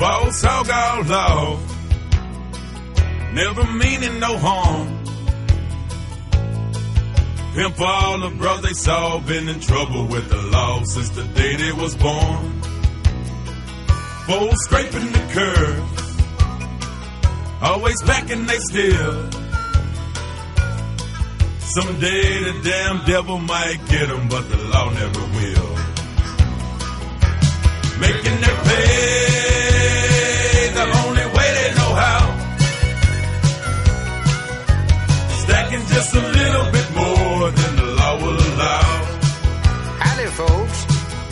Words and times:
Boss 0.00 0.42
hog 0.42 1.08
law. 1.10 1.58
Never 3.34 3.64
meaning 3.74 4.18
no 4.18 4.38
harm. 4.38 4.88
Pimp 7.54 7.78
all 7.78 8.20
the 8.20 8.34
bros 8.38 8.62
they 8.62 8.72
saw 8.72 9.20
been 9.20 9.46
in 9.46 9.60
trouble 9.60 10.06
with 10.06 10.30
the 10.30 10.40
law 10.56 10.82
since 10.84 11.10
the 11.10 11.24
day 11.24 11.54
they 11.56 11.72
was 11.72 11.94
born. 11.96 12.62
Fools 14.24 14.58
scraping 14.64 15.12
the 15.12 15.24
curb. 15.36 15.84
Always 17.60 18.00
backing 18.04 18.46
they 18.46 18.58
still. 18.70 19.30
Someday 21.76 22.44
the 22.48 22.60
damn 22.64 23.04
devil 23.04 23.38
might 23.38 23.80
get 23.90 24.08
them, 24.08 24.28
but 24.30 24.48
the 24.48 24.56
law 24.72 24.88
never 24.88 25.20
will. 25.36 25.76
Making 28.00 28.40
their 28.40 28.64
pay 28.64 29.40
just 35.90 36.14
a 36.14 36.20
little 36.20 36.66
bit 36.72 36.88
more 36.94 37.50
than 37.50 37.76
the 37.76 37.86
law 37.98 38.14
will 38.22 38.40
allow. 38.50 38.82
Howdy, 40.04 40.28
folks. 40.40 40.78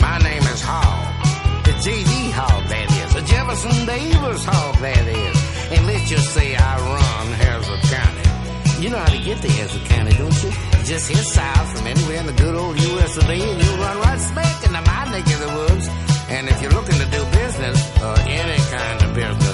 My 0.01 0.17
name 0.19 0.43
is 0.53 0.61
Hogg. 0.61 1.65
The 1.65 1.73
J.D. 1.83 2.31
Hogg, 2.31 2.63
that 2.69 2.87
is. 3.01 3.13
The 3.13 3.21
Jefferson 3.21 3.85
Davis 3.85 4.43
Hogg, 4.45 4.75
that 4.79 5.05
is. 5.07 5.37
And 5.71 5.87
let's 5.87 6.09
just 6.09 6.33
say 6.33 6.55
I 6.55 6.73
run 6.77 7.25
Harrison 7.43 7.79
County. 7.93 8.83
You 8.83 8.89
know 8.89 8.99
how 8.99 9.11
to 9.11 9.21
get 9.23 9.41
to 9.41 9.49
Harrison 9.51 9.83
County, 9.85 10.13
don't 10.17 10.43
you? 10.43 10.51
Just 10.85 11.09
hit 11.09 11.23
south 11.23 11.77
from 11.77 11.87
anywhere 11.87 12.19
in 12.19 12.27
the 12.27 12.33
good 12.33 12.55
old 12.55 12.79
U.S. 12.79 13.17
of 13.17 13.29
A. 13.29 13.33
and 13.33 13.61
you'll 13.63 13.77
run 13.77 13.97
right 13.99 14.19
smack 14.19 14.63
into 14.65 14.81
my 14.81 15.03
neck 15.11 15.25
of 15.35 15.39
the 15.45 15.51
woods. 15.55 15.85
And 16.29 16.47
if 16.47 16.61
you're 16.61 16.71
looking 16.71 16.99
to 16.99 17.05
do 17.05 17.21
business, 17.31 17.77
or 18.01 18.15
any 18.27 18.59
kind 18.75 18.97
of 19.03 19.09
business 19.15 19.48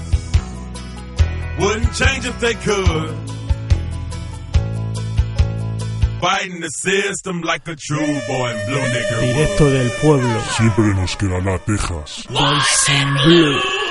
Wouldn't 1.60 1.94
change 1.94 2.26
if 2.26 2.40
they 2.40 2.54
could. 2.56 3.16
Fighting 6.22 6.60
the 6.60 6.70
system 6.70 7.42
like 7.42 7.68
a 7.68 7.76
true 7.76 8.20
boy 8.28 8.50
in 8.52 8.68
blue 8.68 8.80
nigger 8.80 9.20
would. 9.22 9.36
Directo 9.36 9.70
del 9.72 9.90
pueblo. 10.02 10.40
Siempre 10.58 10.94
nos 10.96 11.16
quedará 11.16 11.60
Texas. 11.66 12.26
Boys 12.30 12.90
in 12.90 13.14
Blue. 13.26 13.85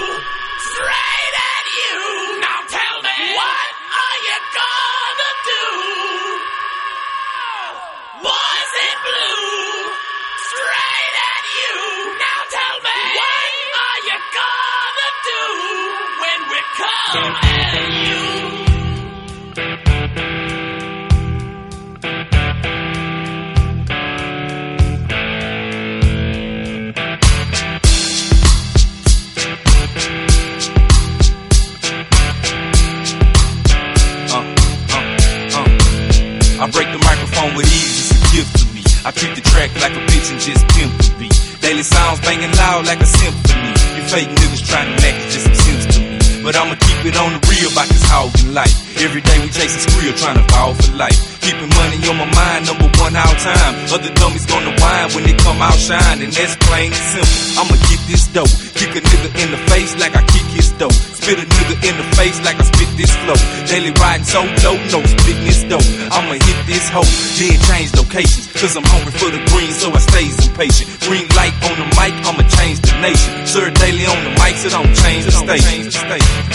That's 56.34 56.56
plain 56.66 56.90
and 56.90 57.06
simple. 57.14 57.62
I'ma 57.62 57.76
get 57.86 58.00
this 58.10 58.26
dope. 58.34 58.50
Kick 58.74 58.92
a 58.98 59.00
nigga 59.00 59.30
in 59.38 59.48
the 59.54 59.60
face 59.70 59.94
like 60.02 60.14
I 60.16 60.22
kick 60.26 60.46
his 60.50 60.70
dope. 60.74 60.92
Spit 60.92 61.38
a 61.38 61.46
nigga 61.46 61.76
in 61.88 61.94
the 61.96 62.06
face 62.18 62.38
like 62.44 62.58
I 62.58 62.64
spit 62.66 62.90
this 62.98 63.12
flow. 63.22 63.38
Daily 63.70 63.92
riding 64.02 64.26
so 64.26 64.42
low, 64.66 64.76
no 64.90 65.00
spitting 65.06 65.44
this 65.46 65.62
dope. 65.64 65.86
I'ma 66.10 66.34
hit 66.34 66.58
this 66.66 66.86
hoe, 66.90 67.06
then 67.38 67.56
change 67.70 67.94
locations. 67.94 68.50
Cause 68.52 68.76
I'm 68.76 68.84
hungry 68.84 69.14
for 69.14 69.30
the 69.30 69.42
green, 69.54 69.70
so 69.72 69.90
I 69.94 70.00
stays 70.02 70.34
impatient. 70.46 70.90
Green 71.06 71.26
light 71.38 71.54
on 71.70 71.74
the 71.78 71.88
mic, 71.94 72.14
I'ma 72.26 72.44
change 72.58 72.82
the 72.82 72.94
nation. 73.00 73.30
Sir 73.46 73.70
daily 73.70 74.06
on 74.06 74.18
the 74.24 74.32
mic, 74.42 74.54
so 74.58 74.68
don't 74.70 74.92
change 74.94 75.24
the 75.24 75.32
station. 75.32 76.53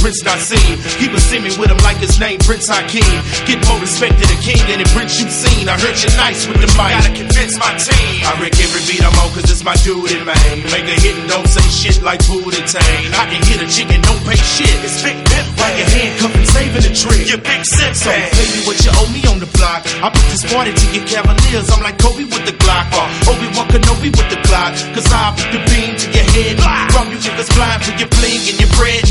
Prince 0.00 0.22
Naseem. 0.22 0.76
Keep 0.98 1.12
a 1.12 1.20
semi 1.20 1.50
with 1.56 1.70
him 1.70 1.80
like 1.86 1.98
his 1.98 2.18
name 2.18 2.38
Prince 2.40 2.68
Hakeem. 2.68 3.18
Get 3.46 3.62
more 3.66 3.80
respect 3.80 4.18
to 4.20 4.26
the 4.26 4.38
king 4.42 4.60
than 4.66 4.82
the 4.82 4.88
prince 4.92 5.18
you've 5.20 5.32
seen. 5.32 5.68
I 5.68 5.78
heard 5.78 5.96
you 5.96 6.10
nice 6.18 6.46
with 6.46 6.60
the 6.60 6.70
mic. 6.74 6.92
Gotta 6.92 7.14
convince 7.14 7.54
my 7.58 7.72
team. 7.78 8.26
I 8.26 8.34
wreck 8.42 8.56
every 8.58 8.82
beat 8.90 9.02
I'm 9.02 9.14
on 9.22 9.30
cause 9.32 9.46
it's 9.46 9.62
my 9.62 9.76
in 9.86 10.22
Maine. 10.26 10.66
Make 10.74 10.90
a 10.90 10.96
hit 10.98 11.14
and 11.14 11.28
don't 11.30 11.46
say 11.46 11.62
shit 11.70 12.02
like 12.02 12.18
Buddha 12.26 12.58
Tane. 12.66 13.14
I 13.14 13.24
can 13.30 13.42
hit 13.46 13.62
a 13.62 13.68
chick 13.70 13.86
and 13.94 14.02
don't 14.02 14.18
pay 14.26 14.34
shit. 14.34 14.74
It's 14.82 14.98
big 15.02 15.14
pimp. 15.30 15.46
While 15.54 15.74
your 15.78 15.86
handcuffed 15.86 16.36
and 16.36 16.48
saving 16.50 16.82
the 16.82 16.92
trick. 16.92 17.22
You 17.30 17.38
big 17.38 17.62
sense. 17.64 18.02
So 18.02 18.10
pay 18.10 18.46
me 18.50 18.60
what 18.66 18.78
you 18.82 18.90
owe 18.98 19.10
me 19.14 19.22
on 19.30 19.38
the 19.38 19.50
block. 19.54 19.86
I 20.02 20.10
put 20.10 20.26
this 20.26 20.42
party 20.50 20.74
to 20.74 20.86
your 20.90 21.06
Cavaliers. 21.06 21.70
I'm 21.70 21.82
like 21.86 21.98
Kobe 22.02 22.26
with 22.26 22.44
the 22.44 22.56
Glock. 22.58 22.90
Or 22.98 23.06
Obi-Wan 23.30 23.66
Kenobi 23.70 24.10
with 24.10 24.28
the 24.28 24.40
Glock. 24.42 24.74
Cause 24.94 25.06
I 25.14 25.30
put 25.38 25.48
the 25.54 25.62
beam 25.70 25.94
to 25.94 26.06
your 26.10 26.26
head. 26.34 26.58
From 26.90 27.14
you 27.14 27.18
niggas 27.22 27.50
blind 27.54 27.80
for 27.86 27.94
your 27.94 28.10
bling 28.10 28.42
and 28.50 28.58
your 28.58 28.70
bread. 28.74 29.05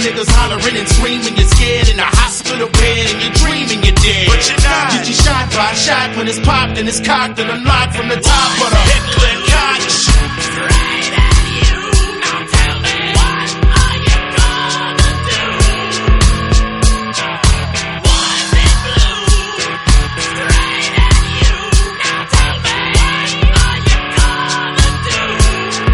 And 0.00 0.08
have 0.08 0.16
you 0.16 0.24
niggas 0.24 0.32
hollering 0.32 0.76
and 0.80 0.88
screaming. 0.88 1.36
You're 1.36 1.48
scared 1.48 1.88
in 1.92 1.98
a 1.98 2.08
hospital 2.08 2.68
bed 2.72 3.04
and 3.12 3.20
you're 3.20 3.36
dreaming 3.36 3.84
you're 3.84 3.92
dead. 4.00 4.28
But 4.32 4.48
you're 4.48 4.56
not. 4.64 4.92
Get 4.96 5.08
you 5.08 5.12
shot 5.12 5.52
by 5.52 5.72
a 5.72 5.76
shot 5.76 6.16
when 6.16 6.26
it's 6.28 6.40
popped 6.40 6.78
and 6.78 6.88
it's 6.88 7.00
cocked 7.04 7.38
and 7.38 7.50
unlocked 7.50 7.96
from 7.96 8.08
the 8.08 8.16
top 8.16 8.50
of 8.64 8.70
the 8.72 8.80
head 8.80 9.04
clip 9.12 9.44
cock. 9.52 9.76
Straight 9.92 11.12
at 11.20 11.36
you. 11.52 11.84
Now 12.16 12.40
tell 12.48 12.80
me, 12.80 12.96
what 13.12 13.44
are 13.76 13.98
you 14.08 14.16
gonna 14.40 15.12
do? 15.28 15.44
Boys 18.00 18.52
in 18.56 18.72
blue. 18.88 19.20
Straight 20.16 20.96
at 20.96 21.28
you. 21.44 21.60
Now 22.00 22.24
tell 22.24 22.56
me, 22.64 22.76
what 23.04 23.36
are 23.68 23.84
you 23.84 24.00
gonna 24.16 24.88
do 25.12 25.20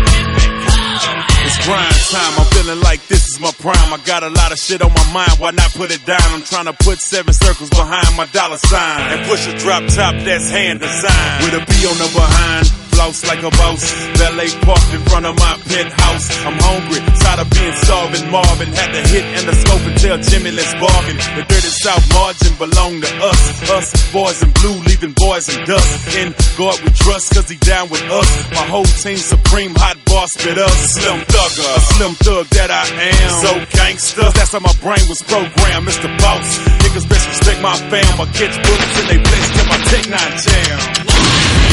when 0.06 0.26
we 0.31 0.47
come 0.62 1.19
at 1.26 1.43
It's 1.50 1.59
grind 1.67 1.99
time. 2.14 2.38
I'm 2.38 2.47
feeling 2.55 2.79
like 2.87 3.02
this 3.11 3.16
is 3.37 3.41
my 3.41 3.53
prime. 3.53 3.93
I 3.93 3.99
got 4.05 4.23
a 4.23 4.31
lot 4.31 4.53
of 4.53 4.59
shit 4.59 4.83
on 4.83 4.93
my 4.93 5.12
mind. 5.12 5.33
Why 5.38 5.50
not 5.50 5.71
put 5.73 5.91
it 5.91 6.05
down? 6.05 6.21
I'm 6.23 6.43
trying 6.43 6.67
to 6.67 6.73
put 6.73 6.99
seven 6.99 7.33
circles 7.33 7.71
behind 7.71 8.17
my 8.17 8.27
dollar 8.27 8.56
sign 8.56 9.19
and 9.19 9.27
push 9.27 9.47
a 9.47 9.56
drop 9.59 9.83
top 9.88 10.15
that's 10.25 10.50
hand 10.50 10.81
designed 10.81 11.44
with 11.44 11.55
a 11.55 11.65
B 11.67 11.87
on 11.87 11.97
the 11.99 12.11
behind. 12.15 12.86
Floss 12.97 13.29
like 13.29 13.43
a 13.45 13.53
boss. 13.61 13.93
Valet 14.17 14.51
parked 14.65 14.91
in 14.97 15.03
front 15.13 15.27
of 15.27 15.37
my 15.37 15.55
penthouse. 15.69 16.27
I'm 16.49 16.57
hungry, 16.57 17.01
tired 17.21 17.41
of 17.45 17.49
being 17.53 17.77
starving. 17.85 18.25
Marvin 18.33 18.73
had 18.73 18.91
to 18.97 19.03
hit 19.13 19.25
and 19.37 19.45
the 19.45 19.55
scope 19.55 19.85
and 19.85 19.97
tell 20.01 20.19
Jimmy 20.19 20.51
let's 20.51 20.73
bargain. 20.81 21.17
The 21.37 21.45
dirty 21.45 21.73
South 21.85 22.05
margin 22.17 22.53
belong 22.57 23.01
to 23.05 23.11
us. 23.29 23.41
Us, 23.71 23.87
boys 24.13 24.43
in 24.43 24.51
blue, 24.59 24.79
leaving 24.89 25.13
boys 25.13 25.47
in 25.53 25.61
dust. 25.69 26.17
In 26.17 26.33
God 26.57 26.81
we 26.81 26.91
trust, 26.97 27.35
cause 27.37 27.49
he 27.49 27.57
down 27.61 27.89
with 27.93 28.03
us. 28.09 28.31
My 28.57 28.67
whole 28.67 28.89
team 29.05 29.21
supreme, 29.21 29.77
hot 29.77 30.01
boss 30.09 30.33
spit 30.33 30.57
us. 30.57 30.79
Slim 30.97 31.21
thugger, 31.29 31.73
slim 31.95 32.15
thug 32.25 32.47
that 32.57 32.71
I 32.73 32.85
am. 32.89 33.31
So 33.45 33.51
gangster, 33.77 34.27
that's 34.33 34.53
how 34.53 34.61
my 34.61 34.75
brain 34.81 35.05
was 35.13 35.21
programmed. 35.23 35.85
Mr. 35.87 36.09
Boss, 36.19 36.47
niggas 36.81 37.07
best 37.09 37.29
respect 37.29 37.61
my 37.61 37.77
fam. 37.93 38.09
I 38.17 38.27
catch 38.33 38.57
bullets 38.57 38.97
in 39.01 39.07
they 39.07 39.21
place 39.21 39.49
till 39.53 39.67
my 39.69 39.79
Tech 39.85 40.05
9 40.09 40.19
jam. 40.41 41.66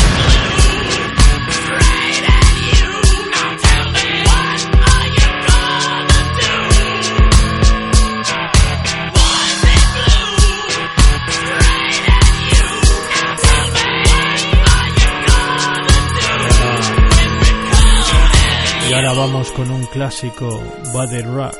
Y 18.94 18.95
ahora 18.95 19.13
vamos 19.13 19.51
con 19.54 19.72
un 19.72 19.84
clásico, 19.88 20.62
Buddy 20.94 21.24
Rock, 21.24 21.57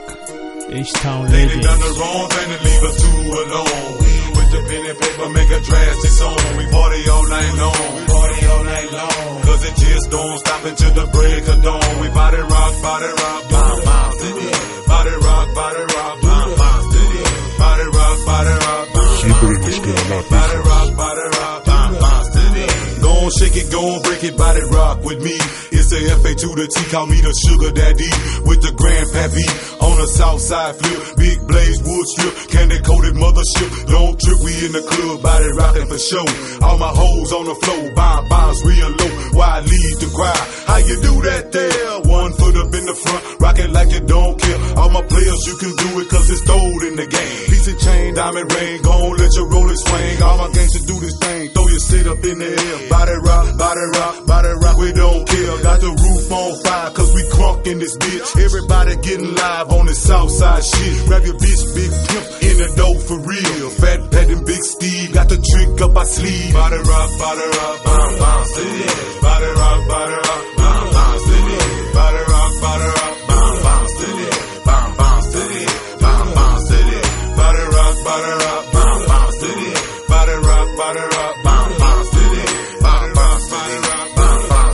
H-Town 0.72 1.26
They 1.32 1.48
Lady. 1.48 1.62
done 1.62 1.80
the 1.80 1.92
wrong 1.98 2.30
thing 2.30 2.50
to 2.54 2.64
leave 2.64 2.84
us 2.84 2.96
two 3.02 3.18
alone. 3.42 3.98
With 4.38 4.50
the 4.54 4.62
pen 4.70 4.86
and 4.86 5.00
paper, 5.02 5.30
make 5.34 5.50
a 5.50 5.60
drastic 5.62 6.12
song. 6.12 6.38
We 6.58 6.66
party 6.70 7.10
all 7.10 7.28
night 7.28 7.54
long. 7.58 7.90
We 7.98 8.06
party 8.06 8.46
all 8.46 8.64
night 8.66 8.92
long. 8.94 9.42
Cause 9.50 9.66
it 9.66 9.76
just 9.82 10.12
don't 10.12 10.38
stop 10.46 10.64
until 10.64 10.94
the 10.94 11.08
break 11.10 11.48
of 11.48 11.64
dawn. 11.64 12.02
We 12.02 12.08
body 12.10 12.38
rock, 12.38 12.74
body 12.86 13.12
rock, 13.18 13.42
bomb, 13.50 13.82
bomb, 13.82 14.12
city. 14.14 14.50
Body 14.86 15.16
rock, 15.26 15.48
body 15.58 15.84
rock, 15.90 16.22
bomb, 16.22 16.50
bomb, 16.54 16.82
city. 16.94 17.24
Body 17.58 17.86
rock, 17.98 18.18
body 18.30 18.56
rock, 18.62 18.86
bomb, 18.94 19.18
Siempre 19.18 19.58
nos 19.58 19.80
queda 19.82 20.04
la 20.06 20.22
Body 20.22 20.58
rock, 20.70 20.90
body 21.02 21.26
rock, 21.34 21.66
bomb, 21.66 21.94
bomb, 21.98 22.26
city. 22.30 22.66
Go 23.02 23.10
on, 23.10 23.30
shake 23.42 23.58
it, 23.58 23.72
go 23.72 23.82
on, 23.90 24.02
break 24.04 24.24
it, 24.24 24.38
body 24.38 24.62
rock 24.70 25.04
with 25.04 25.20
me. 25.26 25.34
It's 25.84 25.92
the 25.92 26.16
FA 26.16 26.32
to 26.32 26.48
the 26.56 26.68
T, 26.72 26.80
call 26.96 27.08
me 27.12 27.20
the 27.20 27.36
sugar 27.44 27.68
daddy. 27.76 28.08
With 28.48 28.64
the 28.64 28.72
grandpappy 28.72 29.84
on 29.84 30.00
the 30.00 30.08
south 30.08 30.40
side 30.40 30.80
flip. 30.80 31.20
Big 31.20 31.44
blaze, 31.44 31.84
wood 31.84 31.93
strip, 32.06 32.34
candy 32.50 32.80
coated 32.82 33.16
mothership. 33.16 33.70
Don't 33.88 34.20
trip, 34.20 34.40
we 34.44 34.52
in 34.66 34.72
the 34.72 34.84
club, 34.84 35.22
body 35.22 35.50
rocking 35.58 35.88
for 35.88 36.00
show. 36.00 36.26
All 36.66 36.78
my 36.78 36.92
hoes 36.92 37.32
on 37.34 37.46
the 37.46 37.56
floor, 37.56 37.92
bomb 37.96 38.28
bombs 38.30 38.60
real 38.66 38.90
low. 38.90 39.12
Why 39.38 39.48
I 39.58 39.60
lead 39.62 39.96
the 40.00 40.10
crowd? 40.14 40.46
How 40.68 40.78
you 40.78 40.96
do 41.02 41.14
that 41.30 41.52
there? 41.52 41.94
One 42.10 42.34
foot 42.34 42.56
up 42.58 42.74
in 42.74 42.86
the 42.86 42.96
front, 42.96 43.24
rocking 43.42 43.72
like 43.74 43.92
you 43.92 44.02
don't 44.02 44.36
care. 44.40 44.60
All 44.78 44.90
my 44.90 45.04
players, 45.06 45.42
you 45.48 45.56
can 45.58 45.74
do 45.76 45.90
it 46.02 46.10
cause 46.10 46.30
it's 46.30 46.42
gold 46.42 46.82
in 46.84 46.96
the 46.96 47.08
game. 47.08 47.38
Piece 47.50 47.68
of 47.68 47.78
chain, 47.80 48.14
diamond 48.14 48.52
ring, 48.52 48.82
gon' 48.82 49.16
let 49.18 49.32
your 49.36 49.48
roller 49.50 49.76
swing. 49.76 50.22
All 50.24 50.38
my 50.38 50.50
gangsters 50.52 50.86
do 50.86 51.00
this 51.00 51.18
thing, 51.18 51.50
throw 51.54 51.68
your 51.68 51.80
shit 51.80 52.06
up 52.08 52.22
in 52.26 52.38
the 52.40 52.50
air. 52.50 52.78
Body 52.90 53.18
rock, 53.22 53.46
body 53.58 53.86
rock, 53.94 54.16
body 54.26 54.54
rock, 54.66 54.78
we 54.78 54.92
don't 54.94 55.24
care. 55.28 55.54
Got 55.64 55.80
the 55.82 55.92
roof 55.94 56.32
on 56.32 56.52
fire 56.64 56.92
cause 56.92 57.12
we 57.14 57.22
crunk 57.30 57.68
in 57.68 57.80
this 57.80 57.96
bitch. 57.98 58.28
Everybody 58.42 58.96
getting 59.06 59.34
live 59.36 59.72
on 59.72 59.86
the 59.86 59.96
south 59.96 60.32
side 60.32 60.64
shit. 60.64 61.06
Grab 61.08 61.24
your 61.24 61.38
bitch, 61.38 61.64
big 61.76 61.93
pimp, 62.08 62.26
in 62.44 62.56
the 62.58 62.70
dough 62.76 63.00
for 63.08 63.20
real. 63.20 63.70
Fat 63.82 64.00
Pat 64.12 64.30
and 64.30 64.46
Big 64.46 64.64
Steve, 64.64 65.14
got 65.14 65.30
the 65.30 65.38
trick 65.38 65.82
up 65.82 65.92
my 65.94 66.04
sleeve. 66.04 66.54
Body 66.54 66.78
rock, 66.78 67.10
body 67.20 67.48
rock, 67.58 67.84
bomb, 67.84 68.14
bomb, 68.20 68.46
city. 68.46 68.86
Body 69.22 69.50
rock, 69.62 69.80
body 69.88 70.18
rock, 70.28 70.44
bomb, 70.58 70.86
bomb, 70.94 71.18
city. 71.20 71.58
Body 71.94 72.22
rock, 72.34 72.52
body 72.64 72.90
rock, 72.98 73.16
bomb, 73.28 73.56
bomb, 73.64 73.88
city. 73.98 74.30
Bomb, 74.66 74.90
bomb, 74.98 75.22
city. 75.34 75.64
Body 77.38 77.64
rock, 77.74 77.96
body 78.04 78.34
rock, 78.44 78.64
bomb, 78.74 79.00
bomb, 79.08 79.32
city. 79.42 79.72
Body 80.08 80.36
rock, 80.48 80.68
body 80.78 81.06
rock, 81.14 81.34
bomb, 81.44 81.72
bomb, 81.78 82.04
city. 82.14 82.46
Bomb, 82.84 83.08
bomb, 83.14 83.40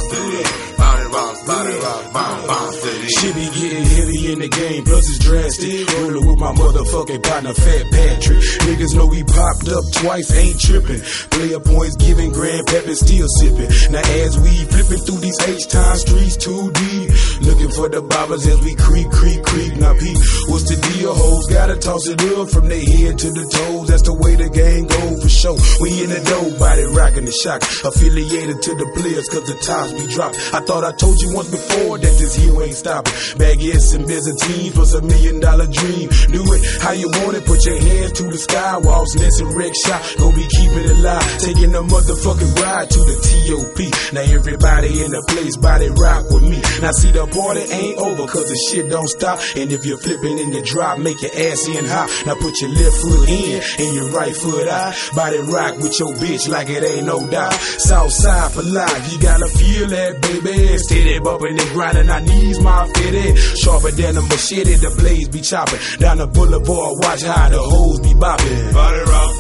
city. 0.10 0.42
Body 0.80 1.06
rock, 1.16 1.36
body 1.48 1.76
rock, 1.84 2.04
bomb, 2.14 2.40
bomb, 2.48 2.72
city. 2.74 3.08
Shit 3.20 3.34
be 3.36 3.46
getting 3.60 3.86
heavy 3.86 4.20
in 4.34 4.40
the 4.40 4.50
game, 4.50 4.84
plus 4.86 5.06
it's 5.10 5.19
drastic. 5.30 5.86
Rolling 5.94 6.26
with 6.26 6.40
my 6.40 6.52
motherfucking 6.54 7.22
partner, 7.24 7.54
Fat 7.54 7.86
Patrick. 7.94 8.42
Niggas 8.66 8.96
know 8.96 9.06
we 9.06 9.24
popped 9.24 9.70
up 9.70 9.86
twice, 10.02 10.34
ain't 10.34 10.60
tripping. 10.60 11.02
Player 11.30 11.60
points 11.60 11.96
giving, 11.98 12.32
Grand 12.34 12.66
Peppin 12.66 12.96
still 12.96 13.30
sipping. 13.38 13.70
Now 13.94 14.02
as 14.26 14.40
we 14.42 14.66
flipping 14.74 15.02
through 15.06 15.22
these 15.22 15.40
H-Town 15.46 15.96
streets 15.98 16.38
too 16.38 16.72
deep, 16.74 17.08
looking 17.46 17.72
for 17.78 17.88
the 17.90 18.02
bobbers 18.02 18.50
as 18.50 18.60
we 18.66 18.74
creep, 18.76 19.10
creep, 19.14 19.42
creep. 19.46 19.78
Now 19.78 19.94
Pete, 19.94 20.18
what's 20.50 20.66
the 20.66 20.78
deal? 20.98 21.14
Hoes 21.14 21.46
gotta 21.48 21.78
toss 21.78 22.08
it 22.10 22.22
up 22.34 22.50
from 22.50 22.68
their 22.68 22.82
head 22.82 23.20
to 23.20 23.30
the 23.30 23.46
toes. 23.46 23.88
That's 23.88 24.04
the 24.04 24.18
way 24.18 24.34
the 24.36 24.50
game 24.50 24.90
go 24.90 25.22
for 25.22 25.30
sure. 25.30 25.60
We 25.82 26.04
in 26.04 26.10
the 26.10 26.22
dough, 26.26 26.58
body 26.58 26.86
rocking 26.98 27.26
the 27.26 27.36
shock. 27.36 27.62
Affiliated 27.86 28.62
to 28.66 28.72
the 28.76 28.88
players 28.98 29.30
cause 29.30 29.46
the 29.46 29.58
tops 29.62 29.94
be 29.94 30.08
dropped. 30.10 30.38
I 30.54 30.66
thought 30.66 30.84
I 30.84 30.92
told 30.98 31.22
you 31.22 31.34
once 31.36 31.52
before 31.52 31.98
that 32.02 32.16
this 32.18 32.36
here 32.36 32.58
ain't 32.62 32.74
stopping. 32.74 33.14
Baguettes 33.38 33.94
and 33.94 34.08
Byzantines 34.08 34.76
was 34.78 34.94
a 34.94 35.02
million 35.20 35.40
dollar 35.40 35.68
dream. 35.68 36.10
Do 36.32 36.42
it 36.54 36.62
how 36.82 36.92
you 36.92 37.10
want 37.10 37.36
it, 37.36 37.46
put 37.46 37.66
your 37.66 37.80
hands 37.80 38.12
to 38.14 38.24
the 38.24 38.38
sky. 38.38 38.78
Walls, 38.78 39.16
nets 39.16 39.40
and 39.40 39.54
wreck 39.54 39.74
shot. 39.86 40.02
Gonna 40.18 40.36
be 40.36 40.48
keeping 40.48 40.86
it 40.88 40.98
alive. 40.98 41.28
Taking 41.40 41.76
a 41.76 41.84
motherfucking 41.84 42.54
ride 42.64 42.90
to 42.90 43.00
the 43.04 43.16
TOP. 43.20 43.80
Now 44.14 44.22
everybody 44.22 45.04
in 45.04 45.12
the 45.12 45.24
place, 45.28 45.58
body 45.58 45.90
rock 45.90 46.30
with 46.32 46.44
me. 46.44 46.60
Now 46.82 46.92
see 46.92 47.12
the 47.12 47.28
party 47.28 47.64
ain't 47.68 47.98
over 48.00 48.28
cause 48.28 48.48
the 48.48 48.58
shit 48.70 48.90
don't 48.90 49.08
stop. 49.08 49.40
And 49.56 49.72
if 49.72 49.86
you're 49.86 50.00
flipping 50.00 50.40
in 50.40 50.52
the 50.52 50.62
drop, 50.62 51.00
make 51.00 51.22
your 51.22 51.34
ass 51.36 51.68
in 51.68 51.86
high. 51.86 52.08
Now 52.26 52.36
put 52.40 52.56
your 52.62 52.72
left 52.72 52.98
foot 53.04 53.28
in 53.28 53.60
and 53.60 53.90
your 53.96 54.10
right 54.16 54.36
foot 54.36 54.68
out. 54.68 54.96
Body 55.16 55.40
rock 55.52 55.78
with 55.80 56.00
your 56.00 56.14
bitch 56.16 56.48
like 56.48 56.70
it 56.70 56.84
ain't 56.84 57.06
no 57.06 57.28
doubt. 57.28 57.54
South 57.54 58.12
side 58.12 58.52
for 58.52 58.64
life, 58.64 59.12
you 59.12 59.20
gotta 59.20 59.48
feel 59.48 59.88
that, 59.88 60.22
baby. 60.22 60.78
Steady 60.78 61.20
bumping 61.20 61.60
and 61.60 61.70
grinding, 61.76 62.10
I 62.10 62.20
knees 62.20 62.60
my 62.62 62.88
fitted. 62.96 63.38
Sharper 63.38 63.92
than 63.92 64.18
a 64.18 64.22
machete, 64.22 64.76
the 64.76 64.90
be 65.32 65.42
chopping. 65.42 65.80
Down 66.00 66.18
the 66.18 66.28
boulevard, 66.28 67.00
watch 67.00 67.24
how 67.24 67.50
the 67.50 67.58
hoes 67.58 68.00
be 68.00 68.14
bopping. 68.14 68.74
Body 68.74 69.00
rock, 69.00 69.39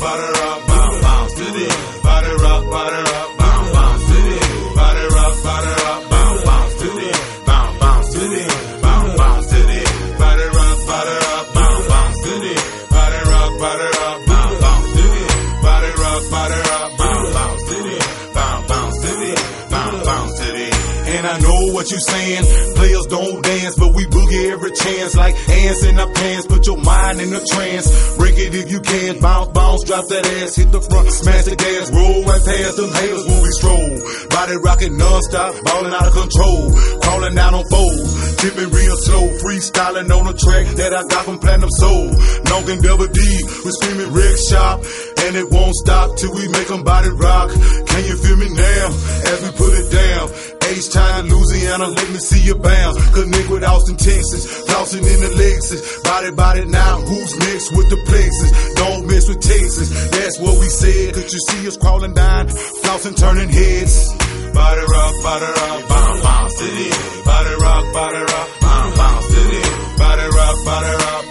ass. 30.50 30.56
Hit 30.56 30.72
the 30.72 30.82
front, 30.82 31.10
smash 31.12 31.46
the 31.46 31.56
gas. 31.56 31.92
Roll 31.92 32.24
right 32.26 32.44
past 32.44 32.78
them 32.78 32.90
haters 32.90 33.26
when 33.26 33.42
we 33.42 33.52
stroll. 33.54 33.90
Body 34.30 34.58
rocking 34.58 34.98
non-stop, 34.98 35.54
balling 35.64 35.94
out 35.94 36.08
of 36.08 36.14
control. 36.14 36.74
Crawling 37.02 37.36
down 37.36 37.54
on 37.54 37.66
foes. 37.70 38.36
Tipping 38.38 38.70
real 38.70 38.98
slow. 38.98 39.26
Freestyling 39.46 40.10
on 40.10 40.28
a 40.28 40.34
track 40.34 40.66
that 40.82 40.94
I 40.94 41.04
got 41.08 41.26
from 41.26 41.40
Platinum 41.40 41.70
Soul. 41.78 42.10
Noggin 42.50 42.82
double 42.82 43.08
D. 43.08 43.20
We 43.66 43.70
screaming 43.78 44.12
Rick 44.14 44.38
Shop. 44.50 44.82
And 45.30 45.36
it 45.36 45.48
won't 45.52 45.76
stop 45.76 46.18
till 46.18 46.34
we 46.34 46.48
make 46.50 46.68
them 46.68 46.84
body 46.84 47.10
rock. 47.10 47.50
Can 47.52 48.04
you 48.06 48.16
feel 48.18 48.38
me 48.38 48.50
now? 48.50 48.86
As 49.30 49.40
we 49.46 49.50
put 49.54 49.74
it 49.78 49.88
down. 49.92 50.30
H-Town, 50.70 51.28
Louisiana, 51.28 51.88
let 51.88 52.10
me 52.14 52.20
see 52.20 52.46
you 52.46 52.54
bounce. 52.54 52.96
Connect 53.10 53.50
with 53.50 53.64
Austin, 53.64 53.98
Texas, 53.98 54.46
flossing 54.70 55.02
in 55.02 55.20
the 55.26 55.34
Lexus. 55.34 56.04
Body, 56.04 56.32
body 56.32 56.66
now, 56.66 57.02
who's 57.02 57.34
next 57.40 57.74
with 57.74 57.90
the 57.90 57.98
plexus? 58.06 58.76
Don't 58.76 58.89
mess 59.20 59.28
with 59.28 59.42
Texas, 59.42 59.90
that's 60.12 60.40
what 60.40 60.60
we 60.60 60.68
said. 60.68 61.14
Could 61.14 61.32
you 61.32 61.40
see 61.50 61.68
us 61.68 61.78
crawling 61.78 62.14
down, 62.14 62.48
flossing, 62.48 63.18
turning 63.18 63.50
heads? 63.50 64.14
Body 64.54 64.82
rock, 64.82 65.14
body 65.24 65.46
rock, 65.46 65.90
bomb, 65.90 66.22
bomb, 66.22 66.50
city. 66.52 66.90
Body 67.26 67.56
rock, 67.62 67.94
body 67.94 68.20
rock, 68.20 68.50
bomb, 68.62 68.96
bomb, 68.96 69.24
city. 69.24 69.62
Body 69.98 70.28
rock, 70.38 70.56
body 70.66 70.96
rock, 71.04 71.29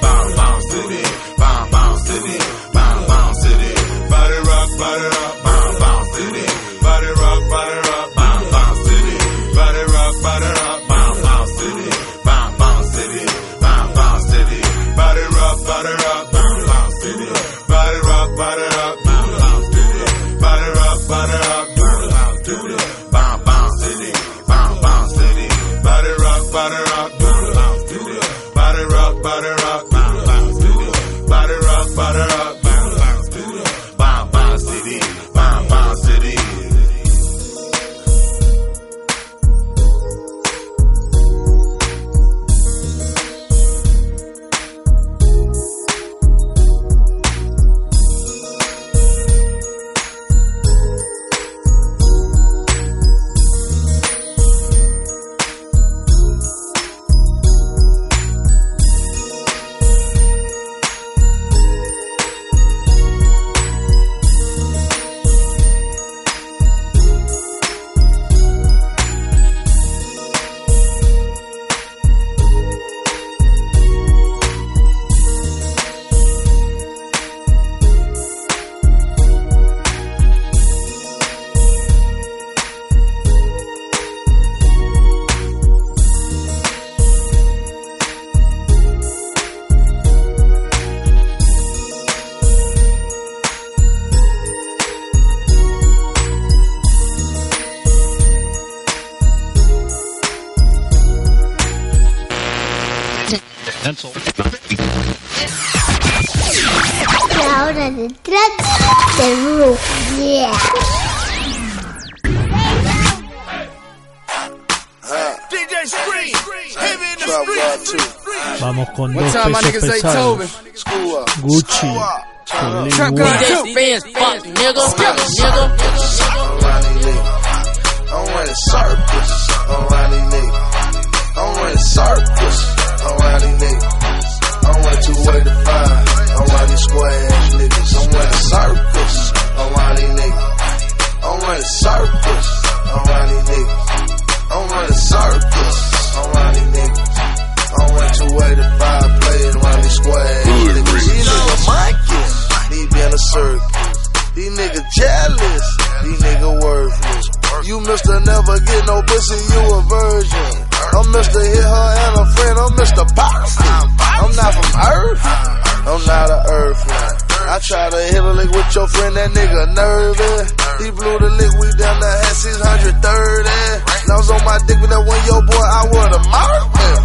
my 174.48 174.56
dick 174.64 174.80
with 174.80 174.88
that 174.88 175.04
one, 175.04 175.22
yo 175.28 175.36
boy, 175.44 175.60
I 175.60 175.82
would've 175.92 176.24
murdered 176.32 176.72
him. 176.80 177.02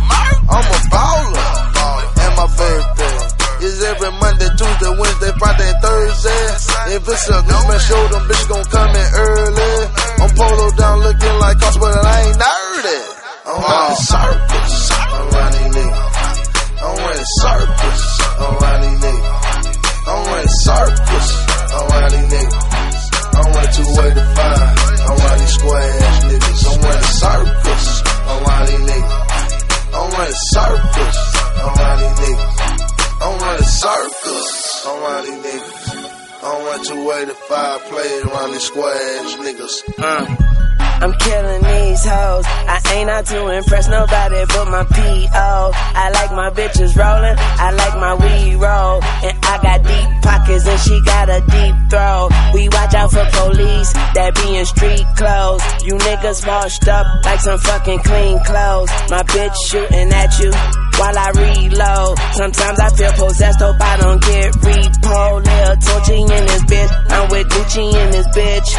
I'm 0.48 0.64
a 0.64 0.80
baller. 0.88 1.48
And 2.24 2.34
my 2.40 2.48
birthday 2.48 3.16
is 3.68 3.84
every 3.84 4.12
Monday, 4.16 4.50
Tuesday, 4.56 4.92
Wednesday, 4.96 5.32
Friday, 5.36 5.68
and 5.68 5.80
Thursday. 5.84 6.44
If 6.96 7.04
it's 7.04 7.28
a 7.28 7.40
good 7.44 7.64
man 7.68 7.80
show, 7.84 8.02
them 8.16 8.24
bitches 8.32 8.48
gon' 8.48 8.64
come 8.72 8.96
in 8.96 9.08
early. 9.28 9.74
I'm 10.24 10.32
polo 10.40 10.72
down 10.80 11.04
looking 11.04 11.36
like 11.44 11.60
cost, 11.60 11.80
but 11.84 11.92
I 11.92 12.16
ain't 12.32 12.40
nerdy. 12.40 13.00
I'm 13.44 13.96
circles 14.00 14.33
playing 38.54 38.60
around 38.60 38.60
these 38.60 38.64
square 38.64 38.96
ass 39.20 39.36
niggas. 39.38 39.84
Uh. 40.00 40.50
I'm 41.02 41.14
killing 41.14 41.64
these 41.64 42.06
hoes. 42.06 42.46
I 42.48 42.80
ain't 42.94 43.10
out 43.10 43.26
to 43.26 43.50
impress 43.50 43.90
nobody 43.90 44.46
but 44.48 44.70
my 44.70 44.84
P.O. 44.86 45.72
I 45.74 46.10
like 46.12 46.32
my 46.32 46.50
bitches 46.50 46.96
rolling. 46.96 47.36
I 47.38 47.72
like 47.72 47.96
my 48.00 48.14
weed 48.16 48.56
roll. 48.56 49.04
And 49.04 49.38
I 49.44 49.60
got 49.62 49.84
deep 49.84 50.24
pockets 50.24 50.66
and 50.66 50.80
she 50.80 51.02
got 51.04 51.30
a 51.30 51.42
deep 51.42 51.76
throat. 51.90 52.30
We 52.54 52.70
watch 52.70 52.94
out 52.94 53.12
for 53.12 53.26
police 53.32 53.92
that 54.16 54.32
be 54.36 54.56
in 54.56 54.66
street 54.66 55.06
clothes. 55.18 55.64
You 55.84 55.96
niggas 55.96 56.48
washed 56.48 56.88
up 56.88 57.06
like 57.26 57.42
some 57.42 57.60
fucking 57.60 58.00
clean 58.00 58.40
clothes. 58.46 58.90
My 59.10 59.24
bitch 59.24 59.56
shooting 59.68 60.14
at 60.14 60.40
you 60.40 60.83
while 61.00 61.18
I 61.18 61.30
reload. 61.34 62.20
Sometimes 62.34 62.80
I 62.80 62.90
feel 62.96 63.14
possessed, 63.14 63.60
hope 63.60 63.82
I 63.82 63.98
don't 63.98 64.22
get 64.22 64.54
repo. 64.54 65.44
Lil 65.44 65.76
Torchy 65.78 66.22
in 66.22 66.28
this 66.28 66.64
bitch. 66.66 66.92
I'm 67.10 67.30
with 67.30 67.48
Gucci 67.50 67.86
in 67.94 68.12
this 68.12 68.28
bitch. 68.36 68.70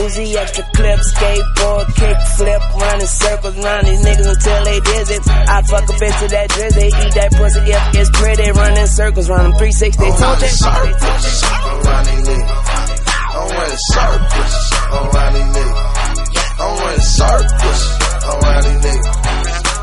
Uzi 0.00 0.34
extra 0.36 0.64
clip, 0.74 1.00
skateboard, 1.00 1.86
kick 1.94 2.16
flip, 2.36 2.62
running 2.76 3.06
circles 3.06 3.56
round 3.58 3.86
these 3.86 4.02
niggas 4.04 4.28
until 4.32 4.64
they 4.64 4.80
dizzy. 4.80 5.18
I 5.28 5.62
fuck 5.62 5.84
a 5.84 5.92
bitch 5.92 6.18
to 6.20 6.28
that 6.28 6.48
drizzy, 6.50 6.86
eat 6.86 7.14
that 7.14 7.30
pussy 7.36 7.60
if 7.60 7.94
it's 8.00 8.10
pretty, 8.18 8.50
running 8.50 8.86
circles 8.86 9.28
round 9.28 9.44
them 9.44 9.52
360. 9.58 10.04
I'm 10.04 10.10
running 10.10 10.48
circles 10.48 11.02
around 11.84 12.06
these 12.06 12.24
niggas. 12.28 12.70
I'm 13.30 13.48
running 13.50 13.82
circles 13.92 14.54
around 14.90 15.32
these 15.34 15.50
niggas. 15.56 15.80
I'm 16.60 16.78
running 16.80 17.00
circles 17.00 17.82
around 18.24 18.62
these 18.64 18.80
niggas. 18.86 19.19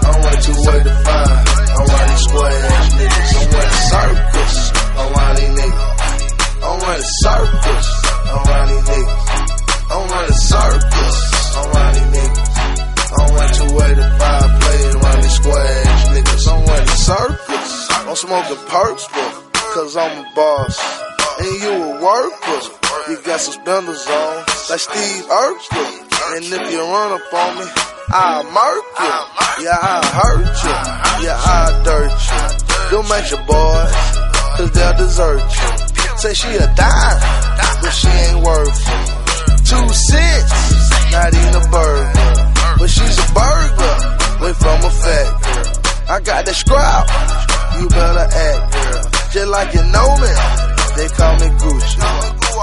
I'm 0.08 0.22
running 0.24 0.42
two 0.42 0.56
way 0.56 0.80
to 0.84 0.94
five 1.04 1.48
around 1.78 2.08
these 2.10 2.24
square 2.24 2.64
ass 2.72 2.88
niggas. 2.96 3.32
I'm 3.38 3.48
running 3.52 3.84
circles 3.92 4.72
around 4.98 5.36
these 5.36 5.54
niggas. 5.60 5.88
I'm 6.64 6.80
running 6.80 7.12
circles 7.24 7.88
around 8.28 8.68
these 8.72 8.86
niggas. 8.88 9.24
I'm 9.92 10.04
running 10.08 10.40
circles 10.48 11.18
around 11.60 11.94
these 11.96 12.10
niggas. 12.16 12.48
I'm 13.18 13.28
running 13.36 13.56
two 13.58 13.72
way 13.76 13.92
to 13.96 14.06
five 14.18 14.50
playing 14.62 14.96
around 14.96 15.22
these 15.24 15.36
square 15.36 15.84
ass 15.88 16.02
niggas. 16.16 16.44
I'm 16.48 16.66
running 16.66 16.88
circles. 16.88 17.72
I'm 18.08 18.16
smoking 18.16 18.64
perks, 18.68 19.08
but 19.14 19.32
cause 19.74 19.98
I'm 19.98 20.26
a 20.26 20.36
boss. 20.36 20.76
And 21.40 21.62
you 21.62 21.72
a 21.72 22.02
worker. 22.02 22.60
You 23.10 23.22
got 23.24 23.40
suspenders 23.40 24.08
on, 24.08 24.36
like 24.70 24.80
Steve 24.80 25.26
Urkel. 25.26 26.07
And 26.30 26.44
if 26.44 26.72
you 26.72 26.82
run 26.82 27.12
up 27.14 27.34
on 27.34 27.58
me, 27.58 27.66
I'll 28.10 28.44
murk 28.52 28.86
you. 29.00 29.64
Yeah, 29.64 29.80
I'll 29.80 30.04
hurt 30.04 30.56
you. 30.60 30.76
Yeah, 31.24 31.40
I'll 31.40 31.84
dirt 31.84 32.12
you. 32.12 32.68
Don't 32.92 33.08
make 33.08 33.32
your 33.32 33.44
boys, 33.48 33.96
cause 34.60 34.72
they'll 34.76 34.98
desert 35.00 35.40
you. 35.40 35.70
Say 36.18 36.34
she 36.34 36.50
a 36.58 36.68
dime, 36.76 37.20
but 37.82 37.92
she 37.92 38.08
ain't 38.10 38.44
worth 38.44 38.76
it. 38.76 39.08
Two 39.72 39.88
cents, 39.88 40.52
not 41.12 41.34
even 41.34 41.56
a 41.56 41.66
burger. 41.72 42.44
But 42.78 42.90
she's 42.90 43.18
a 43.18 43.28
burger, 43.32 43.96
went 44.42 44.58
from 44.58 44.80
a 44.84 44.92
fat 44.92 45.30
girl. 45.42 46.16
I 46.16 46.20
got 46.22 46.46
the 46.46 46.54
scrap, 46.54 47.08
you 47.80 47.88
better 47.88 48.28
act, 48.28 48.74
girl. 48.74 49.04
Just 49.32 49.48
like 49.48 49.74
you 49.74 49.84
know 49.96 50.10
me, 50.20 50.34
they 50.98 51.08
call 51.08 51.34
me 51.40 51.48
Gucci. 51.56 51.98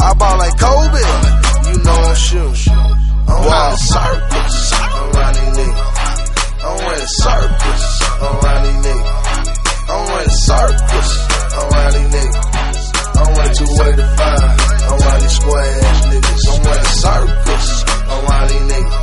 I 0.01 0.15
ball 0.15 0.39
like 0.39 0.57
Kobe, 0.61 1.73
you 1.73 1.83
know 1.83 1.97
I'm 1.97 2.15
shooting. 2.15 3.04
I'm 3.27 3.41
running 3.45 3.77
circles 3.77 4.73
around 4.73 5.35
these 5.35 5.53
niggas. 5.59 5.93
I'm 6.65 6.77
running 6.85 7.13
circles 7.25 7.83
around 8.21 8.63
these 8.65 8.81
niggas. 8.85 9.13
I'm 9.89 10.03
running 10.09 10.37
circles 10.45 11.11
around 11.55 11.93
these 11.95 12.11
niggas. 12.15 12.45
I'm 13.15 13.29
running 13.35 13.55
two 13.55 13.71
way 13.79 13.91
to 13.95 14.07
five 14.17 14.59
around 14.91 15.21
these 15.23 15.37
square 15.37 15.81
ass 15.85 16.01
niggas. 16.11 16.43
I'm 16.51 16.63
running 16.65 16.95
circles 17.05 17.67
around 18.15 18.47
these 18.49 18.67
niggas. 18.73 18.97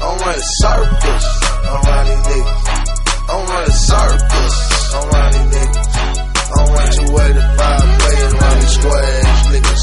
I'm 0.00 0.14
running 0.20 0.46
circles 0.60 1.24
around 1.70 2.04
these 2.06 2.24
niggas. 2.30 2.58
I'm 3.30 3.42
running 3.50 3.76
circles 3.90 4.56
around 4.94 5.32
these 5.32 5.48
niggas. 5.54 5.88
I'm 6.50 6.66
running 6.74 6.94
two 6.96 7.08
way 7.14 7.28
to 7.32 7.42
five 7.56 7.82
playing 8.00 8.32
around 8.34 8.58
these 8.60 8.74
square 8.74 9.04
ass 9.20 9.40
niggas. 9.50 9.82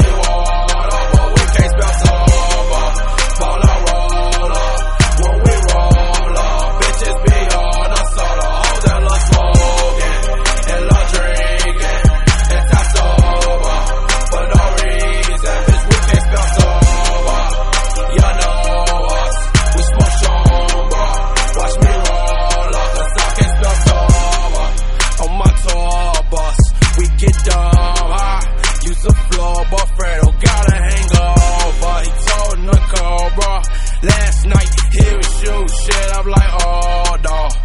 Last 34.03 34.45
night, 34.47 34.69
here 34.93 35.15
was 35.17 35.43
you, 35.43 35.67
shit. 35.67 36.17
I'm 36.17 36.27
like, 36.27 36.49
oh, 36.65 37.17
dawg. 37.21 37.60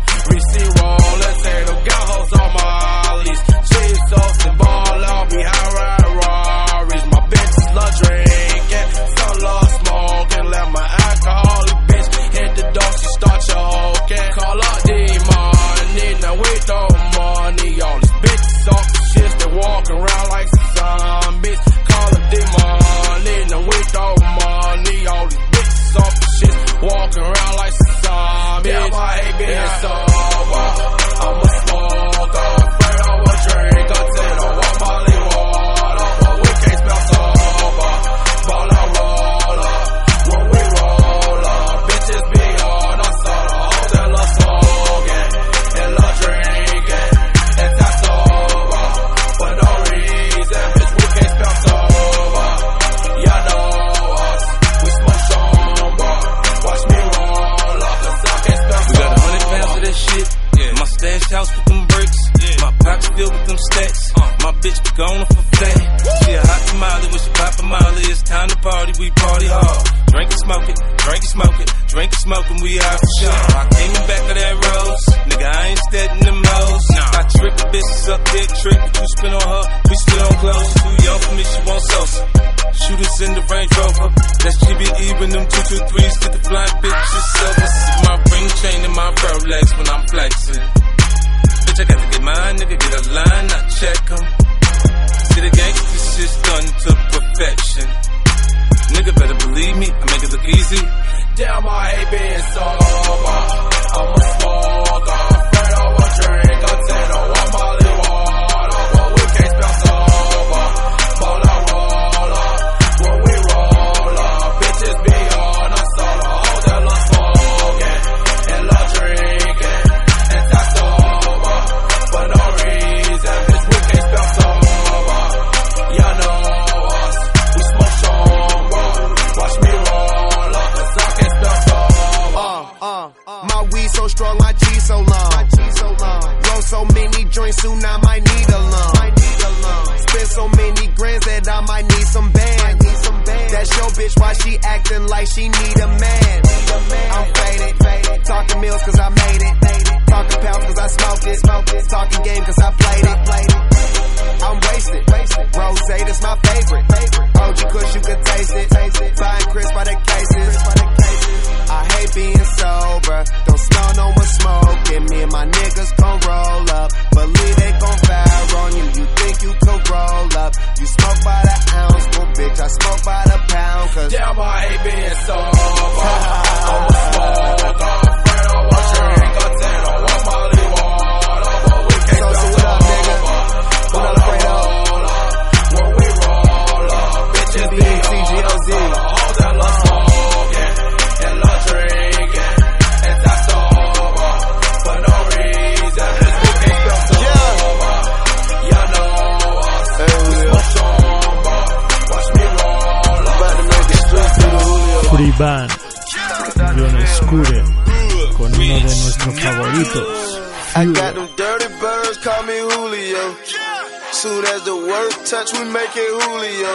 Touch, 215.26 215.52
we 215.58 215.64
make 215.74 215.90
it 215.90 216.10
Julio. 216.22 216.74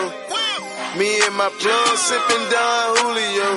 Me 1.00 1.08
and 1.24 1.36
my 1.40 1.48
plug 1.56 1.96
sipping 1.96 2.46
down 2.52 2.88
Julio. 3.00 3.50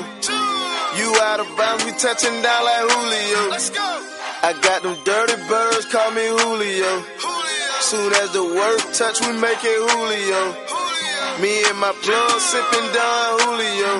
You 0.94 1.11
out 1.18 1.40
of 1.42 1.50
bounds, 1.59 1.85
we 1.85 1.92
touching 1.98 2.38
down 2.42 2.62
like 2.62 2.87
Julio. 2.94 3.42
I 4.46 4.54
got 4.62 4.83
them 4.87 4.94
dirty 5.02 5.35
birds, 5.50 5.87
call 5.90 6.11
me 6.14 6.26
Julio. 6.30 7.02
Soon 7.90 8.12
as 8.22 8.30
the 8.38 8.44
work 8.54 8.80
touch, 8.94 9.18
we 9.26 9.35
make 9.42 9.59
it 9.66 9.80
Julio. 9.83 10.42
Me 11.42 11.52
and 11.66 11.78
my 11.83 11.90
plug 11.90 12.38
sipping 12.38 12.88
down 12.94 13.30
Julio. 13.42 13.92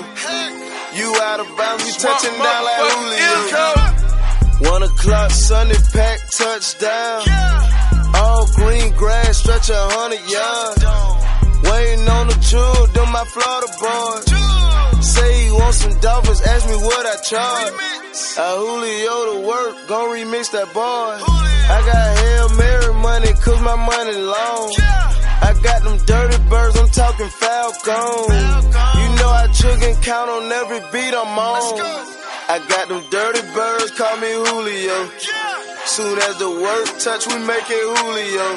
You 0.95 1.11
out 1.27 1.41
of 1.43 1.51
bounds, 1.59 1.83
we 1.83 1.91
touching 1.91 2.39
down 2.39 2.63
like 2.63 2.79
Julio. 2.87 4.71
One 4.71 4.83
o'clock, 4.85 5.33
Sunday 5.33 5.83
pack, 5.93 6.21
touchdown. 6.31 7.75
All 8.15 8.47
green 8.55 8.95
grass, 8.95 9.39
stretch 9.39 9.71
a 9.71 9.75
hundred 9.75 10.23
yards. 10.31 10.84
Waiting 13.25 13.43
on 13.47 13.61
the 13.61 13.73
jewel, 13.73 13.73
Florida 13.73 13.73
boys. 13.81 15.05
Say 15.05 15.47
you 15.47 15.55
want 15.55 15.75
some 15.75 16.01
dolphins, 16.01 16.41
ask 16.43 16.69
me 16.69 16.77
what 16.77 17.07
I 17.07 17.17
charge. 17.23 17.73
I 18.39 18.57
Julio 18.57 19.33
to 19.33 19.47
work, 19.47 19.89
gon' 19.89 20.09
remix 20.11 20.51
that 20.53 20.73
boy. 20.73 20.83
I 20.85 21.79
got 21.85 22.19
Hail 22.19 22.49
Mary 22.57 22.95
money, 23.01 23.33
cause 23.41 23.61
my 23.61 23.77
money 23.77 24.17
long. 24.17 24.73
I 25.43 25.53
got 25.63 25.83
them 25.85 25.99
dirty 26.07 26.39
birds, 26.49 26.77
I'm 26.79 26.89
talking 26.89 27.29
Falcon. 27.29 28.33
You 28.33 29.09
know 29.19 29.31
I 29.31 29.49
chug 29.53 29.83
and 29.83 30.03
count 30.03 30.31
on 30.31 30.53
every 30.53 30.81
beat 30.93 31.15
I'm 31.15 31.39
on. 31.39 31.81
I 32.49 32.59
got 32.69 32.89
them 32.89 33.03
dirty 33.11 33.43
birds, 33.55 33.91
call 33.93 34.17
me 34.19 34.33
Julio. 34.33 35.09
Soon 35.87 36.19
as 36.19 36.39
the 36.39 36.51
work 36.51 36.99
touch, 36.99 37.27
we 37.29 37.39
make 37.45 37.69
it 37.69 37.85
Julio. 37.99 38.49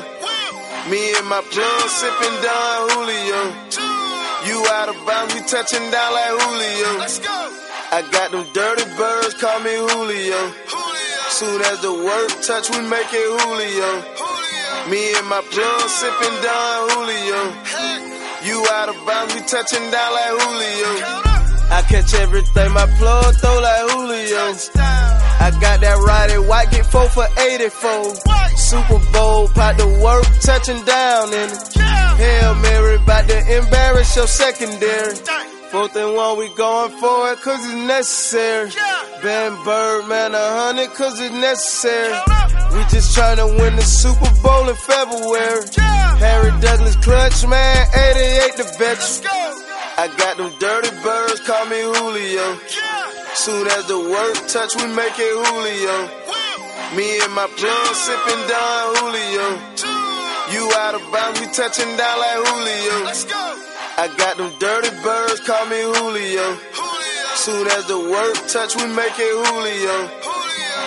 Me 0.90 1.14
and 1.18 1.28
my 1.28 1.42
plug 1.52 1.90
sipping 1.90 2.38
down 2.40 2.90
Julio. 2.96 4.07
You 4.48 4.66
out 4.80 4.90
of 4.90 4.96
bounds, 5.06 5.34
we 5.36 5.42
touching 5.42 5.92
down 5.92 6.14
like 6.14 6.34
Julio. 6.40 6.90
I 7.92 8.02
got 8.12 8.32
them 8.32 8.46
dirty 8.54 8.86
birds, 8.96 9.34
call 9.36 9.60
me 9.60 9.76
Julio. 9.76 10.40
Soon 11.30 11.62
as 11.62 11.82
the 11.82 11.92
work 11.92 12.32
touch, 12.48 12.70
we 12.72 12.80
make 12.88 13.12
it 13.12 13.28
Julio. 13.44 13.92
Me 14.90 15.14
and 15.20 15.28
my 15.28 15.42
plug 15.52 15.90
sipping 15.90 16.38
down 16.42 16.90
Julio. 16.96 17.40
You 18.48 18.66
out 18.72 18.90
of 18.90 18.96
bounds, 19.06 19.36
we 19.36 19.42
touching 19.42 19.92
down 19.92 20.14
like 20.14 20.34
Julio. 20.40 21.37
I 21.70 21.82
catch 21.82 22.14
everything 22.14 22.74
my 22.74 22.86
plug 22.98 23.36
throw 23.36 23.60
like 23.60 23.92
Julio. 23.92 24.54
I 25.40 25.52
got 25.62 25.82
that 25.82 25.98
ride 26.06 26.38
white, 26.48 26.72
get 26.72 26.86
four 26.86 27.08
for 27.10 27.28
84. 27.38 28.16
Super 28.56 29.00
Bowl, 29.12 29.48
pot 29.50 29.78
to 29.78 29.88
work, 30.02 30.26
touching 30.42 30.84
down 30.86 31.34
in 31.34 31.50
it. 31.50 31.78
Hail 32.18 32.56
Mary, 32.56 32.96
about 32.96 33.28
to 33.28 33.58
embarrass 33.58 34.16
your 34.16 34.28
secondary. 34.28 35.16
Fourth 35.72 35.96
and 35.98 36.16
one, 36.16 36.38
we 36.38 36.48
going 36.56 36.92
for 36.98 37.32
it, 37.34 37.42
cause 37.42 37.60
it's 37.60 37.74
necessary. 37.74 38.72
Ben 39.22 39.52
Bird, 39.66 40.08
man, 40.08 40.34
a 40.34 40.38
hundred, 40.38 40.94
cause 40.96 41.20
it's 41.20 41.36
necessary. 41.36 42.16
We 42.74 42.84
just 42.90 43.14
trying 43.14 43.38
to 43.38 43.46
win 43.46 43.76
the 43.76 43.82
Super 43.82 44.32
Bowl 44.42 44.70
in 44.70 44.76
February. 44.76 45.66
Harry 46.24 46.52
Douglas 46.62 46.96
clutch, 46.96 47.46
man, 47.46 47.88
88 47.94 48.56
the 48.56 48.64
veteran. 48.80 49.67
I 49.98 50.08
got 50.14 50.38
them 50.38 50.54
dirty 50.60 50.94
birds, 51.02 51.42
call 51.42 51.66
me 51.66 51.82
Julio. 51.82 52.48
Soon 53.34 53.66
as 53.66 53.88
the 53.90 53.98
work 53.98 54.38
touch, 54.46 54.78
we 54.78 54.86
make 54.94 55.18
it 55.18 55.34
Julio. 55.34 55.98
Me 56.94 57.18
and 57.18 57.34
my 57.34 57.50
plug 57.58 57.96
sipping 57.98 58.44
down 58.46 58.86
Julio. 59.02 59.48
You 60.54 60.70
out 60.86 60.94
of 60.94 61.04
bounds, 61.12 61.42
we 61.42 61.48
touching 61.50 61.90
down 61.98 62.18
like 62.22 62.40
Julio. 62.46 62.96
I 63.98 64.06
got 64.22 64.38
them 64.38 64.54
dirty 64.62 64.94
birds, 65.02 65.42
call 65.42 65.66
me 65.66 65.82
Julio. 65.82 66.46
Soon 67.42 67.66
as 67.66 67.90
the 67.90 67.98
work 67.98 68.38
touch, 68.54 68.78
we 68.78 68.86
make 68.94 69.18
it 69.18 69.34
Julio. 69.34 69.98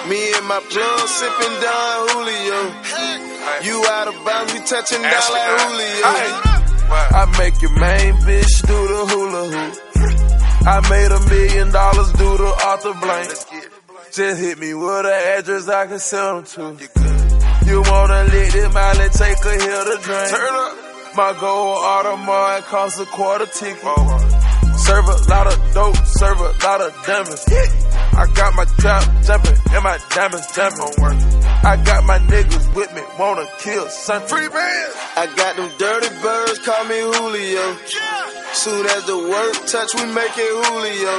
Me 0.06 0.38
and 0.38 0.46
my 0.46 0.62
plug 0.70 1.08
sipping 1.10 1.56
down 1.58 1.98
Julio. 2.14 2.58
You 3.66 3.74
out 3.90 4.06
of 4.06 4.14
bounds, 4.24 4.54
we 4.54 4.60
touching 4.62 5.02
down 5.02 5.26
like 5.34 5.50
Julio. 5.66 6.59
I 6.92 7.24
make 7.38 7.60
your 7.62 7.72
main 7.78 8.14
bitch 8.26 8.66
do 8.66 8.78
the 8.88 9.06
hula 9.10 9.44
hoop. 9.50 9.90
I 10.66 10.80
made 10.90 11.12
a 11.12 11.20
million 11.28 11.70
dollars 11.72 12.12
do 12.12 12.36
the 12.36 12.60
Arthur 12.66 12.94
Blank. 13.00 13.30
Just 14.12 14.40
hit 14.40 14.58
me 14.58 14.74
with 14.74 15.06
an 15.06 15.38
address 15.38 15.68
I 15.68 15.86
can 15.86 15.98
sell 15.98 16.42
them 16.42 16.76
to. 16.76 16.88
You 17.66 17.82
wanna 17.82 18.24
lick 18.24 18.52
this 18.52 18.74
Miley, 18.74 19.08
take 19.10 19.38
a 19.44 19.64
hill 19.64 19.84
to 19.84 19.98
drink. 20.02 20.30
Turn 20.30 20.48
up. 20.50 20.90
My 21.16 21.36
gold 21.40 21.78
Audemars 21.78 22.62
cost 22.62 23.00
a 23.00 23.04
quarter 23.04 23.46
ticket. 23.46 23.82
serve 24.78 25.06
a 25.06 25.16
lot 25.28 25.46
of 25.46 25.74
dope, 25.74 25.96
serve 26.06 26.40
a 26.40 26.52
lot 26.64 26.80
of 26.80 26.94
diamonds. 27.06 27.44
I 28.12 28.26
got 28.34 28.54
my 28.54 28.64
trap 28.78 29.24
jumping 29.24 29.56
and 29.72 29.84
my 29.84 29.98
diamonds 30.10 30.46
jumping. 30.54 31.39
I 31.62 31.76
got 31.84 32.04
my 32.04 32.18
niggas 32.18 32.74
with 32.74 32.92
me, 32.94 33.02
wanna 33.18 33.46
kill 33.58 33.86
son. 33.88 34.22
Free 34.26 34.48
man. 34.48 34.86
I 35.16 35.26
got 35.36 35.56
them 35.56 35.70
dirty 35.76 36.08
birds, 36.22 36.58
call 36.64 36.84
me 36.88 37.00
Julio. 37.00 37.76
Yeah. 37.84 38.52
Soon 38.52 38.86
as 38.86 39.04
the 39.04 39.16
work 39.16 39.52
touch, 39.68 39.92
we 39.94 40.08
make 40.08 40.32
it 40.40 40.52
Julio. 40.64 41.14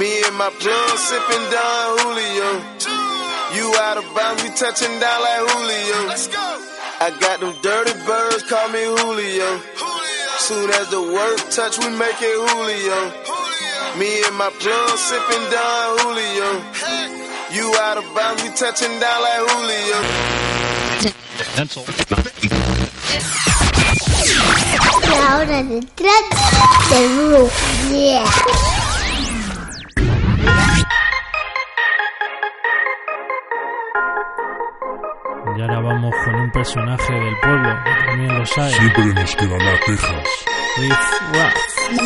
Me 0.00 0.10
and 0.24 0.36
my 0.40 0.48
plug 0.48 0.96
sipping 0.96 1.44
down 1.52 1.86
Julio. 2.00 2.48
You 3.54 3.68
out 3.84 3.98
of 4.00 4.06
bounds, 4.16 4.42
we 4.42 4.48
touching 4.56 4.98
down 4.98 5.18
like 5.20 5.42
Julio. 5.52 6.08
Let's 6.08 6.26
go. 6.26 6.40
I 7.04 7.12
got 7.20 7.40
them 7.40 7.54
dirty 7.60 7.92
birds, 8.08 8.42
call 8.48 8.68
me 8.72 8.82
Julio. 8.82 9.60
Julio. 9.76 10.28
Soon 10.40 10.70
as 10.72 10.88
the 10.88 11.02
work 11.04 11.38
touch, 11.52 11.78
we 11.78 11.92
make 11.92 12.16
it 12.16 12.36
Julio. 12.48 12.98
Me 14.00 14.24
and 14.24 14.36
my 14.40 14.50
plug 14.58 14.88
sipping 14.98 15.46
down 15.52 15.88
Julio. 16.00 16.48
You 17.54 17.72
out 17.72 17.98
of 17.98 18.04
bounds, 18.16 18.42
we 18.42 18.48
touching 18.50 18.98
down 18.98 19.22
like 19.22 19.42
Julio. 19.48 19.96
La 25.14 25.38
hora 25.38 25.62
detrás 25.62 26.24
del 26.90 27.08
Blue. 27.10 27.50
Yeah. 27.92 28.24
Y 35.56 35.60
ahora 35.60 35.80
vamos 35.80 36.12
con 36.24 36.34
un 36.34 36.50
personaje 36.50 37.12
del 37.12 37.38
pueblo, 37.40 37.68
que 37.84 38.06
también 38.06 38.36
los 38.36 38.58
hay. 38.58 38.72
Siempre 38.72 39.04
nos 39.14 39.36
Texas. 39.36 40.26
Riff 40.76 40.98
Raff. 41.32 41.54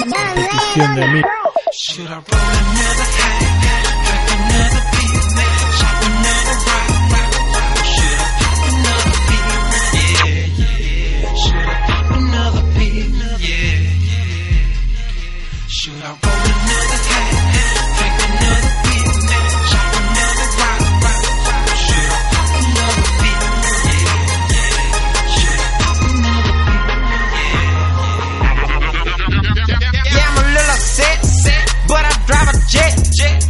A 0.05 0.35
petición 0.35 0.95
de 0.95 1.09
mí. 1.09 1.23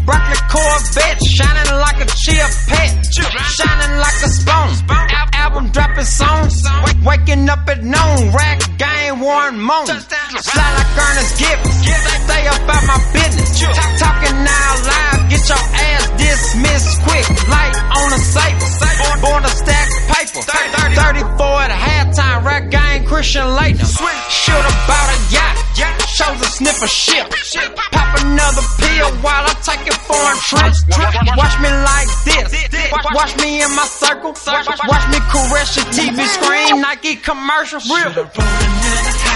Broccoli 0.09 0.41
Corvette, 0.49 1.21
shining 1.37 1.71
like 1.85 2.01
a 2.01 2.07
chia 2.17 2.47
pet, 2.65 2.91
shining 3.13 3.95
like 4.01 4.19
a 4.25 4.31
spoon. 4.33 4.69
Al- 4.89 5.29
album 5.45 5.69
dropping 5.71 6.05
songs, 6.09 6.65
Wake- 6.85 7.05
waking 7.05 7.45
up 7.51 7.69
at 7.69 7.85
noon. 7.85 8.33
Rack 8.33 8.61
game, 8.79 9.21
Warren 9.21 9.61
Moon. 9.61 9.85
Slide 9.85 10.75
like 10.81 10.93
Ernest 10.97 11.37
Givins, 11.39 11.77
stay 12.25 12.47
about 12.49 12.85
my 12.89 12.99
business. 13.13 13.61
Talk- 13.61 13.99
talking 14.01 14.37
now 14.45 14.71
live, 14.89 15.29
get 15.29 15.45
your 15.47 15.65
ass 15.77 16.09
dismissed 16.17 17.03
quick. 17.05 17.27
Light 17.53 17.77
on 18.01 18.09
the 18.09 18.19
safe, 18.19 19.21
born 19.21 19.43
to 19.43 19.51
stack 19.51 19.89
paper. 20.09 20.41
34 20.41 21.61
at 21.69 21.71
halftime, 21.71 22.45
rack 22.45 22.71
game, 22.71 23.05
Christian 23.05 23.43
Laettner. 23.45 23.85
Shoot 24.31 24.65
about 24.73 25.09
a 25.13 25.19
yacht, 25.35 25.57
chose 26.17 26.41
a 26.41 26.47
sniff 26.57 26.83
a 26.83 26.89
ship. 26.89 27.27
Pop 27.93 28.21
another 28.25 28.63
pill 28.99 29.11
while 29.23 29.45
I 29.47 29.55
take 29.63 29.87
it 29.87 29.99
for 30.07 30.19
a 30.19 30.35
trip. 30.43 30.75
Watch 31.39 31.57
me 31.63 31.71
like 31.71 32.11
this, 32.27 32.51
watch, 33.15 33.37
me 33.39 33.63
in 33.63 33.71
my 33.75 33.87
circle. 33.87 34.35
Watch, 34.91 35.07
me 35.11 35.19
caress 35.31 35.77
your 35.77 35.87
TV 35.95 36.27
screen, 36.27 36.81
Nike 36.81 37.17
commercial. 37.17 37.81
Real. 37.95 39.28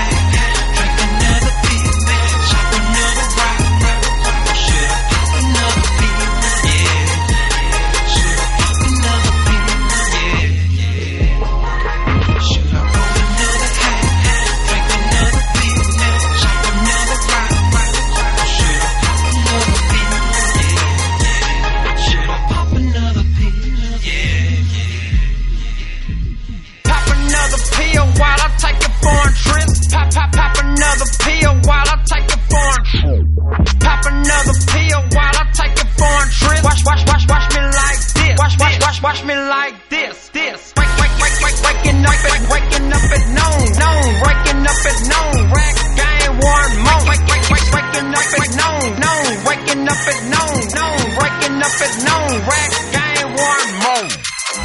Up 44.83 44.89
at 44.91 44.99
noon. 45.07 45.47
Rack 45.55 45.79
game, 45.95 46.35
Warren 46.43 46.75
Moon. 46.83 47.03
Wake, 47.07 47.23
wake, 47.31 47.47
wake, 47.55 47.71
waking 47.71 48.11
up 48.11 48.31
at 48.35 48.51
noon, 48.51 48.99
noon, 48.99 49.31
waking 49.47 49.87
up 49.87 50.03
at 50.11 50.21
noon, 50.27 50.59
noon, 50.75 50.99
waking 51.23 51.59
up 51.63 51.79
at 51.87 51.95
noon. 52.03 52.35
Rack 52.51 52.73
game, 52.91 53.31
Warren 53.31 53.73
Moon. 53.79 54.07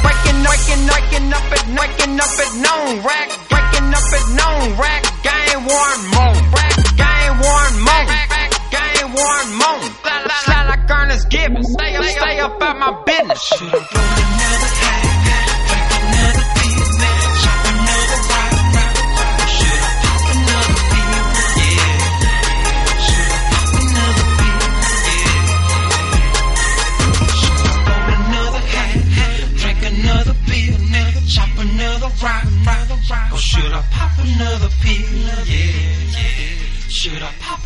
Waking, 0.02 0.40
waking, 0.42 0.82
waking 0.90 1.30
up 1.30 1.46
at, 1.54 1.62
waking 1.70 2.18
up 2.18 2.34
at 2.34 2.50
noon. 2.58 2.98
Rack, 3.06 3.30
waking 3.46 3.94
up 3.94 4.10
at 4.10 4.26
noon. 4.34 4.74
Rack 4.74 5.06
game, 5.22 5.62
Warren 5.70 6.02
Moon. 6.10 6.34
Rack 6.50 6.74
game, 6.98 7.34
Warren 7.38 7.78
Moon. 7.78 8.06
Rack 8.10 8.50
game, 8.74 9.14
Moon. 9.14 9.80
Slide, 10.02 10.26
slide 10.42 10.66
like 10.66 10.90
Ernest 10.90 11.30
Givins. 11.30 11.70
Stay 11.78 11.94
up, 11.94 12.04
stay 12.04 12.40
up 12.40 12.60
out 12.60 12.76
my 12.76 12.90
business. 13.06 14.27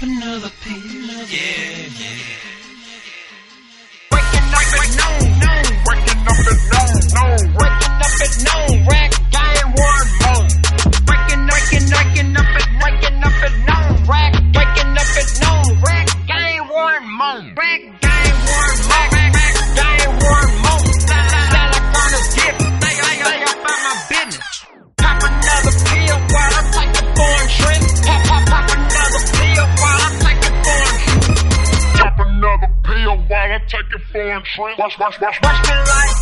Another 0.03 0.51
pill? 0.63 0.75
Yeah, 0.75 1.87
yeah. 2.01 2.19
Waking 4.11 4.49
up 4.53 4.73
at 4.83 4.91
noon, 4.99 5.27
noon. 5.43 5.67
Waking 5.87 6.23
up 6.27 6.43
at 6.53 6.61
noon, 6.73 7.03
noon. 7.17 7.43
Waking 7.61 7.97
up 8.03 8.17
at 8.25 8.35
noon. 8.47 8.87
Rack 8.87 9.13
game, 9.31 9.69
Warren 9.79 10.11
Moon. 10.23 10.47
Waking, 11.09 11.45
waking, 11.53 11.87
waking 11.95 12.37
up 12.37 12.51
at, 12.61 12.69
waking 12.83 13.19
up 13.23 13.39
at 13.47 13.55
noon. 13.69 13.89
Rack, 14.09 14.33
waking 14.57 14.93
up 15.03 15.13
at 15.21 15.29
noon. 15.43 15.81
Rack 15.83 16.09
game, 16.27 16.65
Warren 16.69 17.07
Moon. 17.07 17.55
Rack 17.57 17.83
game, 18.01 18.12
trip. 34.55 34.79
Watch, 34.79 34.99
watch, 34.99 35.21
watch, 35.21 35.39
watch 35.43 35.71
me 35.71 35.77
like 35.77 36.22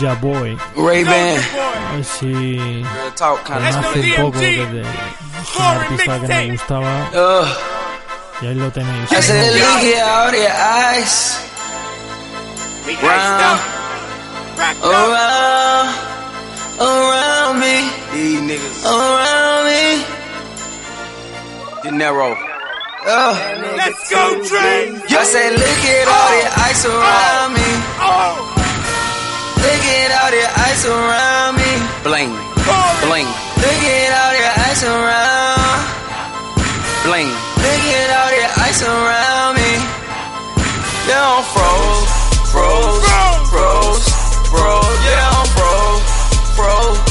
Soulja 0.00 0.20
Boy. 0.20 0.56
Ray 0.76 1.04
Ban. 1.04 1.38
Así. 2.00 2.82
Hace 3.20 4.14
poco 4.16 4.38
que 4.38 4.66
de 4.66 4.82
una 5.58 5.70
artista 5.72 6.20
que 6.20 6.26
me 6.28 6.50
gustaba. 6.52 7.10
Y 8.40 8.46
ahí 8.46 8.54
lo 8.54 8.70
tenéis. 8.72 9.12
I 9.12 9.20
said, 9.20 9.54
look 9.54 9.80
here 9.80 10.00
out 10.00 10.32
your 10.32 10.50
eyes. 10.50 11.38
Round. 13.02 13.60
Around. 14.82 15.88
Around 16.80 17.60
me. 17.60 17.90
These 18.12 18.40
niggas. 18.40 18.84
Around 18.86 19.66
me. 19.66 20.04
De 21.82 21.90
Niro. 21.92 22.36
Uh, 23.02 23.34
Let's 23.76 24.10
go, 24.10 24.42
Dre. 24.48 24.92
I 25.08 25.24
said, 25.24 25.52
look 25.52 25.84
at 25.84 26.08
all 26.08 26.30
the 26.36 26.60
ice 26.60 26.84
around 26.86 27.52
me. 27.54 27.60
Oh. 28.00 28.36
oh 28.38 28.49
at 29.90 30.10
all 30.20 30.30
the 30.30 30.44
ice 30.70 30.84
around 30.86 31.52
me. 31.60 31.72
Bling, 32.06 32.32
bling. 33.04 33.28
Look 33.62 33.82
at 33.98 34.12
all 34.20 34.32
the 34.38 34.46
ice 34.70 34.82
around. 34.86 35.80
Bling. 37.06 37.30
Look 37.64 37.84
at 37.98 38.10
all 38.18 38.30
the 38.36 38.44
ice 38.66 38.82
around 38.82 39.52
me. 39.58 39.70
Yeah, 41.08 41.34
I'm 41.34 41.44
froze, 41.54 42.10
froze, 42.52 43.04
froze, 43.50 44.06
froze. 44.52 45.00
Yeah, 45.08 45.36
I'm 45.36 45.46
froze, 45.56 46.06
froze. 46.56 47.09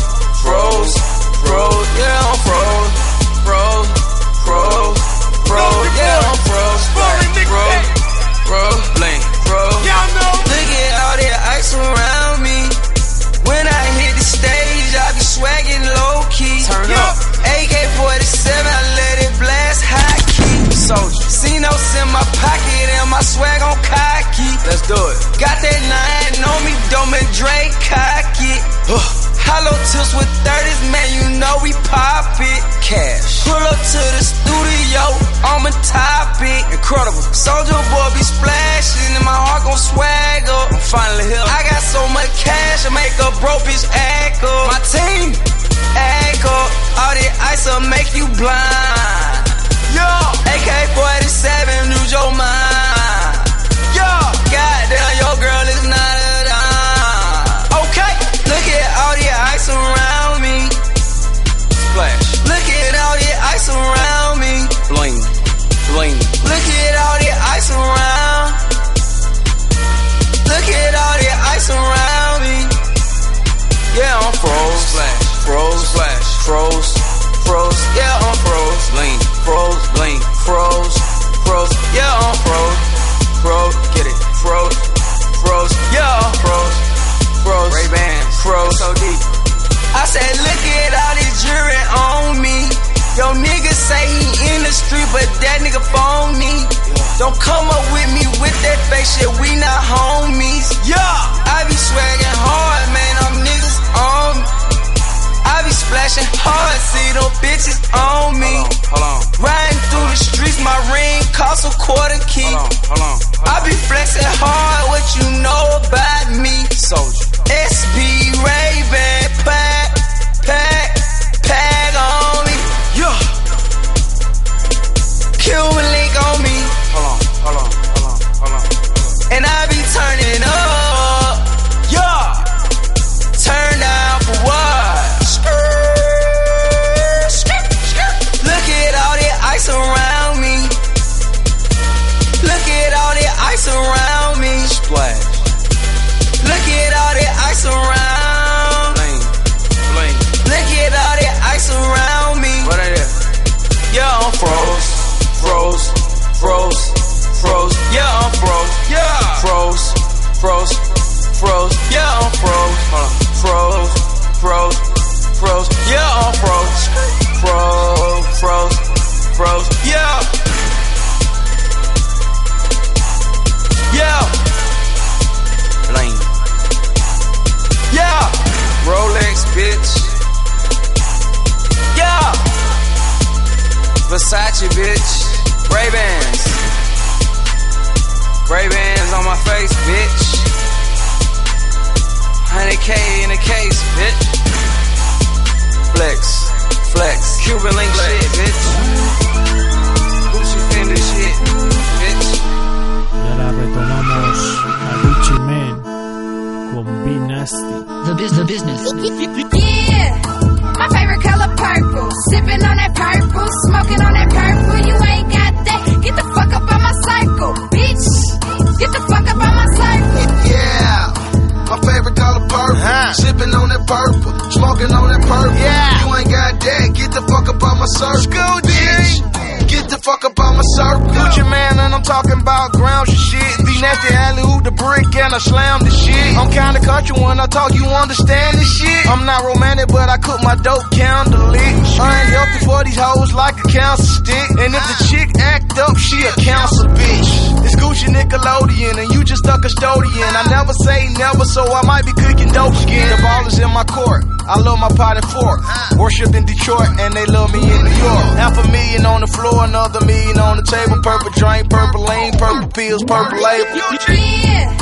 Custodian. 249.70 250.34
I 250.34 250.44
never 250.50 250.74
say 250.74 251.14
never, 251.14 251.46
so 251.46 251.62
I 251.62 251.86
might 251.86 252.06
be 252.06 252.14
cooking 252.14 252.50
dope 252.50 252.74
again. 252.82 253.06
The 253.14 253.22
ball 253.22 253.46
is 253.46 253.60
in 253.60 253.70
my 253.70 253.84
court. 253.86 254.26
I 254.50 254.58
love 254.60 254.80
my 254.80 254.90
pot 254.90 255.18
and 255.18 255.26
fork. 255.30 255.62
Worship 256.00 256.34
in 256.34 256.46
Detroit, 256.46 256.90
and 256.98 257.14
they 257.14 257.26
love 257.26 257.54
me 257.54 257.62
in 257.62 257.82
New 257.86 257.98
York. 258.02 258.26
Half 258.42 258.58
a 258.58 258.66
million 258.72 259.06
on 259.06 259.22
the 259.22 259.30
floor, 259.30 259.66
another 259.66 260.02
million 260.06 260.40
on 260.40 260.58
the 260.58 260.66
table. 260.66 260.98
Purple 261.06 261.30
drink, 261.38 261.70
purple 261.70 262.02
lean, 262.02 262.34
purple 262.34 262.70
pills, 262.74 263.04
purple 263.06 263.38
label. 263.38 263.78
Yeah, 264.10 264.74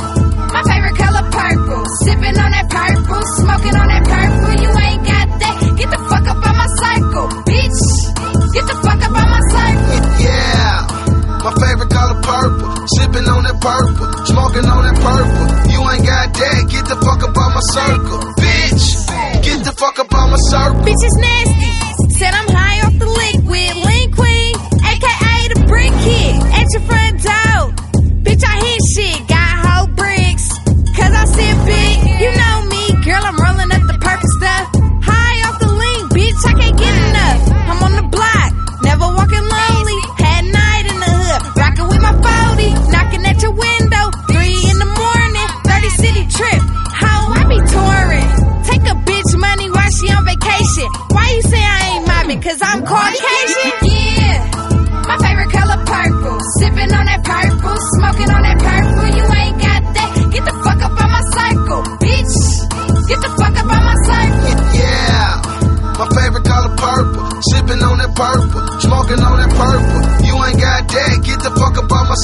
my 0.56 0.62
favorite 0.64 0.96
color 0.96 1.24
purple. 1.28 1.84
Sipping 2.08 2.36
on 2.40 2.50
that 2.56 2.66
purple, 2.72 3.22
smoking 3.44 3.76
on 3.76 3.88
that 3.92 4.04
purple. 4.08 4.56
You 4.56 4.72
ain't 4.72 4.87
Sipping 12.98 13.30
on 13.30 13.46
that 13.46 13.58
purple, 13.62 14.10
smoking 14.26 14.66
on 14.66 14.82
that 14.82 14.98
purple. 14.98 15.46
You 15.70 15.78
ain't 15.86 16.02
got 16.02 16.34
that. 16.34 16.66
Get 16.66 16.84
the 16.90 16.98
fuck 16.98 17.22
up 17.22 17.30
on 17.30 17.50
my 17.54 17.62
circle, 17.70 18.18
bitch. 18.34 19.06
Get 19.46 19.62
the 19.62 19.70
fuck 19.70 19.98
up 20.02 20.12
on 20.12 20.30
my 20.34 20.40
circle. 20.50 20.82
Bitch 20.82 20.98
is 21.06 21.16
nasty. 21.22 21.47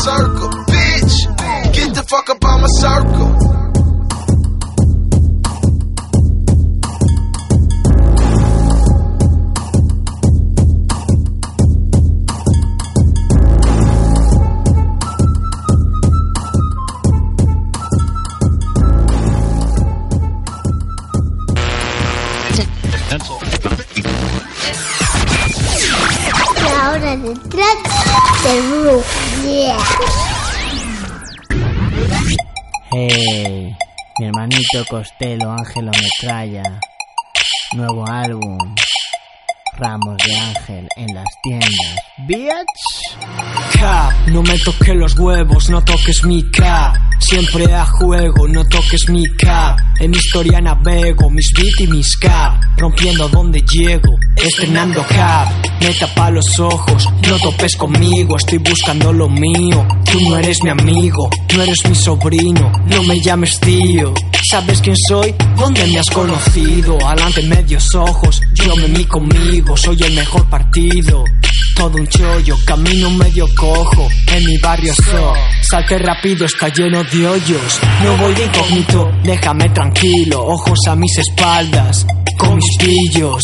Circle, 0.05 0.64
Hey, 32.91 33.77
mi 34.19 34.27
hermanito 34.27 34.85
Costello 34.89 35.51
Ángelo 35.51 35.91
Metralla. 35.91 36.81
Nuevo 37.75 38.07
álbum. 38.07 38.59
Ramos 39.79 40.17
de 40.19 40.37
Ángel 40.37 40.89
en 40.97 41.15
las 41.15 41.29
tiendas. 41.43 41.71
Bitch. 42.19 43.44
No 44.29 44.43
me 44.43 44.59
toques 44.61 44.95
los 44.95 45.15
huevos, 45.19 45.69
no 45.69 45.83
toques 45.85 46.25
mi 46.25 46.43
cap. 46.51 46.95
Siempre 47.21 47.71
a 47.71 47.85
juego, 47.85 48.49
no 48.49 48.65
toques 48.65 49.11
mi 49.11 49.23
cap. 49.37 49.77
En 50.01 50.11
mi 50.11 50.17
historia 50.17 50.59
navego, 50.59 51.29
mis 51.29 51.53
beat 51.55 51.81
y 51.81 51.87
mis 51.89 52.17
cap. 52.17 52.63
Rompiendo 52.79 53.29
donde 53.29 53.61
llego, 53.61 54.17
estrenando 54.37 55.05
cap. 55.07 55.49
Me 55.83 55.93
tapa 55.93 56.31
los 56.31 56.59
ojos, 56.61 57.07
no 57.29 57.39
topes 57.39 57.77
conmigo, 57.77 58.37
estoy 58.39 58.57
buscando 58.57 59.13
lo 59.13 59.29
mío. 59.29 59.87
Tú 60.11 60.19
no 60.31 60.39
eres 60.39 60.57
mi 60.63 60.71
amigo, 60.71 61.29
no 61.55 61.63
eres 61.63 61.79
mi 61.87 61.95
sobrino, 61.95 62.73
no 62.87 63.03
me 63.03 63.21
llames 63.21 63.61
tío. 63.61 64.15
¿Sabes 64.51 64.81
quién 64.81 64.97
soy? 65.09 65.35
¿Dónde 65.59 65.87
me 65.89 65.99
has 65.99 66.09
conocido? 66.09 66.97
Alante 67.07 67.43
medios 67.43 67.95
ojos, 67.95 68.41
yo 68.55 68.75
me 68.77 68.89
mi 68.89 69.05
conmigo, 69.05 69.77
soy 69.77 69.99
el 70.03 70.15
mejor 70.15 70.49
partido. 70.49 71.25
Todo 71.75 71.99
un 71.99 72.07
chollo, 72.07 72.57
camino 72.65 73.11
medio 73.11 73.47
cojo, 73.55 74.09
en 74.29 74.45
mi 74.45 74.57
barrio 74.59 74.95
so. 74.95 75.33
Salte 75.69 75.99
rápido, 75.99 76.47
está 76.47 76.69
lleno 76.69 77.03
de 77.05 77.27
hoyos. 77.27 77.81
No 78.03 78.17
voy 78.17 78.35
de 78.35 78.45
incógnito, 78.45 79.11
déjame 79.23 79.69
tranquilo, 79.71 80.45
ojos 80.45 80.79
a 80.89 80.95
mis 80.95 81.19
espaldas, 81.19 82.07
con 82.39 82.55
mis 82.57 82.77
pillos. 82.79 83.43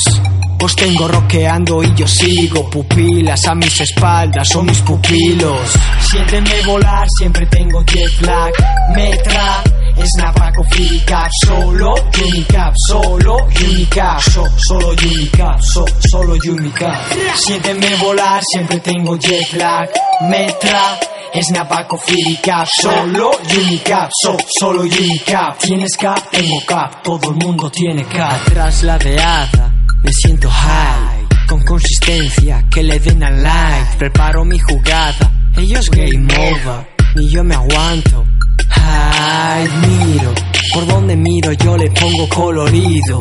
Os 0.63 0.77
tengo 0.77 1.09
roqueando 1.09 1.83
y 1.83 1.95
yo 1.95 2.07
sigo, 2.07 2.69
pupilas 2.69 3.47
a 3.47 3.55
mis 3.55 3.81
espaldas, 3.81 4.47
son 4.49 4.67
mis 4.67 4.79
pupilos. 4.79 5.73
Siénteme 6.11 6.63
volar, 6.67 7.07
siempre 7.19 7.47
tengo 7.47 7.83
jet 7.85 8.21
lag, 8.21 8.53
metra. 8.95 9.63
Snap 10.03 10.35
con 10.55 10.67
cap 11.05 11.29
solo 11.45 11.95
Unicap, 12.23 12.73
solo 12.89 13.37
Unicap, 13.61 14.21
so, 14.21 14.45
solo 14.57 14.95
Unicap, 15.03 15.61
so, 15.61 15.85
solo 16.11 16.37
Unicap. 16.43 17.13
Siénteme 17.35 17.97
volar, 17.97 18.41
siempre 18.43 18.81
tengo 18.81 19.17
jet 19.19 19.53
lag, 19.55 19.91
metra. 20.23 20.99
Snap 21.35 21.87
con 21.87 21.99
cap 22.43 22.67
solo 22.67 23.31
Unicap, 23.55 24.11
so, 24.23 24.37
solo 24.59 24.83
Unicap. 24.83 25.59
Tienes 25.59 25.97
cap, 25.99 26.31
tengo 26.31 26.61
cap, 26.67 27.03
todo 27.03 27.31
el 27.31 27.37
mundo 27.37 27.71
tiene 27.71 28.03
cap. 28.05 28.43
Trasladeada, 28.47 29.71
me 30.03 30.13
siento 30.13 30.49
high, 30.51 31.27
con 31.47 31.63
consistencia 31.63 32.65
que 32.71 32.83
le 32.83 32.99
den 33.01 33.23
al 33.23 33.43
like. 33.43 33.97
Preparo 33.99 34.47
mi 34.47 34.59
jugada, 34.59 35.31
ellos 35.59 35.91
game 35.91 36.27
over, 36.33 36.89
ni 37.17 37.29
yo 37.29 37.45
me 37.45 37.55
aguanto. 37.55 38.25
Ay, 38.71 39.69
miro, 39.87 40.35
por 40.73 40.87
donde 40.87 41.17
miro 41.17 41.53
yo 41.53 41.77
le 41.77 41.91
pongo 41.91 42.29
colorido. 42.29 43.19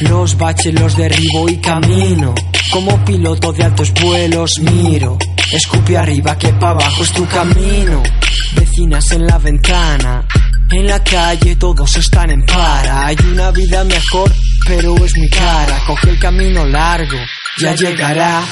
Los 0.00 0.36
baches 0.36 0.74
los 0.74 0.96
derribo 0.96 1.48
y 1.48 1.56
camino. 1.58 2.34
Como 2.70 3.04
piloto 3.04 3.52
de 3.52 3.64
altos 3.64 3.92
vuelos 3.94 4.58
miro. 4.60 5.18
Escupe 5.52 5.98
arriba 5.98 6.38
que 6.38 6.48
pa' 6.54 6.70
abajo 6.70 7.02
es 7.02 7.12
tu 7.12 7.26
camino. 7.26 8.02
Vecinas 8.54 9.10
en 9.12 9.26
la 9.26 9.38
ventana. 9.38 10.26
En 10.70 10.86
la 10.86 11.04
calle 11.04 11.56
todos 11.56 11.94
están 11.96 12.30
en 12.30 12.46
para. 12.46 13.06
Hay 13.06 13.16
una 13.30 13.50
vida 13.50 13.84
mejor, 13.84 14.32
pero 14.66 14.94
es 15.04 15.14
mi 15.18 15.28
cara. 15.28 15.78
Coge 15.86 16.08
el 16.08 16.18
camino 16.18 16.64
largo, 16.64 17.18
ya 17.58 17.74
llegará. 17.74 18.42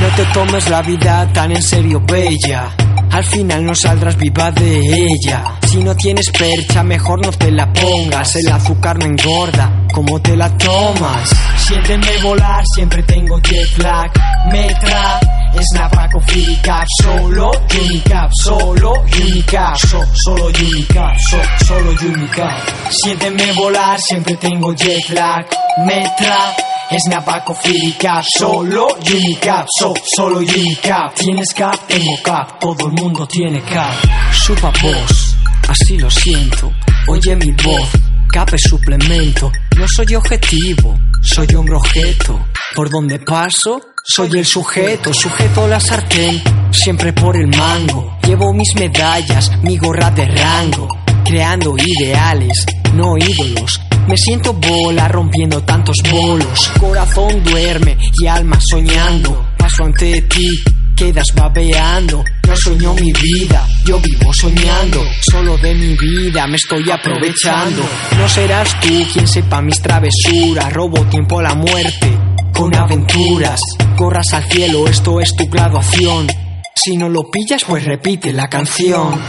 No 0.00 0.06
te 0.16 0.24
tomes 0.32 0.68
la 0.68 0.82
vida 0.82 1.28
tan 1.32 1.52
en 1.52 1.62
serio, 1.62 2.00
bella. 2.00 2.74
Al 3.10 3.24
final 3.24 3.64
no 3.64 3.74
saldrás 3.74 4.16
viva 4.16 4.50
de 4.52 4.78
ella. 4.78 5.58
Si 5.66 5.82
no 5.82 5.94
tienes 5.96 6.30
percha, 6.30 6.82
mejor 6.82 7.24
no 7.24 7.32
te 7.32 7.50
la 7.50 7.72
pongas. 7.72 8.36
El 8.36 8.52
azúcar 8.52 8.98
no 8.98 9.06
engorda, 9.06 9.86
como 9.92 10.20
te 10.20 10.36
la 10.36 10.56
tomas. 10.56 11.30
Siénteme 11.66 12.18
volar, 12.22 12.62
siempre 12.74 13.02
tengo 13.02 13.38
jet 13.40 13.78
lag. 13.78 14.10
Metra, 14.52 15.20
snap 15.60 15.92
con 16.12 16.22
cap, 16.62 16.86
solo 17.02 17.50
Unicap, 17.80 18.30
solo 18.42 18.92
Unicap, 19.02 19.76
so, 19.76 20.00
solo 20.14 20.46
Unicap, 20.46 21.16
so, 21.18 21.38
solo 21.66 21.90
Unicap. 21.90 22.58
Siénteme 22.90 23.52
volar, 23.52 23.98
siempre 24.00 24.36
tengo 24.36 24.72
jet 24.74 25.08
lag. 25.10 25.46
Metra, 25.86 26.54
Snap 26.98 27.44
con 27.44 27.56
cap, 27.98 28.24
solo 28.36 28.88
Unicap, 29.06 29.66
so, 29.78 29.94
solo 30.16 30.38
Unicap. 30.38 31.14
Tienes 31.14 31.54
cap, 31.54 31.86
tengo 31.86 32.16
cap, 32.22 32.58
todo 32.58 32.86
el 32.88 32.92
mundo 32.92 33.26
tiene 33.26 33.60
cap. 33.62 33.94
Supa 34.32 34.72
voz, 34.82 35.36
así 35.68 35.96
lo 35.98 36.10
siento. 36.10 36.72
Oye 37.06 37.36
mi 37.36 37.52
voz, 37.52 37.88
cap 38.32 38.52
es 38.52 38.62
suplemento. 38.68 39.52
No 39.76 39.86
soy 39.86 40.14
objetivo, 40.16 40.98
soy 41.22 41.46
hombre 41.54 41.76
objeto. 41.76 42.38
Por 42.74 42.90
donde 42.90 43.18
paso, 43.20 43.80
soy 44.04 44.30
el 44.38 44.44
sujeto, 44.44 45.14
sujeto 45.14 45.68
la 45.68 45.78
sartén, 45.78 46.42
siempre 46.72 47.12
por 47.12 47.36
el 47.36 47.46
mango. 47.46 48.18
Llevo 48.26 48.52
mis 48.52 48.74
medallas, 48.74 49.50
mi 49.62 49.78
gorra 49.78 50.10
de 50.10 50.26
rango, 50.26 50.88
creando 51.24 51.76
ideales, 51.78 52.66
no 52.94 53.16
ídolos. 53.16 53.80
Me 54.10 54.16
siento 54.16 54.52
bola 54.54 55.06
rompiendo 55.06 55.62
tantos 55.62 55.94
bolos. 56.10 56.72
Corazón 56.80 57.44
duerme 57.44 57.96
y 58.20 58.26
alma 58.26 58.58
soñando. 58.60 59.52
Paso 59.56 59.84
ante 59.84 60.22
ti, 60.22 60.48
quedas 60.96 61.28
babeando. 61.32 62.24
No 62.48 62.56
sueño 62.56 62.92
mi 62.94 63.12
vida, 63.12 63.64
yo 63.84 64.00
vivo 64.00 64.32
soñando. 64.32 65.00
Solo 65.20 65.56
de 65.58 65.76
mi 65.76 65.94
vida 65.96 66.44
me 66.48 66.56
estoy 66.56 66.90
aprovechando. 66.90 67.84
No 68.18 68.28
serás 68.28 68.80
tú 68.80 68.88
quien 69.12 69.28
sepa 69.28 69.62
mis 69.62 69.80
travesuras. 69.80 70.72
Robo 70.72 71.04
tiempo 71.06 71.38
a 71.38 71.44
la 71.44 71.54
muerte 71.54 72.18
con 72.52 72.74
aventuras. 72.74 73.60
Corras 73.96 74.34
al 74.34 74.42
cielo, 74.50 74.88
esto 74.88 75.20
es 75.20 75.36
tu 75.36 75.46
graduación. 75.48 76.26
Si 76.74 76.96
no 76.96 77.08
lo 77.08 77.30
pillas, 77.30 77.62
pues 77.64 77.84
repite 77.84 78.32
la 78.32 78.48
canción. 78.48 79.22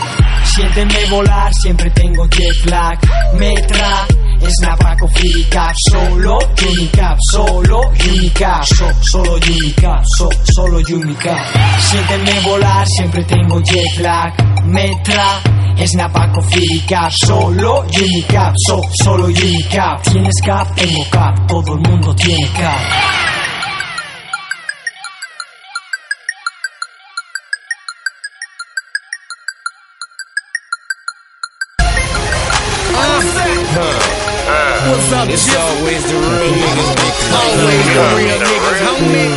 Siénteme 0.43 1.05
volar, 1.11 1.53
siempre 1.53 1.91
tengo 1.91 2.27
jet 2.29 2.65
lag. 2.65 2.99
Metra, 4.41 4.49
Snapaco, 4.49 5.07
Cap, 5.49 5.73
solo 5.75 6.37
Unicap, 6.63 7.17
solo 7.31 7.91
Unicap, 7.99 8.63
so, 8.63 8.91
solo 9.01 9.33
Unicap, 9.35 10.03
so, 10.17 10.29
solo 10.43 10.77
Unicap. 10.77 11.79
Siénteme 11.79 12.39
volar, 12.41 12.87
siempre 12.87 13.23
tengo 13.23 13.61
jet 13.61 13.97
lag. 13.99 14.33
Metra, 14.63 15.41
Snapaco, 15.85 16.41
Cap, 16.87 17.11
solo 17.11 17.81
Unicap, 17.81 18.53
so, 18.65 18.81
solo 19.03 19.25
Unicap. 19.25 20.01
Tienes 20.03 20.41
cap, 20.43 20.75
tengo 20.75 21.05
cap, 21.11 21.47
todo 21.47 21.73
el 21.75 21.79
mundo 21.81 22.15
tiene 22.15 22.49
cap. 22.53 23.40
Up, 35.11 35.27
It's 35.27 35.53
always 35.53 36.03
the 36.07 36.15
real 36.15 36.55
niggas. 36.55 36.89
Always 37.35 37.85
the 37.91 38.05
real 38.15 38.39
niggas, 38.47 38.79
homie. 38.87 39.27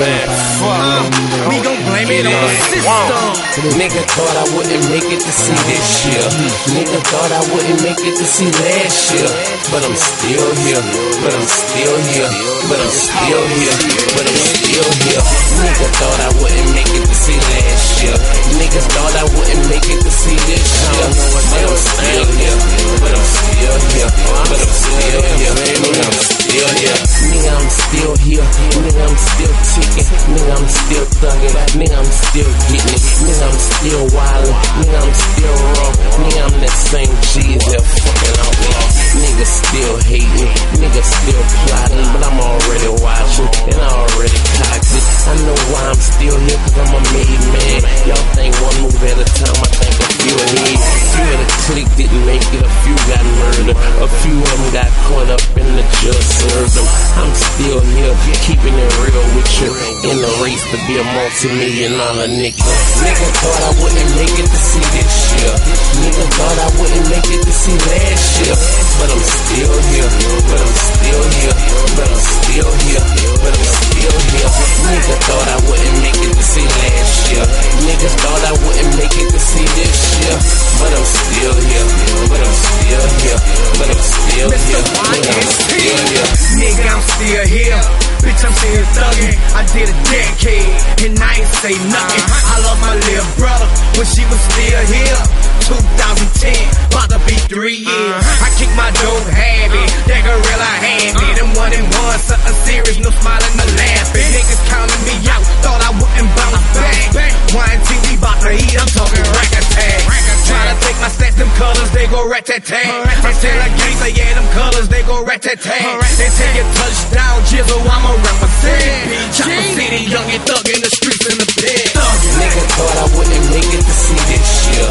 Man, 0.00 0.26
fuck. 0.58 1.06
We 1.48 1.62
gon' 1.62 1.71
blame 2.06 2.26
it 2.26 2.26
on 2.26 2.42
the 2.42 2.56
system. 2.66 3.78
Nigga 3.78 4.02
thought 4.14 4.36
I 4.36 4.46
wouldn't 4.54 4.84
make 4.90 5.06
it 5.06 5.20
to 5.22 5.32
see 5.32 5.54
this 5.68 5.86
year. 6.08 6.26
Nigga 6.74 6.98
thought 7.06 7.30
I 7.30 7.42
wouldn't 7.52 7.80
make 7.82 8.00
it 8.02 8.14
to 8.18 8.26
see 8.26 8.50
last 8.50 9.14
year. 9.14 9.28
But 9.70 9.84
I'm 9.86 9.96
still 9.96 10.48
here. 10.66 10.82
But 11.22 11.32
I'm 11.34 11.46
still 11.46 11.96
here. 12.10 12.30
But 12.66 12.78
I'm 12.80 12.90
still 12.90 13.42
here. 13.54 13.76
But 14.16 14.24
I'm 14.26 14.40
still 14.40 14.88
here. 15.06 15.22
Nigga 15.62 15.86
thought 15.98 16.20
I 16.22 16.30
wouldn't 16.42 16.70
make 16.74 16.90
it 16.90 17.04
to 17.06 17.14
see 17.14 17.38
last 17.38 18.02
year. 18.02 18.16
Niggas 18.58 18.86
thought 18.90 19.14
I 19.14 19.24
wouldn't 19.36 19.64
make 19.70 19.86
it 19.86 20.00
to 20.02 20.10
see 20.10 20.38
this 20.48 20.66
year. 20.90 21.08
But 21.52 21.62
I'm 21.70 21.78
still 21.78 22.26
here. 22.34 22.58
But 22.98 23.12
I'm 23.14 23.26
still 23.26 23.78
here. 23.94 24.10
But 24.48 24.58
I'm 24.58 24.72
still 24.72 25.22
here. 25.38 25.54
Nigga, 25.70 26.02
I'm 26.02 26.18
still 26.18 26.70
here. 26.82 26.98
Nigga, 27.30 27.52
I'm 27.52 27.68
still 27.70 28.14
here. 28.16 28.46
Nigga, 28.82 29.02
I'm 29.06 29.16
still 29.16 29.54
ticking. 29.70 30.08
Nigga, 30.32 30.52
I'm 30.56 30.68
still 30.68 31.06
thugging. 31.20 31.54
Nigga, 31.78 31.91
I'm 31.92 32.08
still 32.08 32.52
getting 32.72 32.94
it. 32.96 33.02
Nigga, 33.22 33.44
I'm 33.44 33.58
still 33.58 34.02
wildin'. 34.16 34.56
Nigga, 34.80 34.98
I'm 35.02 35.12
still 35.12 35.56
raw. 35.72 35.90
Nigga, 36.22 36.40
I'm 36.42 36.54
that 36.62 36.76
same 36.76 37.14
G 37.32 37.34
that 37.58 37.82
fucking 37.82 38.36
outlaw. 38.42 38.84
Nigga 39.20 39.46
still 39.46 39.96
hating. 40.08 40.52
Nigga 40.80 41.02
still 41.02 41.42
plotting. 41.64 42.08
But 42.12 42.22
I'm 42.28 42.38
already 42.40 42.90
watching. 43.02 43.48
And 43.68 43.78
I 43.82 43.88
already 43.92 44.38
cocked 44.56 44.92
it. 44.94 45.04
I 45.22 45.34
know 45.46 45.58
why 45.72 45.82
I'm 45.92 46.02
still 46.02 46.36
here. 46.46 46.58
Cause 46.62 46.76
I'm 46.78 46.92
a 46.94 47.00
made 47.12 47.42
man. 47.52 47.80
Y'all 48.08 48.26
think 48.36 48.52
one 48.62 48.76
move 48.86 49.02
at 49.02 49.18
a 49.18 49.26
time. 49.26 49.58
I 49.58 49.68
think 49.76 49.96
a 50.00 50.06
few 50.22 50.36
of 50.36 50.48
ahead. 50.52 50.78
Few 51.12 51.28
of 51.28 51.38
the 51.42 51.48
clique 51.66 51.92
didn't 51.98 52.24
make 52.24 52.46
it. 52.56 52.62
A 52.62 52.72
few 52.82 52.96
got 53.10 53.24
murdered. 53.24 53.76
A 54.00 54.08
few 54.22 54.36
of 54.38 54.48
them 54.48 54.64
got 54.72 54.90
caught 55.08 55.30
up 55.32 55.44
in 55.58 55.68
the 55.76 55.84
just 56.00 56.28
served 56.40 56.74
them. 56.76 56.88
I'm 57.20 57.32
still 57.34 57.80
here. 57.80 58.14
Keeping 58.46 58.76
it 58.76 58.90
real 59.02 59.24
with 59.36 59.50
you. 59.60 59.70
In 60.08 60.16
the 60.18 60.32
race 60.42 60.64
to 60.72 60.78
be 60.86 60.98
a 60.98 61.04
multi-million 61.04 61.81
dollar 61.90 62.28
nigga. 62.30 62.62
Nigga 63.02 63.26
thought 63.42 63.62
I 63.66 63.70
wouldn't 63.82 64.10
make 64.14 64.36
it 64.38 64.46
to 64.46 64.58
see 64.70 64.84
this 64.94 65.16
year. 65.34 65.54
Nigga 65.98 66.24
thought 66.30 66.58
I 66.62 66.68
wouldn't 66.78 67.06
make 67.10 67.26
it 67.26 67.42
to 67.42 67.52
see 67.52 67.74
last 67.74 68.28
year. 68.38 68.56
But 69.02 69.08
I'm 69.10 69.22
still 69.22 69.74
here. 69.90 70.10
But 70.46 70.58
I'm 70.62 70.74
still 70.78 71.24
here. 71.42 71.56
But 71.98 72.06
I'm 72.06 72.22
still 72.22 72.70
here. 72.86 73.02
But 73.42 73.52
I'm 73.58 73.66
still 73.66 74.18
here. 74.30 74.50
Nigga 74.94 75.14
thought 75.26 75.48
I 75.50 75.58
wouldn't 75.66 75.96
make 76.06 76.20
it 76.22 76.32
to 76.38 76.44
see 76.46 76.66
last 76.70 77.18
year. 77.34 77.46
Niggas 77.82 78.14
thought 78.22 78.42
I 78.46 78.54
wouldn't 78.62 78.92
make 79.02 79.16
it 79.18 79.28
to 79.32 79.40
see 79.42 79.66
this 79.74 79.98
year. 80.22 80.38
But 80.78 80.90
I'm 80.94 81.06
still 81.08 81.56
here. 81.66 81.86
But 82.30 82.40
I'm 82.46 82.54
still 82.62 83.06
here. 83.26 83.38
But 83.74 83.88
I'm 83.90 84.02
still 84.06 84.50
here. 84.54 84.82
But 84.86 85.18
I'm 85.18 85.50
still 85.50 85.98
here. 86.14 86.28
Nigga, 86.62 86.84
I'm 86.94 87.02
still 87.02 87.44
here. 87.50 88.11
Bitch, 88.22 88.38
I'm 88.46 88.54
still 88.54 88.86
thugging. 88.94 89.34
I 89.50 89.62
did 89.74 89.90
a 89.90 89.96
decade 90.06 91.10
and 91.10 91.18
I 91.18 91.42
ain't 91.42 91.52
say 91.58 91.74
nothing. 91.90 92.24
I 92.54 92.56
love 92.62 92.78
my 92.78 92.94
little 92.94 93.30
brother 93.34 93.66
when 93.98 94.06
she 94.06 94.22
was 94.30 94.38
still 94.46 94.82
here. 94.94 95.18
2010, 95.66 96.54
about 96.92 97.08
to 97.08 97.18
be 97.24 97.36
three 97.48 97.80
years. 97.80 98.22
I 98.44 98.48
kick 98.60 98.68
my 98.76 98.92
dope 98.92 99.28
heavy, 99.32 99.84
that 100.12 100.20
gorilla 100.28 100.70
hand 100.84 101.12
me. 101.16 101.28
Them 101.40 101.50
one 101.56 101.72
and 101.72 101.88
one, 101.88 102.18
something 102.20 102.56
serious, 102.68 103.00
no 103.00 103.08
smiling, 103.08 103.54
no 103.56 103.64
laughing. 103.64 104.28
Niggas 104.36 104.62
counting 104.68 105.02
me 105.08 105.16
out, 105.32 105.42
thought 105.64 105.80
I 105.80 105.90
wouldn't 105.96 106.30
bounce 106.36 106.68
back. 106.76 107.32
YNT, 107.52 107.88
we 108.04 108.12
bout 108.20 108.38
to 108.44 108.52
eat, 108.52 108.76
I'm 108.76 108.88
talking 108.92 109.24
rack 109.24 109.52
attack. 109.56 110.00
Try 110.42 110.62
to 110.68 110.76
take 110.84 110.98
my 111.00 111.08
stats, 111.08 111.36
them 111.40 111.48
colors, 111.56 111.90
they 111.96 112.06
go 112.12 112.28
rat 112.28 112.44
tat 112.44 112.64
tat. 112.64 112.84
I 112.84 113.32
tell 113.40 113.56
a 113.56 113.68
gangster, 113.72 114.12
yeah, 114.12 114.36
them 114.36 114.48
colors, 114.52 114.88
they 114.88 115.02
go 115.08 115.24
rat 115.24 115.40
tat 115.40 115.60
tat. 115.64 115.80
They 116.20 116.28
take 116.28 116.56
a 116.60 116.64
touchdown, 116.76 117.36
jizzle, 117.48 117.80
I'ma 117.88 118.12
represent. 118.20 119.32
Chopper 119.32 119.64
City, 119.80 120.12
young 120.12 120.28
and 120.28 120.42
thug 120.44 120.66
in 120.68 120.80
the 120.84 120.92
streets 120.92 121.24
in 121.24 121.36
the 121.40 121.48
bed. 121.56 121.88
Nigga 122.36 122.62
thought 122.76 122.96
I 123.00 123.06
wouldn't 123.16 123.46
make 123.48 123.70
it 123.70 123.84
to 123.86 123.94
see 123.96 124.20
this 124.28 124.50
year. 124.72 124.88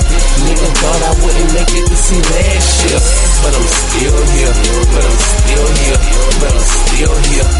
Nigga 0.49 0.70
thought 0.82 1.02
I 1.02 1.14
wouldn't 1.22 1.49
make 1.54 1.74
it 1.78 1.91
to 1.92 1.98
see 1.98 2.22
last 2.22 2.86
year. 2.88 3.00
But 3.44 3.54
I'm 3.56 3.68
still 3.68 4.20
here. 4.36 4.54
But 4.94 5.04
I'm 5.06 5.20
still 5.20 5.68
here. 5.82 6.00
But 6.39 6.52
I'm 6.54 6.60
still 6.60 7.16
here. 7.32 7.51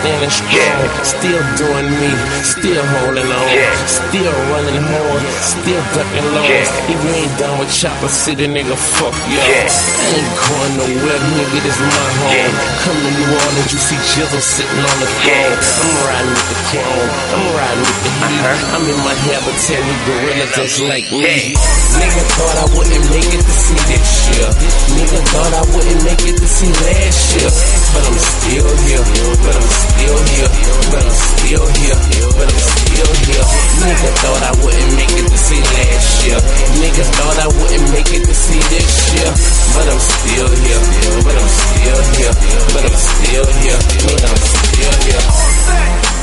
Standing 0.00 0.32
strong. 0.32 0.82
Still 1.04 1.42
doing 1.60 1.88
me. 2.00 2.10
Still 2.42 2.84
holding 2.98 3.30
on. 3.30 3.48
Still 3.86 4.34
running 4.50 4.82
hard. 4.82 5.22
Still 5.40 5.82
ducking 5.94 6.28
lows. 6.34 6.68
If 6.90 6.98
you 6.98 7.10
ain't 7.14 7.34
done 7.38 7.56
with 7.60 7.70
Chopper 7.70 8.08
City, 8.08 8.46
nigga, 8.46 8.74
fuck 8.74 9.14
y'all. 9.30 9.44
I 9.44 10.06
ain't 10.18 10.32
going 10.34 10.72
nowhere, 10.80 11.20
nigga, 11.38 11.58
this 11.62 11.78
my 11.78 12.06
home. 12.20 12.54
Come 12.82 12.98
to 12.98 13.10
New 13.14 13.28
Orleans, 13.30 13.70
you 13.72 13.80
see 13.80 14.00
Jizzle 14.14 14.42
sitting 14.42 14.82
on 14.82 14.96
the 14.98 15.08
throne. 15.22 15.54
I'm 15.54 15.94
riding 16.08 16.34
with 16.34 16.48
the 16.50 16.58
chrome. 16.68 17.10
I'm 17.34 17.44
riding 17.54 17.84
with 17.84 18.00
the 18.04 18.12
heat. 18.24 18.44
I'm 18.74 18.84
in 18.88 18.98
my 19.04 19.16
habitat 19.28 19.80
with 19.84 20.00
gorillas 20.06 20.50
just 20.54 20.80
like 20.82 21.06
me. 21.12 21.54
Nigga 21.54 22.22
thought 22.34 22.56
I 22.58 22.66
wouldn't 22.74 23.06
make 23.10 23.30
it 23.30 23.42
to 23.44 23.54
see 23.54 23.80
this 23.86 24.10
year. 24.34 24.48
Nigga 24.98 25.20
thought 25.30 25.52
I 25.54 25.64
wouldn't 25.74 26.02
make 26.04 26.22
it 26.26 26.36
to 26.36 26.48
see 26.48 26.72
last 26.72 27.20
year. 27.38 27.50
But 27.94 28.02
I'm 28.08 28.18
still 28.18 28.70
here. 28.86 29.04
But 29.44 29.54
I'm 29.56 29.68
still 29.84 30.18
here. 30.32 30.50
But 30.90 31.02
I'm 31.04 31.14
still 31.14 31.66
here. 31.66 31.98
But 32.34 32.48
I'm 32.48 32.62
still 32.64 33.12
here. 33.24 33.44
Nigga 33.84 34.10
thought 34.22 34.42
I 34.42 34.52
wouldn't 34.64 34.92
make 34.96 35.12
it 35.12 35.26
to 35.28 35.38
see 35.38 35.60
last 35.60 36.10
year. 36.24 36.40
Niggas 36.80 37.10
thought 37.18 37.38
I 37.38 37.48
wouldn't 37.48 37.88
make 37.92 38.10
it 38.12 38.22
to 38.24 38.34
see 38.34 38.62
this 38.72 38.90
year. 39.14 39.30
But 39.74 39.86
I'm 39.92 40.00
still 40.00 40.50
here. 40.64 40.82
But 41.24 41.36
I'm 41.36 41.50
still 41.50 42.00
here. 42.16 42.34
But 42.72 42.82
I'm 42.88 42.96
still 42.96 43.46
here. 43.62 43.78
Nigga, 43.94 44.24
I'm 44.24 44.40
still 44.40 44.94
here. 45.04 46.13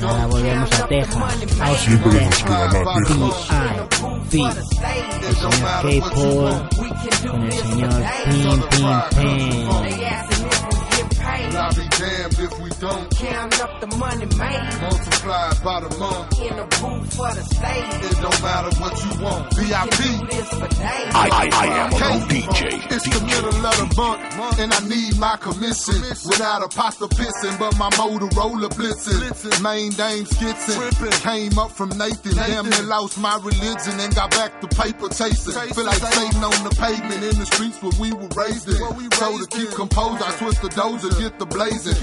Ahora 0.00 0.26
volvemos 0.26 0.72
a 0.72 0.86
Texas. 0.86 1.22
A 1.60 1.74
Siempre 1.74 2.28
nos. 3.16 3.48
El 4.30 5.36
señor 5.36 5.60
K-Paul 5.82 6.68
con 7.30 7.42
el 7.42 7.52
señor 7.52 8.04
Pim 8.24 8.60
Pim 8.70 9.00
Pim. 9.16 10.07
Don't. 12.80 13.10
Count 13.16 13.60
up 13.60 13.80
the 13.80 13.86
money 13.96 14.26
made. 14.38 14.80
Multiplied 14.80 15.62
by 15.62 15.80
the 15.80 15.90
month. 15.98 16.40
In 16.40 16.56
the 16.56 16.66
booth 16.78 17.14
for 17.14 17.30
the 17.34 17.42
stage. 17.42 18.10
It 18.10 18.16
don't 18.22 18.42
matter 18.42 18.72
what 18.80 18.94
you 19.04 19.22
want. 19.22 19.54
VIP. 19.54 20.30
This 20.30 20.48
for 20.50 20.68
days. 20.68 21.12
I, 21.14 21.28
I, 21.32 21.48
I 21.52 21.66
am 21.66 21.92
a 21.92 22.26
DJ. 22.26 22.92
It's 22.92 23.04
the 23.08 23.24
middle 23.24 23.66
of 23.66 23.76
the 23.76 23.88
month, 23.96 24.58
and 24.58 24.72
I 24.72 24.80
need 24.88 25.18
my 25.18 25.36
commission. 25.36 26.00
Without 26.28 26.62
a 26.62 26.68
pasta 26.68 27.06
pissing, 27.06 27.58
but 27.58 27.76
my 27.78 27.90
Motorola 27.90 28.68
blitzing. 28.70 29.62
Main 29.62 29.90
dame 29.92 30.24
skitzing. 30.24 31.22
Came 31.22 31.58
up 31.58 31.72
from 31.72 31.90
Nathan, 31.98 32.34
damn 32.34 32.68
near 32.70 32.82
lost 32.84 33.18
my 33.18 33.36
religion 33.38 33.98
and 33.98 34.14
got 34.14 34.30
back 34.30 34.60
to 34.60 34.68
paper 34.68 35.08
chasing. 35.08 35.52
Feel 35.74 35.84
like 35.84 35.98
Satan 35.98 36.44
on 36.44 36.64
the 36.64 36.74
pavement 36.78 37.22
in 37.24 37.38
the 37.38 37.46
streets 37.46 37.82
where 37.82 37.92
we 38.00 38.12
were 38.12 38.28
raised 38.36 38.68
in. 38.68 38.78
So 39.12 39.38
to 39.38 39.46
keep 39.50 39.70
composed, 39.72 40.22
I 40.22 40.30
twist 40.38 40.62
the 40.62 40.68
dozer, 40.68 41.18
get 41.18 41.38
the 41.38 41.46
blazing. 41.46 41.94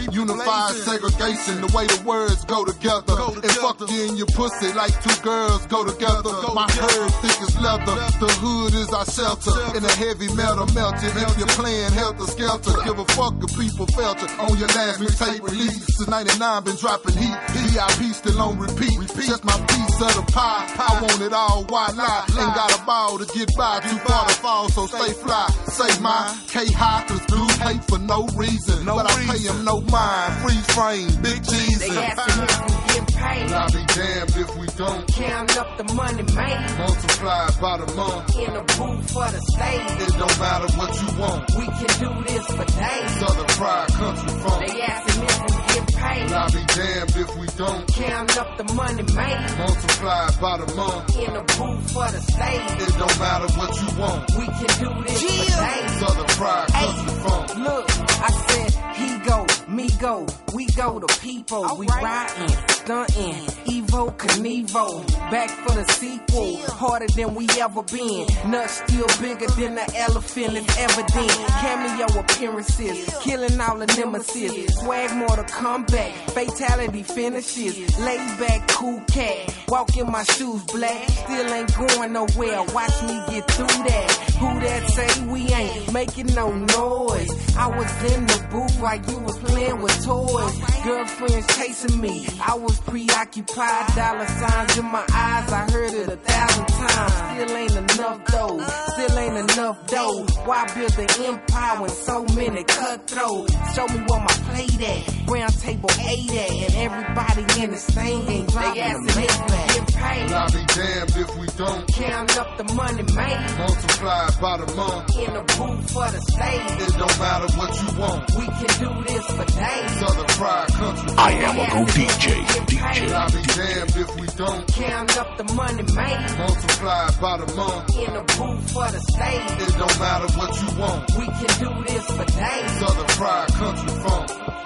Segregation, 0.73 1.61
the 1.61 1.71
way 1.75 1.85
the 1.85 2.01
words 2.05 2.43
go 2.45 2.65
together. 2.65 3.13
And 3.43 3.51
fuck 3.61 3.79
you 3.85 4.09
in 4.09 4.17
your 4.17 4.27
pussy 4.33 4.73
like 4.73 4.93
two 5.03 5.15
girls 5.21 5.65
go 5.67 5.85
together. 5.85 6.33
My 6.53 6.65
herd 6.71 7.11
thick 7.21 7.37
as 7.41 7.53
leather, 7.61 7.95
the 8.17 8.31
hood 8.41 8.73
is 8.73 8.89
our 8.89 9.05
shelter. 9.05 9.53
And 9.75 9.83
the 9.85 9.93
heavy 9.93 10.33
metal 10.33 10.65
melted. 10.73 11.11
If 11.15 11.37
you're 11.37 11.51
playing 11.53 11.91
helter 11.93 12.25
skelter, 12.25 12.73
give 12.83 12.99
a 12.99 13.05
fuck 13.13 13.35
if 13.43 13.51
people 13.57 13.85
felt 13.93 14.21
you 14.21 14.29
on 14.39 14.57
your 14.57 14.69
last 14.73 14.99
mixtape 14.99 15.41
release. 15.43 15.85
Since 15.97 16.09
99 16.09 16.63
been 16.63 16.75
dropping 16.75 17.17
heat, 17.17 17.37
VIP 17.53 18.13
still 18.13 18.41
on 18.41 18.57
repeat. 18.59 18.97
repeat. 18.97 19.27
Just 19.29 19.43
my 19.43 19.57
piece 19.67 20.01
of 20.01 20.13
the 20.15 20.25
pie. 20.31 20.65
I 20.77 21.01
want 21.01 21.21
it 21.21 21.33
all, 21.33 21.63
why 21.69 21.91
not? 21.95 22.29
Ain't 22.29 22.55
got 22.55 22.71
a 22.73 22.83
ball 22.85 23.17
to 23.17 23.25
get 23.33 23.49
by, 23.55 23.79
too 23.79 23.97
far 24.07 24.27
to 24.27 24.35
fall, 24.35 24.69
so 24.69 24.87
stay 24.87 25.13
fly. 25.13 25.47
Say 25.67 25.99
my 26.01 26.35
K 26.47 26.65
high, 26.71 27.03
cause 27.07 27.25
dudes 27.25 27.55
hate 27.57 27.83
for 27.85 27.99
no 27.99 28.27
reason. 28.35 28.85
No 28.85 28.95
but 28.95 29.11
I 29.11 29.25
pay 29.25 29.43
them 29.43 29.65
no 29.65 29.81
mind. 29.81 30.33
Free 30.43 30.54
frame, 30.61 31.09
big 31.21 31.43
G's. 31.43 31.79
They 31.79 31.89
asking 31.89 32.43
if 32.43 32.61
we 32.61 32.75
get 32.93 33.07
paid. 33.15 33.51
I'll 33.51 33.71
be 33.71 33.83
damned 33.93 34.35
if 34.35 34.57
we 34.57 34.67
don't. 34.77 35.07
Count 35.07 35.57
up 35.57 35.77
the 35.77 35.93
money 35.93 36.23
made. 36.23 36.77
Multiplied 36.77 37.59
by 37.61 37.77
the 37.77 37.93
month. 37.95 38.35
In 38.35 38.53
the 38.53 38.63
booth 38.77 39.11
for 39.11 39.27
the 39.31 39.41
stage. 39.41 40.07
It 40.07 40.13
don't 40.17 40.39
matter 40.39 40.69
what 40.77 40.91
you 41.01 41.19
want. 41.19 41.43
We 41.55 41.65
can 41.65 41.91
do 41.99 42.11
this 42.27 42.45
for 42.47 42.65
days. 42.65 43.11
Southern 43.19 43.47
pride, 43.47 43.87
country 43.93 44.33
funk. 44.41 44.67
They 44.67 44.81
asking 44.81 45.23
if 45.23 45.41
we 45.41 45.73
get 45.73 45.87
paid. 45.95 46.31
I'll 46.31 46.51
be 46.51 46.63
damned 46.75 47.15
if 47.15 47.37
we 47.37 47.47
don't. 47.57 47.87
Count 47.87 48.37
up 48.37 48.57
the 48.57 48.73
money 48.73 49.03
made. 49.03 49.57
Multiplied 49.57 50.39
by 50.41 50.57
the 50.57 50.75
month. 50.75 51.15
In 51.17 51.33
the 51.33 51.43
booth 51.55 51.91
for 51.91 52.07
the 52.11 52.21
stage. 52.21 52.81
It 52.81 52.97
don't 52.97 53.19
matter 53.19 53.47
what 53.57 53.71
you 53.81 53.99
want. 53.99 54.31
We 54.35 54.45
can 54.45 54.71
do 54.83 55.03
this 55.03 55.21
for 55.21 55.63
days. 55.63 55.99
Southern 55.99 56.27
pride, 56.37 56.67
country 56.67 57.13
funk. 57.23 57.55
Look, 57.55 57.85
I 58.21 58.31
said 58.47 58.71
he 58.95 59.17
go, 59.25 59.44
me 59.75 59.89
go, 59.99 60.25
we 60.53 60.65
go 60.67 60.99
to 60.99 61.19
people. 61.19 61.75
We 61.77 61.87
riding, 61.87 62.55
stunting, 62.69 63.33
Evo 63.67 64.15
Knievo. 64.15 65.05
Back 65.29 65.49
for 65.49 65.75
the 65.75 65.83
sequel, 65.91 66.57
harder 66.71 67.07
than 67.15 67.35
we 67.35 67.47
ever 67.59 67.83
been. 67.83 68.27
Nuts 68.49 68.81
still 68.85 69.07
bigger 69.19 69.47
than 69.47 69.75
the 69.75 69.95
elephant, 69.97 70.57
it's 70.57 70.77
evident. 70.77 71.31
Cameo 71.61 72.19
appearances, 72.19 73.17
killing 73.21 73.59
all 73.59 73.77
the 73.77 73.87
nemesis. 73.87 74.73
Swag 74.79 75.15
more 75.15 75.35
to 75.35 75.43
come 75.43 75.83
back, 75.85 76.13
fatality 76.31 77.03
finishes. 77.03 77.99
Lay 77.99 78.17
back, 78.39 78.67
cool 78.69 79.01
cat, 79.07 79.53
walk 79.67 79.97
in 79.97 80.09
my 80.09 80.23
shoes 80.23 80.63
black. 80.65 81.09
Still 81.09 81.53
ain't 81.53 81.75
going 81.75 82.13
nowhere, 82.13 82.63
watch 82.73 83.01
me 83.03 83.21
get 83.29 83.51
through 83.51 83.67
that. 83.67 84.11
Who 84.39 84.59
that 84.61 84.89
say 84.91 85.25
we 85.25 85.47
ain't 85.49 85.91
making 85.93 86.27
no 86.27 86.53
noise? 86.53 87.55
I 87.57 87.67
was 87.67 88.13
in 88.13 88.25
the 88.27 88.47
booth 88.51 88.79
while 88.79 88.97
you 88.97 89.19
was 89.19 89.37
playing 89.39 89.64
with 89.73 90.03
toys. 90.03 90.83
Girlfriends 90.83 91.47
chasing 91.55 92.01
me, 92.01 92.27
I 92.41 92.55
was 92.55 92.79
preoccupied. 92.81 93.95
Dollar 93.95 94.27
signs 94.27 94.77
in 94.77 94.85
my 94.85 95.05
eyes, 95.13 95.51
I 95.51 95.67
heard 95.71 95.93
it 95.93 96.09
a 96.09 96.17
thousand 96.17 96.67
times. 96.67 97.13
Still 97.13 97.57
ain't 97.57 97.91
enough 97.91 98.25
though, 98.25 98.59
still 98.93 99.19
ain't 99.19 99.51
enough 99.51 99.87
dough. 99.87 100.25
Why 100.45 100.65
build 100.73 100.97
an 100.97 101.23
empire 101.23 101.81
when 101.81 101.89
so 101.91 102.25
many 102.35 102.63
cutthroats? 102.63 103.53
Show 103.75 103.87
me 103.87 103.99
where 104.07 104.19
my 104.19 104.35
plate 104.49 104.81
at, 104.81 105.29
round 105.29 105.59
table 105.59 105.89
eight 106.07 106.31
at, 106.31 106.51
and 106.51 106.75
everybody 106.75 107.61
in 107.61 107.71
the 107.71 107.75
this 107.75 107.85
thing 107.89 108.27
ain't 108.29 108.49
dropping 108.49 108.81
a 108.81 108.99
make 109.01 109.35
Get 109.75 109.87
paid. 109.95 110.31
I'll 110.31 110.47
be 110.47 110.63
damned 110.73 111.17
if 111.17 111.37
we 111.37 111.47
don't. 111.57 111.87
Count 111.91 112.37
up 112.37 112.57
the 112.57 112.63
money 112.73 113.03
made. 113.03 113.57
Multiply 113.57 114.29
by 114.39 114.57
the 114.63 114.75
month. 114.75 115.17
In 115.17 115.33
the 115.33 115.43
booth 115.57 115.91
for 115.91 116.07
the 116.15 116.21
stage. 116.21 116.87
It 116.87 116.97
don't 116.97 117.19
matter 117.19 117.49
what 117.57 117.71
you 117.81 117.99
want. 117.99 118.31
We 118.39 118.45
can 118.45 118.71
do 118.79 118.91
this 119.03 119.25
for 119.27 119.45
days. 119.55 119.99
Southern 119.99 120.27
pride, 120.37 120.67
country. 120.73 121.13
I 121.17 121.31
am 121.31 121.55
a 121.55 121.65
go 121.71 121.91
DJ. 121.91 122.45
DJ. 122.67 123.11
I'll 123.11 123.31
be 123.31 123.41
damned 123.55 123.95
if 123.95 124.09
we 124.19 124.27
don't. 124.35 124.67
Count 124.67 125.17
up 125.17 125.37
the 125.37 125.53
money 125.53 125.83
made. 125.83 126.37
Multiplied 126.37 127.21
by 127.21 127.37
the 127.37 127.55
month. 127.55 127.95
In 127.95 128.13
the 128.13 128.23
booth 128.37 128.71
for 128.71 128.87
the 128.91 128.99
stage. 128.99 129.67
It 129.67 129.77
don't 129.77 129.99
matter 129.99 130.29
what 130.37 130.51
you 130.61 130.79
want. 130.79 131.11
We 131.17 131.25
can 131.25 131.51
do 131.63 131.71
this 131.87 132.05
for 132.11 132.25
days. 132.25 132.71
Southern 132.79 133.07
pride, 133.17 133.47
country 133.53 133.93
funk. 134.03 134.64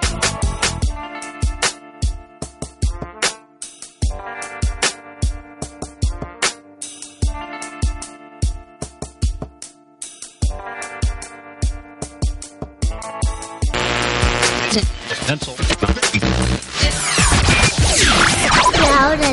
Pencil. 15.27 15.55
La 18.81 18.91
hora. 19.07 19.29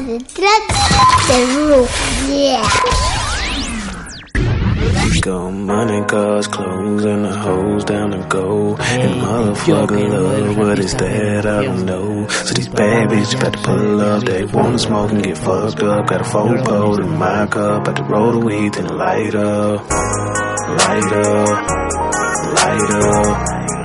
Go 5.21 5.51
money, 5.51 6.05
cars, 6.07 6.47
clothes, 6.47 7.05
and 7.05 7.25
the 7.25 7.37
hoes 7.37 7.85
down 7.85 8.13
to 8.13 8.19
go. 8.29 8.77
And 8.77 9.21
motherfucker 9.21 10.09
love, 10.09 10.57
what 10.57 10.79
is 10.79 10.95
that? 10.95 11.47
I 11.47 11.65
don't 11.65 11.85
know. 11.85 12.29
So 12.29 12.55
these 12.55 12.69
bad 12.69 13.09
bitches 13.09 13.37
about 13.37 13.55
to 13.55 13.59
pull 13.59 14.01
up, 14.01 14.23
they 14.23 14.45
wanna 14.45 14.79
smoke 14.79 15.11
and 15.11 15.25
get 15.25 15.37
fucked 15.39 15.83
up. 15.83 16.07
Got 16.07 16.21
a 16.21 16.25
phone 16.25 16.63
pole 16.63 17.01
in 17.01 17.19
my 17.19 17.47
cup, 17.47 17.83
about 17.83 17.97
to 17.97 18.05
roll 18.05 18.33
the 18.33 18.39
weed 18.39 18.77
and 18.77 18.91
light 18.97 19.35
up. 19.35 19.91
Light 19.91 21.13
up, 21.13 21.49
light 22.55 22.91
up. 22.93 23.76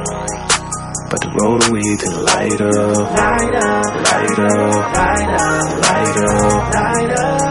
About 1.11 1.23
to 1.23 1.29
roll 1.43 1.57
the 1.57 1.71
weed 1.73 2.01
and 2.03 2.23
light 2.23 2.61
up. 2.61 2.71
Light 2.71 3.55
up, 3.55 3.83
light 4.07 4.39
up, 4.39 4.95
light 4.95 5.27
up, 5.27 5.67
light 5.83 6.17
up, 6.23 6.73
light 6.73 7.11
up. 7.19 7.41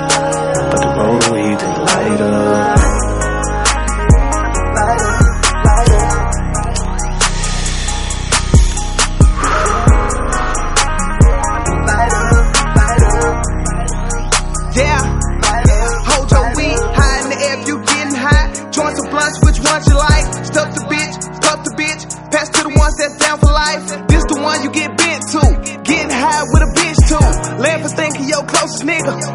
About 0.65 0.81
to 0.81 0.89
roll 0.99 1.19
the 1.19 1.31
weed 1.35 1.61
and 1.61 1.79
light 1.85 2.21
up. 2.23 2.80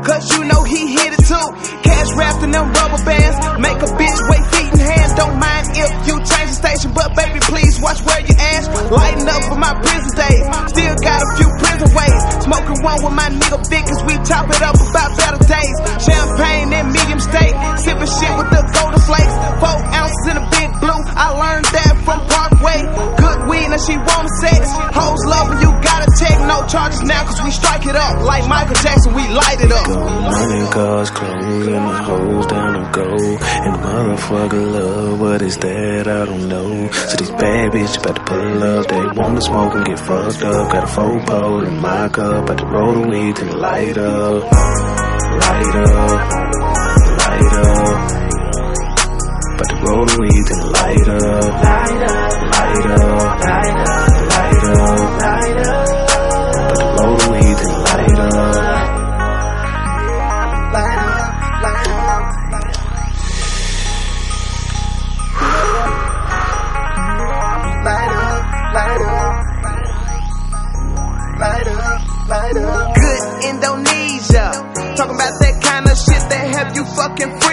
Cause 0.03 0.23
you 0.33 0.45
know 0.45 0.63
he 0.63 0.95
hit 0.95 1.11
it 1.13 1.23
too. 1.25 1.47
Cash 1.83 2.09
wrapped 2.15 2.43
in 2.43 2.51
them 2.51 2.71
rubber 2.71 3.01
bands. 3.03 3.37
Make 3.59 3.79
a 3.83 3.89
bitch 3.97 4.19
wait 4.31 4.43
feet 4.53 4.71
and 4.71 4.81
hands. 4.81 5.13
Don't 5.15 5.37
mind 5.39 5.67
if 5.75 5.91
you 6.07 6.15
change 6.23 6.49
the 6.53 6.57
station. 6.57 6.93
But 6.93 7.15
baby, 7.15 7.39
please 7.43 7.79
watch 7.81 7.99
where 8.07 8.21
you 8.23 8.35
ass. 8.35 8.67
Lighten 8.91 9.27
up 9.27 9.43
for 9.51 9.59
my 9.59 9.73
prison 9.83 10.13
days. 10.15 10.45
Still 10.71 10.95
got 11.03 11.19
a 11.19 11.27
few 11.35 11.49
prison 11.59 11.89
ways. 11.91 12.21
Smoking 12.45 12.79
one 12.83 12.99
with 13.03 13.15
my 13.15 13.29
nigga 13.29 13.59
Vic 13.67 13.85
as 13.89 14.01
we 14.07 14.15
chop 14.23 14.47
it 14.47 14.61
up 14.61 14.77
about 14.79 15.11
better 15.17 15.41
days. 15.43 15.75
Champagne 15.99 16.71
and 16.71 16.87
medium 16.93 17.19
steak. 17.19 17.53
Sipping 17.81 18.11
shit 18.11 18.33
with 18.37 18.49
the 18.53 18.61
golden 18.75 19.01
flakes. 19.03 19.35
Four 19.59 19.77
ounces 19.91 20.25
in 20.31 20.35
a 20.39 20.45
big 20.55 20.69
blue. 20.79 21.01
I 21.15 21.27
learned 21.35 21.67
that 21.75 21.93
from 22.05 22.19
Parkway. 22.29 22.79
Good 23.17 23.39
weed 23.49 23.69
and 23.71 23.81
she 23.81 23.97
want 23.97 24.24
Charges 26.67 27.01
now 27.03 27.23
cause 27.25 27.41
we 27.43 27.51
strike 27.51 27.85
it 27.85 27.95
up. 27.95 28.21
Like 28.21 28.47
Michael 28.47 28.75
Jackson, 28.75 29.13
we 29.13 29.27
light 29.29 29.61
it 29.61 29.71
up. 29.71 29.87
Money, 29.87 30.65
cars, 30.71 31.09
clothes, 31.11 31.67
and 31.67 31.75
the 31.75 31.93
hoes 32.03 32.47
down 32.47 32.73
to 32.73 32.91
go. 32.91 33.05
And 33.05 33.75
motherfucker 33.85 34.71
love, 34.73 35.19
what 35.19 35.41
is 35.41 35.57
that? 35.57 36.07
I 36.07 36.25
don't 36.25 36.49
know. 36.49 36.91
So 36.91 37.17
these 37.17 37.31
bad 37.31 37.71
bitches 37.71 37.99
about 38.01 38.15
to 38.15 38.23
pull 38.23 38.63
up, 38.63 38.87
they 38.87 39.21
wanna 39.21 39.41
smoke 39.41 39.75
and 39.75 39.85
get 39.85 39.99
fucked 39.99 40.41
up. 40.41 40.71
Got 40.71 40.83
a 40.83 40.87
full 40.87 41.19
pole 41.21 41.65
in 41.65 41.77
my 41.79 42.09
cup, 42.09 42.43
about 42.43 42.57
to 42.57 42.65
roll 42.65 42.93
the 42.93 43.07
weed 43.07 43.39
and 43.39 43.53
light 43.53 43.97
up. 43.97 44.43
Light 45.45 45.75
up, 45.75 46.09
light 47.21 47.53
up. 47.53 48.25
About 49.53 49.69
to 49.69 49.75
roll 49.85 50.05
the 50.05 50.17
weed 50.19 50.47
and 50.51 50.63
light 50.71 51.07
up. 51.07 51.63
Light 51.63 52.01
up, 52.09 52.33
light 52.55 52.85
up, 52.85 53.39
light 53.45 53.75
up, 53.79 54.15
light 54.31 54.63
up, 54.65 55.21
light 55.21 55.67
up. 55.67 56.04
Hopefully 57.05 57.37
you 57.37 57.55
can 57.55 57.69
light 57.85 58.09
it 58.09 58.19
up. 58.19 58.95
Good 72.95 73.23
Indonesia, 73.45 74.49
talking 74.97 75.13
about 75.13 75.37
that 75.39 75.61
kind 75.61 75.85
of 75.85 75.95
shit 75.95 76.29
that 76.29 76.55
have 76.55 76.75
you 76.75 76.85
fucking. 76.85 77.44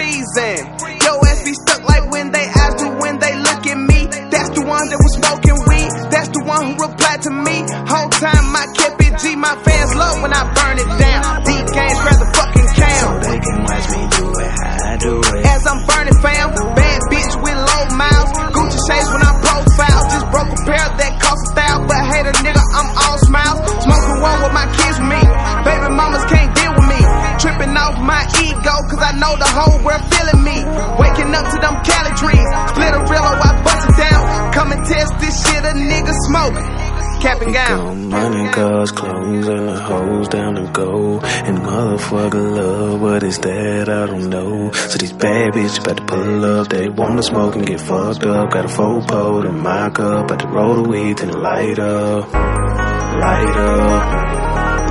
Cap 37.23 37.41
and 37.41 37.53
gown. 37.53 38.09
Money, 38.09 38.49
cars, 38.51 38.91
clothes, 38.91 39.47
and 39.47 39.69
the 39.69 39.79
hoes 39.79 40.27
down 40.27 40.55
to 40.55 40.69
go. 40.73 41.21
And 41.21 41.57
motherfucker 41.59 42.57
love, 42.57 42.99
what 42.99 43.23
is 43.23 43.39
that? 43.39 43.87
I 43.87 44.07
don't 44.07 44.29
know. 44.29 44.73
So 44.73 44.97
these 44.97 45.13
bad 45.13 45.53
bitches 45.53 45.79
about 45.79 45.97
to 45.99 46.03
pull 46.03 46.43
up. 46.43 46.67
They 46.67 46.89
wanna 46.89 47.23
smoke 47.23 47.55
and 47.55 47.65
get 47.65 47.79
fucked 47.79 48.25
up. 48.25 48.51
Got 48.51 48.65
a 48.65 48.67
full 48.67 49.01
pole 49.03 49.47
and 49.47 49.57
my 49.57 49.89
cup. 49.91 50.25
About 50.25 50.39
to 50.41 50.47
roll 50.49 50.83
the 50.83 50.89
weed 50.89 51.21
and 51.21 51.33
light 51.33 51.79
up. 51.79 52.29
Light 52.33 53.55
up. 53.55 54.03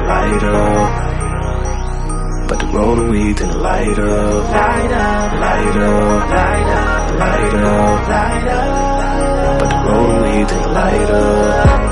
Light 0.08 0.42
up. 0.42 0.90
About 2.46 2.60
to 2.60 2.66
roll 2.74 2.96
the 2.96 3.10
weed 3.10 3.40
and 3.42 3.60
light 3.60 3.98
up. 3.98 4.50
Light 4.50 4.90
up. 4.90 5.32
Light 5.34 5.76
up. 5.76 6.30
Light 6.30 6.66
up. 6.80 7.10
Light 7.18 7.54
up. 7.60 8.08
Light 8.08 8.48
up. 8.48 9.60
About 9.60 9.70
to 9.70 9.76
roll 9.86 10.06
the 10.08 10.22
weed 10.22 10.50
and 10.50 10.72
light 10.72 11.10
up. 11.10 11.91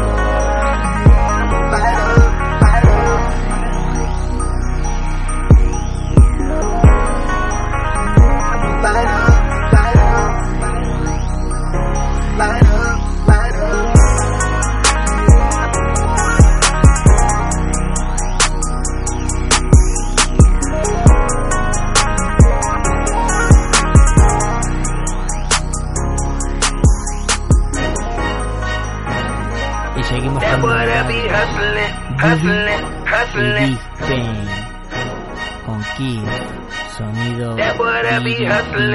Sonido 37.00 37.56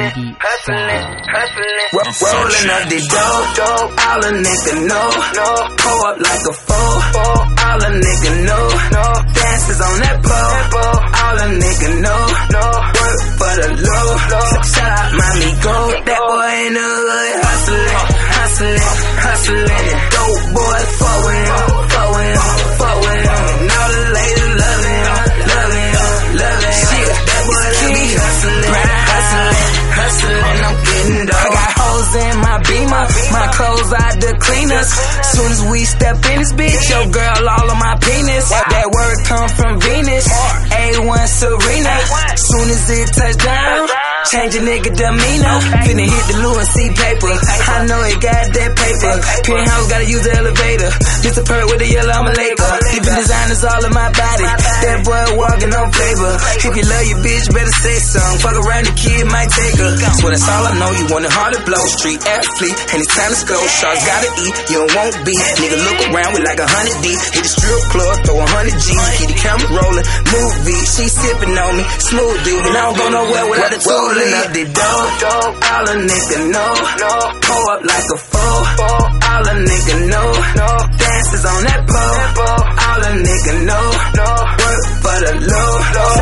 Diddy 0.06 0.14
Diddy 0.14 0.34
Sound. 0.66 1.26
Rolling 2.22 2.70
up 2.70 2.84
the 2.90 3.00
dough, 3.10 3.90
all 4.06 4.22
a 4.22 4.32
nigga 4.46 4.74
know. 4.90 5.10
No. 5.38 5.50
Pull 5.82 6.02
up 6.06 6.18
like 6.22 6.46
a 6.46 6.54
fool, 6.54 6.96
all 7.66 7.82
a 7.82 7.92
nigga 8.04 8.32
know. 8.46 8.66
No. 8.96 9.06
Dances 9.34 9.82
on 9.82 9.96
that 10.06 10.18
pole, 10.22 10.98
all 11.22 11.38
a 11.40 11.48
nigga 11.62 11.90
know. 12.06 12.22
Work 12.96 13.22
for 13.40 13.54
the 13.60 13.68
low, 13.86 14.08
shout 14.70 14.92
out 14.92 15.10
mommy 15.20 15.52
go. 15.66 15.76
That 16.06 16.22
boy 16.22 16.54
in 16.66 16.74
the 16.78 16.86
hood 16.86 17.36
hustling, 17.46 18.00
hustling, 18.38 18.82
hustling. 19.26 19.88
Dope 20.14 20.46
boy, 20.54 20.82
fuck 21.00 21.20
with 21.26 21.50
him, 21.50 21.66
fuck 21.90 22.10
with 22.16 22.30
him, 22.36 22.50
fuck 22.80 22.98
with 23.02 23.24
him. 23.26 23.44
And 23.56 23.72
all 23.76 23.90
the 23.96 24.04
ladies 24.14 24.54
love 24.62 24.75
hustling, 27.94 28.66
hustling, 28.66 29.58
hustling. 29.94 30.60
I'm 30.66 30.78
getting 30.86 31.26
dope. 31.26 31.36
I 31.36 31.50
got 31.54 31.72
hoes 31.78 32.12
in 32.16 32.36
my 32.42 32.58
beamer, 32.66 33.06
my 33.32 33.48
clothes 33.54 33.92
out 33.94 34.16
the 34.22 34.34
cleaners. 34.42 34.90
Soon 35.34 35.50
as 35.52 35.62
we 35.70 35.80
step 35.86 36.18
in 36.26 36.40
this 36.40 36.54
bitch, 36.54 36.90
your 36.90 37.06
girl 37.12 37.50
all 37.50 37.72
on 37.72 37.80
my 37.80 37.96
penis. 38.02 38.50
That 38.50 38.88
word 38.90 39.18
come 39.26 39.50
from 39.50 39.74
Venus, 39.82 40.26
A1 40.72 41.28
Serena. 41.28 41.96
Soon 42.38 42.68
as 42.70 42.90
it 42.90 43.08
touch 43.14 43.38
down. 43.44 44.05
Change 44.26 44.58
a 44.58 44.62
nigga 44.66 44.90
demeanor. 44.90 45.58
Finna 45.86 46.06
hit 46.10 46.26
the 46.34 46.36
loo 46.42 46.58
and 46.58 46.70
see 46.74 46.90
paper. 46.90 47.30
I 47.30 47.86
know 47.86 48.02
it 48.10 48.18
got 48.18 48.46
that 48.58 48.72
paper. 48.74 49.14
Penthouse 49.46 49.86
gotta 49.86 50.08
use 50.10 50.24
the 50.26 50.34
elevator. 50.34 50.90
Just 51.22 51.38
a 51.38 51.44
perk 51.46 51.66
with 51.70 51.78
the 51.78 51.90
yellow, 51.94 52.10
I'm 52.10 52.26
a 52.26 52.34
Laker. 52.34 52.74
Different 52.90 53.22
designers 53.22 53.62
all 53.62 53.86
in 53.86 53.94
my 53.94 54.10
body. 54.10 54.50
That 54.82 55.06
boy 55.06 55.24
walking 55.38 55.70
on 55.78 55.88
flavor. 55.94 56.34
If 56.58 56.74
you 56.74 56.86
love 56.90 57.06
your 57.06 57.22
bitch, 57.22 57.46
better 57.54 57.76
say 57.86 57.98
something. 58.02 58.42
Fuck 58.42 58.58
around, 58.66 58.86
the 58.90 58.96
kid 58.98 59.30
might 59.30 59.50
take 59.54 59.78
her. 59.78 59.94
So 59.94 60.26
that's 60.34 60.48
all 60.50 60.64
I 60.66 60.74
know. 60.74 60.90
You 60.98 61.06
want 61.14 61.30
it 61.30 61.34
hard 61.34 61.54
to 61.54 61.62
blow. 61.62 61.84
Street 62.02 62.22
athlete, 62.26 62.78
and 62.98 62.98
it's 63.06 63.14
time 63.14 63.30
to 63.30 63.42
go. 63.46 63.58
Sharks 63.62 64.02
gotta 64.10 64.30
eat, 64.42 64.56
you 64.74 64.82
want 64.90 65.14
beef. 65.22 65.46
Nigga 65.62 65.78
look 65.86 66.00
around 66.10 66.34
with 66.34 66.46
like 66.50 66.58
a 66.58 66.66
hundred 66.66 66.98
D. 67.06 67.14
Hit 67.14 67.46
the 67.46 67.52
strip 67.54 67.84
club, 67.94 68.14
throw 68.26 68.42
a 68.42 68.48
hundred 68.50 68.74
G. 68.82 68.90
Keep 69.22 69.30
the 69.30 69.38
camera 69.38 69.70
rolling, 69.70 70.08
movie. 70.34 70.82
She 70.98 71.06
sipping 71.14 71.54
on 71.54 71.74
me, 71.78 71.86
smoothie. 72.10 72.58
And 72.66 72.74
I 72.74 72.82
don't 72.90 72.98
go 72.98 73.06
nowhere 73.14 73.46
without 73.54 73.70
a 73.70 73.80
two 73.82 74.15
Rolling 74.16 74.34
up 74.34 74.48
the 74.56 74.64
dough, 74.64 75.28
all 75.28 75.92
a 75.92 75.96
nigga 76.08 76.40
know. 76.48 76.72
Pull 77.44 77.68
up 77.68 77.84
like 77.84 78.08
a 78.08 78.18
fool, 78.24 78.64
all 79.28 79.44
a 79.44 79.56
nigga 79.60 79.96
know. 80.08 80.30
No. 80.56 80.70
Dances 80.96 81.44
on 81.44 81.60
that 81.68 81.84
pole, 81.84 82.16
all 82.80 83.04
a 83.04 83.12
nigga 83.12 83.54
know. 83.68 83.86
Work 84.56 84.84
for 85.04 85.20
the 85.20 85.36
low, 85.52 85.72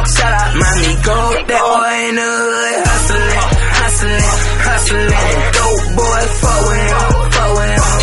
shout 0.09 0.33
out 0.33 0.57
mommy 0.57 0.93
go. 1.05 1.17
That 1.37 1.61
boy 1.69 1.93
in 2.09 2.17
the 2.17 2.29
hood 2.33 2.81
hustling, 2.81 3.45
hustling, 3.77 4.25
hustling. 4.65 5.13
Dope 5.53 5.93
boy, 5.93 6.21
fuck 6.41 6.65
with 6.65 8.02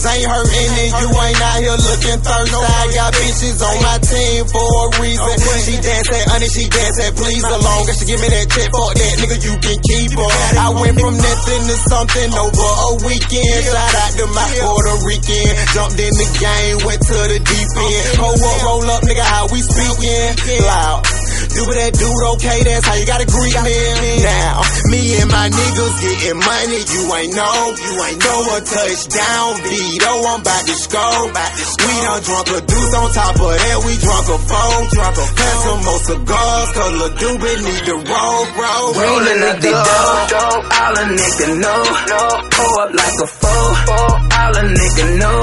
pockets 0.00 0.16
ain't 0.16 0.30
hurting 0.30 0.72
and 0.80 0.92
you 1.00 1.08
ain't 1.12 1.40
out 1.40 1.58
here 1.60 1.76
looking 1.76 2.20
thirsty. 2.20 2.56
I 2.56 2.84
got 2.94 3.12
bitches 3.12 3.60
on 3.60 3.76
my 3.82 3.98
team 4.00 4.40
for 4.48 4.64
a 4.64 4.86
reason. 5.00 5.34
She 5.60 5.74
dance 5.80 6.08
that 6.08 6.24
honey, 6.28 6.48
she 6.48 6.64
dance 6.68 6.96
that 7.00 7.12
please. 7.16 7.42
The 7.42 7.58
longer 7.60 7.92
she 7.92 8.04
give 8.08 8.20
me 8.20 8.28
that 8.28 8.46
check, 8.48 8.70
fuck 8.72 8.92
that 8.96 9.12
nigga, 9.20 9.38
you 9.44 9.54
can 9.60 9.78
keep 9.84 10.10
her. 10.16 10.32
I 10.56 10.68
went 10.80 10.96
from 11.00 11.16
nothing 11.16 11.62
to 11.68 11.76
something 11.88 12.30
over 12.32 12.70
a 12.70 12.90
weekend. 13.04 13.60
Shout 13.64 13.94
out 14.00 14.12
to 14.16 14.24
my 14.32 14.46
Puerto 14.60 14.96
Rican. 15.04 15.52
Jumped 15.76 16.00
in 16.00 16.12
the 16.12 16.28
game, 16.40 16.76
went 16.86 17.00
to 17.04 17.18
the 17.28 17.38
deep 17.40 17.68
end. 17.76 18.04
Roll 18.18 18.40
up, 18.40 18.58
roll 18.64 18.86
up, 18.90 19.02
nigga, 19.04 19.24
how 19.24 19.48
we 19.52 19.60
speaking? 19.60 20.64
Loud. 20.64 21.19
Do 21.50 21.66
what 21.66 21.76
that 21.82 21.92
dude 21.98 22.24
okay, 22.38 22.58
that's 22.62 22.86
how 22.86 22.94
you 22.94 23.06
gotta 23.06 23.26
greet 23.26 23.56
me. 23.66 23.78
Now, 24.22 24.62
me 24.86 25.00
and 25.18 25.30
my 25.30 25.50
niggas 25.50 25.94
getting 25.98 26.38
money, 26.38 26.78
you 26.78 27.02
ain't 27.10 27.34
know, 27.34 27.58
you 27.74 27.92
ain't 28.06 28.20
know 28.22 28.38
a 28.54 28.58
touchdown. 28.62 29.48
Vito, 29.66 30.12
I'm 30.30 30.40
about 30.40 30.62
to 30.66 30.74
score. 30.78 31.26
We 31.30 31.92
done 32.06 32.22
drunk 32.22 32.48
a 32.54 32.60
deuce 32.62 32.94
on 32.94 33.08
top 33.12 33.34
of 33.34 33.50
that, 33.50 33.76
we 33.82 33.92
drunk 33.98 34.26
a 34.30 34.38
phone. 34.46 34.82
Drunk 34.94 35.16
a 35.18 35.26
Had 35.26 35.56
some 35.66 35.80
more 35.82 36.00
cigars, 36.06 36.68
cause 36.70 36.92
Lil 37.02 37.12
Doobie 37.18 37.58
need 37.66 37.82
to 37.90 37.96
roll, 37.98 38.42
bro. 38.54 38.74
Rolling 38.94 39.42
up 39.50 39.56
the 39.58 39.72
dough, 39.74 40.70
all 40.70 40.94
a 40.96 41.04
nigga 41.10 41.48
know. 41.58 41.82
Pull 42.46 42.74
up 42.78 42.90
like 42.94 43.18
a 43.20 43.26
fool, 43.26 43.70
all 43.90 44.54
a 44.54 44.62
nigga 44.70 45.04
know. 45.18 45.38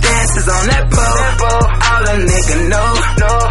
Dances 0.00 0.48
on 0.48 0.64
that 0.72 0.84
pole, 0.88 1.68
all 1.84 2.04
a 2.08 2.16
nigga 2.16 2.56
know. 2.72 2.90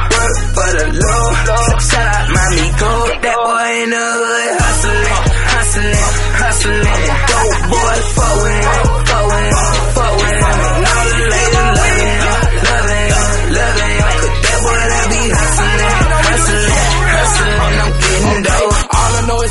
Work 0.09 0.37
for 0.57 0.69
the 0.73 0.85
low, 0.89 1.82
shout 1.89 2.07
out 2.15 2.27
mommy 2.31 2.67
go. 2.79 2.91
That 3.23 3.38
boy 3.43 3.71
in 3.84 3.89
the 3.91 4.05
hood 4.19 4.53
hustling, 4.63 5.19
hustling, 5.53 6.03
hustling. 6.39 6.84
Dope 7.29 7.61
boy, 7.71 7.97
fuck 8.15 8.36
with 8.43 8.63
fuck 8.63 8.84
with 8.84 8.97
him, 8.97 9.02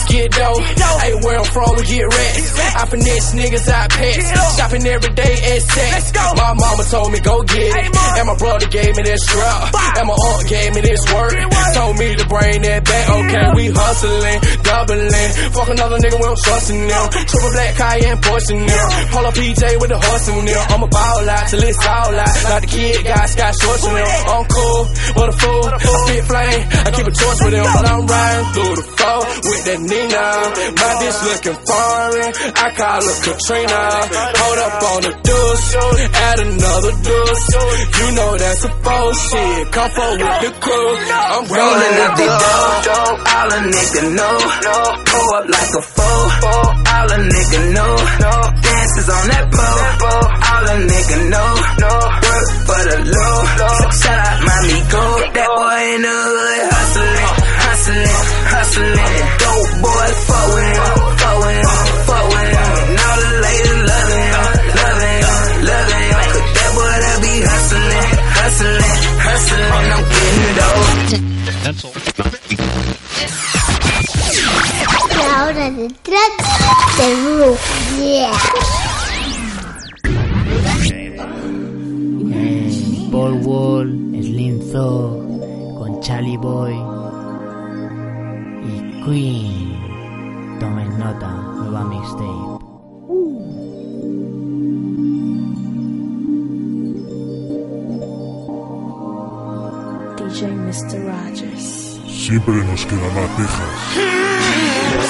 All 0.02 0.08
I 0.08 0.10
know 0.10 0.10
is 0.10 0.10
get 0.10 0.30
dough. 0.32 0.60
Hey, 1.02 1.14
where 1.14 1.38
I'm 1.38 1.44
from, 1.44 1.76
we 1.76 1.82
get 1.84 2.06
rats. 2.06 2.58
I 2.76 2.86
finesse 2.86 3.34
niggas 3.34 3.68
out 3.68 3.90
pets. 3.90 4.56
Shopping 4.56 4.86
every 4.86 5.14
day 5.14 5.34
at 5.34 5.62
sex. 5.62 6.12
My 6.36 6.54
mama 6.54 6.84
told 6.90 7.12
me 7.12 7.20
go 7.20 7.42
get 7.42 7.76
it. 7.76 7.96
And 8.18 8.26
my 8.26 8.36
brother 8.36 8.66
gave 8.68 8.96
me 8.96 9.02
this 9.02 9.22
strap. 9.22 9.74
And 9.98 10.06
my 10.08 10.14
aunt 10.14 10.48
gave 10.48 10.74
me 10.74 10.80
this 10.80 11.02
work. 11.12 11.34
Told 11.74 11.98
me 11.98 12.14
to 12.16 12.26
bring 12.26 12.62
that 12.62 12.84
back. 12.84 13.08
Okay, 13.10 13.46
we 13.54 13.64
hustling, 13.70 14.40
doubling. 14.62 15.30
Fuck 15.52 15.68
another 15.68 15.98
nigga, 15.98 16.16
we 16.16 16.26
don't 16.26 16.38
trust 16.38 16.68
them. 16.68 16.88
Triple 17.12 17.50
black 17.52 17.74
Cayenne 17.76 18.18
in 18.22 18.66
them. 18.66 18.86
Pull 19.12 19.26
up 19.26 19.34
PJ 19.34 19.62
with 19.80 19.90
the 19.90 19.98
horse 19.98 20.28
in 20.28 20.44
them. 20.44 20.62
I'ma 20.70 20.86
ball 20.86 21.28
out 21.28 21.48
till 21.48 21.62
it's 21.62 21.86
all 21.86 22.14
out. 22.14 22.34
Like 22.50 22.62
the 22.62 22.70
kid 22.70 23.04
got 23.04 23.28
Scott 23.28 23.54
Shorts 23.60 23.84
in 23.86 23.94
them. 23.94 24.06
I'm 24.06 24.44
cool, 24.46 24.82
what 25.16 25.28
a 25.28 25.32
fool. 25.32 25.66
I 25.66 25.78
spit 25.78 26.24
flame. 26.24 26.62
I 26.72 26.90
keep 26.90 27.06
a 27.06 27.12
torch 27.12 27.38
with 27.42 27.52
them, 27.52 27.66
but 27.66 27.84
I'm 27.88 28.06
riding 28.06 28.48
through 28.52 28.74
the 28.76 28.86
foe 28.96 29.22
with 29.42 29.64
that 29.66 29.80
Nina. 29.92 30.24
My 30.80 30.90
bitch 31.00 31.20
looking 31.28 31.58
foreign. 31.68 32.32
I 32.64 32.66
call 32.80 33.00
her 33.04 33.16
Katrina. 33.24 33.80
Hold 34.40 34.58
up 34.66 34.82
on 34.90 34.98
the 35.04 35.12
deuce, 35.20 35.66
add 36.26 36.38
another 36.48 36.94
deuce. 37.04 37.44
You 37.98 38.06
know 38.16 38.30
that's 38.40 38.64
a 38.64 38.70
faux 38.84 39.12
shit. 39.28 39.72
Come 39.72 39.90
forward 39.92 40.20
with 40.24 40.38
the 40.44 40.52
crew. 40.64 40.90
I'm 41.12 41.44
Rolling 41.52 41.96
up 42.04 42.12
the 42.16 42.28
dough, 42.42 43.14
all 43.36 43.50
a 43.52 43.60
nigga 43.68 44.02
know. 44.16 44.36
Pull 45.12 45.28
up 45.36 45.46
like 45.52 45.72
a 45.76 45.82
foe, 45.82 46.24
all 46.92 47.08
a 47.12 47.18
nigga 47.32 47.60
know. 47.76 47.92
Dances 48.64 49.08
on 49.12 49.24
that 49.28 49.44
pole, 49.52 50.26
all 50.52 50.64
a 50.72 50.76
nigga 50.88 51.18
know. 51.32 51.50
Work 52.24 52.48
for 52.66 52.80
the 52.88 52.96
low, 53.12 53.36
shout 54.00 54.18
out 54.18 54.38
my 54.46 54.56
Miko. 54.72 55.04
That 55.36 55.48
boy 55.52 55.80
in 55.94 56.02
the 56.02 56.16
hood 56.32 56.51
hustling. 58.62 58.94
Dope 59.42 59.74
boy, 59.82 60.06
fuck 60.26 60.46
with 60.54 60.70
him, 60.70 60.94
fuck 61.18 61.36
with 61.42 61.58
him, 61.58 61.66
fuck 62.06 62.24
with 62.30 62.50
him. 62.54 62.70
And 62.88 63.00
all 63.02 63.18
the 63.22 63.30
ladies 63.42 63.80
loving 63.90 64.26
him, 64.30 64.46
loving 64.78 65.18
him, 65.22 65.38
loving 65.70 66.06
him. 66.06 66.22
Cause 66.32 66.46
that 66.56 66.70
boy 66.76 66.94
that 67.02 67.16
be 67.22 67.32
hustling, 67.50 68.06
hustling, 68.38 68.98
hustling. 69.26 69.70
I'm 69.72 70.02
getting 70.12 70.54
dope. 70.58 70.90
La 75.18 75.32
hora 75.44 75.66
detrás 75.70 76.32
del 76.98 77.14
Blue. 77.22 77.56
Yeah. 77.98 78.36
Paul 83.10 83.34
Wall, 83.44 83.88
Slim 84.22 84.56
con 85.78 86.00
Charlie 86.00 86.38
Boy 86.38 87.01
Queen. 89.04 89.74
Tomen 90.60 90.96
nota, 90.96 91.30
nueva 91.58 91.82
mixtape. 91.90 92.62
DJ 100.16 100.40
Mr. 100.54 101.02
Rogers. 101.02 101.98
Siempre 102.06 102.54
nos 102.62 102.84
quedará 102.86 103.26
Texas. 103.36 103.80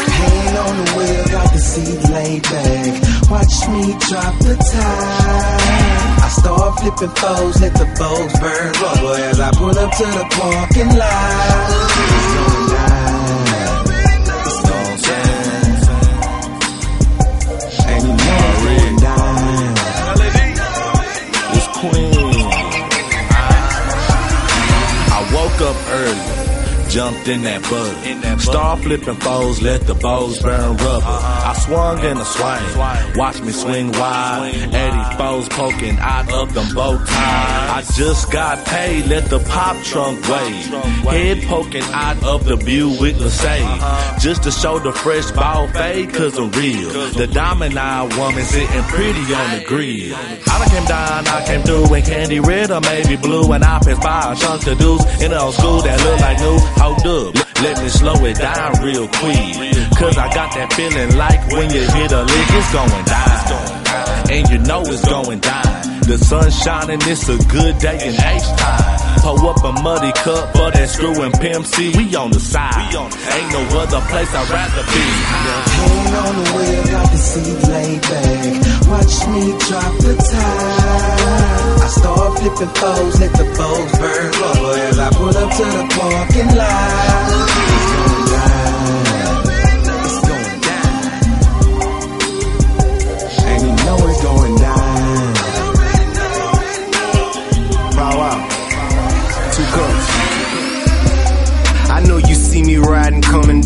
Hand 0.08 0.56
on 0.56 0.84
the 0.84 0.92
wheel, 0.96 1.24
got 1.30 1.52
the 1.52 1.58
seat 1.58 2.02
laid 2.08 2.42
back. 2.44 3.30
Watch 3.30 3.68
me 3.68 3.92
drop 4.08 4.38
the 4.38 4.56
time. 4.56 6.16
I 6.16 6.28
start 6.40 6.80
flipping 6.80 7.14
foes, 7.14 7.60
let 7.60 7.74
the 7.74 7.86
foes 7.98 8.32
burn 8.40 8.72
rubber 8.80 9.20
as 9.28 9.38
I 9.38 9.50
pull 9.52 9.78
up 9.78 9.90
to 9.98 10.04
the 10.16 10.24
parking 10.30 10.96
lot. 10.96 12.61
Up 25.62 25.76
early. 25.90 26.31
Jumped 26.92 27.26
in 27.26 27.40
that 27.44 27.62
bug. 27.62 28.38
star 28.38 28.76
flipping 28.76 29.14
foes, 29.14 29.62
let 29.62 29.80
the 29.86 29.94
bows 29.94 30.38
burn 30.42 30.76
rubber. 30.76 31.06
I 31.06 31.54
swung 31.64 32.04
in 32.04 32.18
a 32.18 32.24
swing. 32.26 33.16
Watch 33.16 33.40
me 33.40 33.50
swing 33.50 33.92
wide. 33.92 34.52
Eddie 34.74 35.16
foes 35.16 35.48
poking 35.48 35.96
out 35.98 36.30
of 36.30 36.52
them 36.52 36.74
bow 36.74 36.98
ties. 36.98 37.08
I 37.08 37.82
just 37.96 38.30
got 38.30 38.66
paid, 38.66 39.06
let 39.06 39.24
the 39.30 39.38
pop 39.38 39.82
trunk 39.84 40.20
wave. 40.28 40.66
Head 41.08 41.42
poking 41.44 41.82
out 41.94 42.22
of 42.24 42.44
the 42.44 42.58
Buick 42.58 43.16
LeSabre. 43.16 44.20
Just 44.20 44.42
to 44.42 44.50
show 44.50 44.78
the 44.78 44.92
fresh 44.92 45.30
ball 45.30 45.68
fade, 45.68 46.12
cause 46.12 46.36
I'm 46.36 46.50
real. 46.50 46.90
The 47.14 47.26
diamond 47.26 47.72
woman 48.18 48.44
sitting 48.44 48.82
pretty 48.82 49.32
on 49.32 49.58
the 49.58 49.64
grill. 49.66 50.14
I 50.14 50.58
done 50.58 50.68
came 50.68 50.84
down, 50.84 51.26
I 51.26 51.44
came 51.46 51.62
through 51.62 51.94
in 51.94 52.02
candy 52.02 52.40
red 52.40 52.70
or 52.70 52.82
maybe 52.82 53.16
blue. 53.16 53.50
And 53.50 53.64
I 53.64 53.78
passed 53.78 54.02
by 54.02 54.32
a 54.32 54.36
chunk 54.36 54.66
of 54.66 54.78
dudes 54.78 55.22
in 55.22 55.30
the 55.30 55.40
old 55.40 55.54
school 55.54 55.80
that 55.80 55.98
look 56.04 56.20
like 56.20 56.38
new. 56.38 56.81
Hold 56.82 57.06
up, 57.06 57.34
let 57.62 57.80
me 57.80 57.88
slow 57.88 58.24
it 58.24 58.36
down 58.38 58.72
real 58.82 59.06
quick. 59.06 59.54
Cause 59.96 60.18
I 60.18 60.34
got 60.34 60.52
that 60.56 60.72
feeling 60.72 61.16
like 61.16 61.48
when 61.52 61.70
you 61.70 61.80
hit 61.80 62.10
a 62.10 62.22
lick, 62.22 62.48
it's 62.50 62.72
going 62.72 63.04
down. 63.06 64.28
And 64.28 64.48
you 64.50 64.58
know 64.66 64.82
it's 64.82 65.04
going 65.08 65.38
down. 65.38 65.81
The 66.02 66.18
sun 66.18 66.50
shining, 66.50 66.98
it's 67.02 67.28
a 67.28 67.38
good 67.46 67.78
day 67.78 67.94
in 67.94 68.14
H-Town. 68.14 69.22
Pull 69.22 69.48
up 69.48 69.62
a 69.62 69.72
muddy 69.82 70.12
cup 70.12 70.50
for 70.52 70.70
that 70.70 70.88
screw 70.90 71.22
and 71.22 71.32
pimp. 71.34 71.64
See, 71.64 71.94
we 71.96 72.14
on 72.16 72.32
the 72.32 72.40
side. 72.40 72.90
Ain't 72.90 73.52
no 73.54 73.62
other 73.78 74.00
place 74.10 74.28
I'd 74.34 74.50
rather 74.50 74.82
be. 74.82 75.04
Hand 75.78 76.14
on 76.18 76.34
the 76.42 76.46
wheel, 76.58 76.84
got 76.90 77.06
the 77.06 77.16
seat 77.16 77.68
laid 77.70 78.02
back. 78.02 78.62
Watch 78.90 79.14
me 79.30 79.42
drop 79.62 79.94
the 80.02 80.14
time. 80.18 81.80
I 81.80 81.88
start 81.88 82.38
flipping 82.38 82.74
foes, 82.74 83.20
let 83.20 83.32
the 83.32 83.46
foes 83.54 83.92
burn 84.02 84.30
rubber 84.42 84.74
as 84.82 84.98
I 84.98 85.08
pull 85.14 85.36
up 85.38 85.50
to 85.54 85.64
the 85.70 85.84
parking 85.94 86.50
lot. 86.58 88.01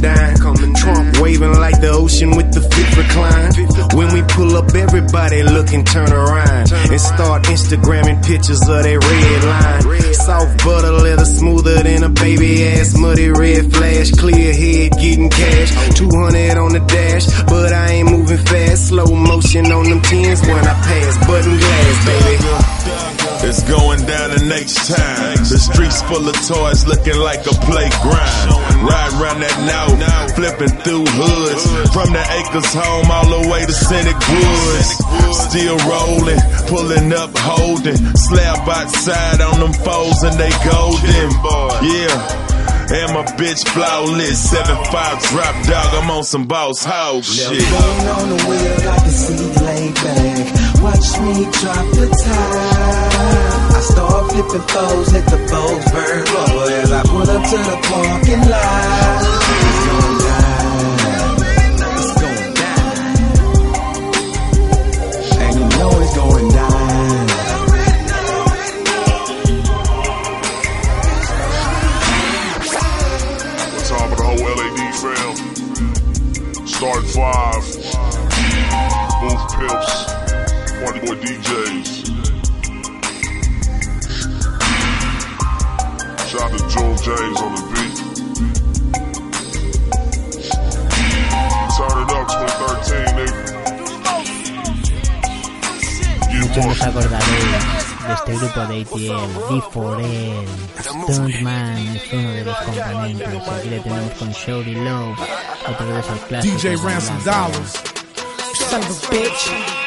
Coming. 0.03 0.75
Trump 0.75 1.21
waving 1.21 1.55
like 1.55 1.81
the 1.81 1.91
ocean 1.91 2.37
with 2.37 2.53
the 2.53 2.61
fifth 2.61 2.97
recline. 2.97 3.53
When 3.97 4.13
we 4.13 4.23
pull 4.23 4.57
up, 4.57 4.75
everybody 4.75 5.43
look 5.43 5.73
and 5.73 5.87
turn 5.87 6.13
around. 6.13 6.73
And 6.73 7.01
start 7.01 7.45
Instagramming 7.45 8.25
pictures 8.25 8.61
of 8.63 8.83
that 8.83 8.99
red 8.99 9.43
line. 9.45 10.15
Soft 10.15 10.65
butter 10.65 10.93
leather, 10.93 11.25
smoother 11.25 11.83
than 11.83 12.05
a 12.05 12.09
baby 12.09 12.65
ass. 12.67 12.97
Muddy 12.97 13.29
red 13.31 13.73
flash, 13.73 14.11
clear 14.13 14.53
head, 14.53 14.93
getting 14.93 15.31
cash. 15.31 15.71
200 15.97 16.59
on 16.59 16.73
the 16.73 16.81
dash, 16.81 17.27
but 17.47 17.73
I 17.73 17.93
ain't 17.93 18.11
moving 18.11 18.39
fast. 18.39 18.89
Slow 18.89 19.07
motion 19.07 19.67
on 19.73 19.89
them 19.89 20.03
tens 20.03 20.41
when 20.43 20.65
I 20.65 20.75
pass. 20.75 21.27
Button 21.27 21.57
glass, 21.59 21.97
baby. 22.07 23.16
It's 23.47 23.63
going 23.63 24.05
down 24.07 24.35
in 24.35 24.51
H 24.51 24.75
Town. 24.91 25.39
The 25.39 25.55
streets 25.55 26.03
full 26.03 26.27
of 26.27 26.35
toys 26.51 26.83
looking 26.83 27.15
like 27.23 27.47
a 27.47 27.55
playground. 27.63 28.51
Riding 28.83 29.19
around 29.23 29.39
that 29.47 29.55
now, 29.71 29.87
flipping 30.35 30.75
through 30.83 31.07
hoods. 31.07 31.63
From 31.95 32.11
the 32.11 32.27
acres 32.43 32.75
home 32.75 33.07
all 33.07 33.31
the 33.31 33.47
way 33.47 33.63
to 33.63 33.71
Scenic 33.71 34.19
Woods. 34.19 34.99
Still 35.47 35.79
rolling, 35.87 36.43
pulling 36.67 37.15
up, 37.15 37.31
holding. 37.39 37.95
Slab 38.19 38.67
outside 38.67 39.41
on 39.41 39.63
them 39.63 39.73
foes 39.79 40.27
and 40.27 40.35
they 40.35 40.51
golden. 40.67 41.31
Yeah. 41.87 42.47
And 42.89 43.15
my 43.15 43.25
bitch 43.35 43.67
flawless, 43.71 44.55
7-5 44.55 44.91
drop 45.31 45.57
dog, 45.67 45.95
I'm 46.03 46.11
on 46.11 46.23
some 46.23 46.47
boss 46.47 46.85
house 46.85 47.27
shit. 47.27 47.63
Hand 47.63 48.09
on 48.11 48.29
the 48.31 48.45
wheel, 48.47 48.77
got 48.83 49.05
the 49.05 49.11
seat 49.11 49.61
laid 49.63 49.95
back. 49.95 50.83
Watch 50.83 51.19
me 51.19 51.51
drop 51.51 51.87
the 51.99 52.07
time. 52.07 53.26
Start 53.91 54.23
flipping 54.33 54.67
foes, 54.69 55.13
let 55.13 55.27
the 55.27 55.39
foes 55.51 55.85
burn 55.93 56.25
rubber 56.35 56.71
as 56.83 56.91
I 56.93 57.03
pull 57.03 57.23
up 57.23 57.43
to 57.51 57.57
the 57.57 57.77
parking 57.89 58.45
lot. 58.51 59.23
It's 59.67 59.83
going 59.87 60.19
down. 60.27 61.37
It's 61.99 62.15
going 62.21 62.53
down. 62.61 62.97
And 65.43 65.55
you 65.59 65.67
know 65.79 65.91
it's 66.01 66.15
going 66.17 66.51
down. 66.51 66.75
The 74.07 74.23
whole 74.23 74.39
LAD 74.57 74.81
fam? 75.01 75.33
Start 76.67 77.05
five. 77.07 77.65
Booth 79.21 79.45
pimps. 79.57 79.93
Party 80.81 81.01
boy 81.01 81.17
DJs. 81.23 81.87
James 87.07 87.41
on 87.41 87.55
the 87.55 87.63
beat. 87.71 87.97
Turn 91.77 91.97
it 92.03 92.11
up 92.11 92.27
2013, 92.27 93.15
nigga. 93.15 93.43
Muchos 96.41 96.65
nos 96.67 96.83
acordaréis 96.83 97.63
de 98.09 98.13
este 98.13 98.33
grupo 98.35 98.61
de 98.67 98.75
ATL, 98.83 99.33
D4L, 99.51 100.47
Stuntman 100.83 101.79
es 101.95 102.13
uno 102.13 102.31
de 102.31 102.45
los 102.45 102.57
componentes. 102.57 103.29
Aquí 103.29 103.69
le 103.69 103.79
tenemos 103.79 104.13
con 104.15 104.33
Shawty 104.33 104.75
Lo, 104.75 105.13
otro 105.13 105.87
de 105.87 106.01
esos 106.01 106.21
clásicos. 106.27 106.63
DJ 106.63 106.71
de 106.71 106.77
Ransom 106.77 107.23
Dollars. 107.23 107.73
Son 108.69 108.81
of 108.81 108.91
a 108.91 109.11
bitch. 109.13 109.86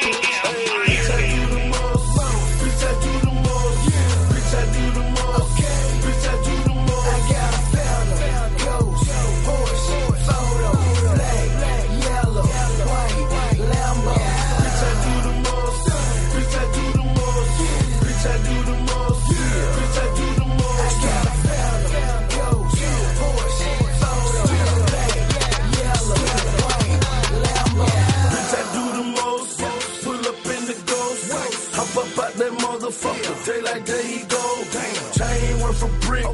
A 35.82 35.88
brick. 36.06 36.26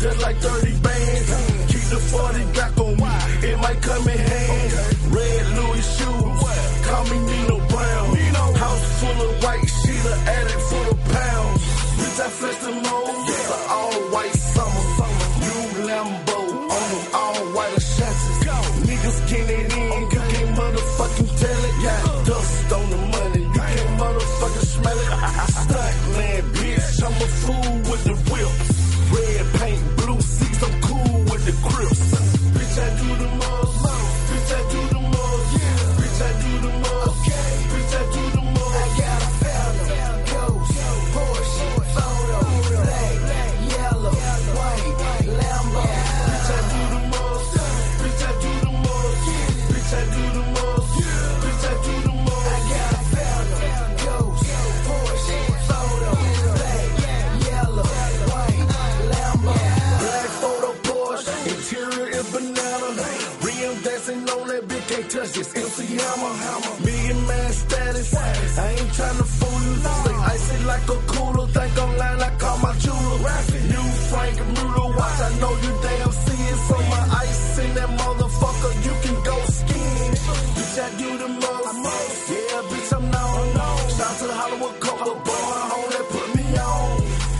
That's 0.00 0.20
like 0.22 0.36
30 0.36 0.80
bands. 0.80 1.28
Keep 1.72 1.84
the 1.92 1.98
40 1.98 2.44
back 2.58 2.78
on 2.78 2.96
me. 2.96 3.48
It 3.48 3.58
might 3.58 3.80
come 3.82 4.08
in 4.08 4.18
hands. 4.18 4.74
Red 5.08 5.46
Louis 5.58 5.84
shoes. 5.96 6.86
Call 6.86 7.04
me 7.04 7.18
Nino 7.28 7.58
Brown. 7.68 8.16
House 8.56 9.00
full 9.00 9.20
of 9.26 9.42
white 9.42 9.64
sheet, 9.64 10.04
an 10.12 10.28
attic 10.28 10.60
full 10.68 10.90
of 10.90 10.98
pounds. 11.12 11.62
Bitch, 11.98 12.20
I 12.20 12.28
flex 12.28 12.56
the 12.64 12.72
mold. 12.72 13.19
Touch 65.32 65.46
this. 65.46 65.78
MC 65.78 65.96
Hammer, 65.96 66.84
million 66.84 67.26
man 67.26 67.52
status. 67.52 68.16
I 68.16 68.70
ain't 68.70 68.90
tryna 68.98 69.26
fool 69.38 69.60
you. 69.62 69.74
Stay 69.78 70.18
icy 70.34 70.64
like 70.64 70.88
a 70.88 70.98
cooler. 71.06 71.46
Think 71.46 71.78
I'm 71.78 71.96
lying, 71.98 72.20
I 72.20 72.30
call 72.36 72.58
my 72.58 72.72
jeweler. 72.78 73.38
New 73.70 73.86
Franck 74.10 74.38
Muller 74.54 74.96
watch. 74.96 75.20
I 75.20 75.30
know 75.40 75.54
you 75.64 75.72
damn 75.82 76.12
see 76.12 76.42
it. 76.50 76.58
So 76.66 76.76
my 76.90 77.02
ice 77.22 77.58
in 77.60 77.74
that 77.74 77.90
motherfucker, 78.00 78.72
you 78.86 78.94
can 79.04 79.16
go 79.22 79.36
skiing. 79.54 80.14
Bitch, 80.54 80.76
I 80.82 80.88
do 80.98 81.18
the 81.18 81.28
most. 81.28 82.30
Yeah, 82.30 82.62
bitch, 82.70 82.92
I'm 82.96 83.10
known. 83.14 83.54
Shout 83.94 84.18
to 84.18 84.26
the 84.26 84.34
Hollywood 84.34 84.80
Coca 84.80 85.14
boy, 85.14 85.54
home 85.70 85.90
that 85.94 86.06
put 86.10 86.28
me 86.34 86.46
on. 86.58 86.90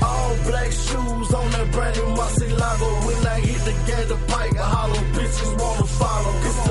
All 0.06 0.32
black 0.46 0.70
shoes 0.70 1.34
on 1.34 1.50
that 1.50 1.66
brand 1.72 1.96
new 1.96 2.08
Murcielago. 2.14 2.88
When 3.06 3.26
I 3.26 3.40
hit 3.40 3.60
the 3.66 3.74
gate, 3.90 4.08
the 4.08 4.18
pike, 4.30 4.56
I 4.56 4.66
hollow 4.76 5.02
bitches 5.14 5.52
wanna 5.58 5.86
follow. 5.86 6.34
It's 6.46 6.69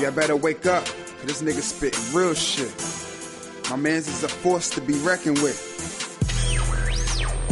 y'all 0.00 0.10
better 0.12 0.36
wake 0.36 0.66
up. 0.66 0.84
'cause 0.84 1.26
This 1.26 1.42
nigga 1.42 1.62
spitting 1.62 2.00
real 2.14 2.34
shit. 2.34 2.72
My 3.70 3.76
man's 3.76 4.08
is 4.08 4.22
a 4.24 4.28
force 4.28 4.68
to 4.70 4.80
be 4.80 4.94
reckoned 5.04 5.38
with. 5.42 5.58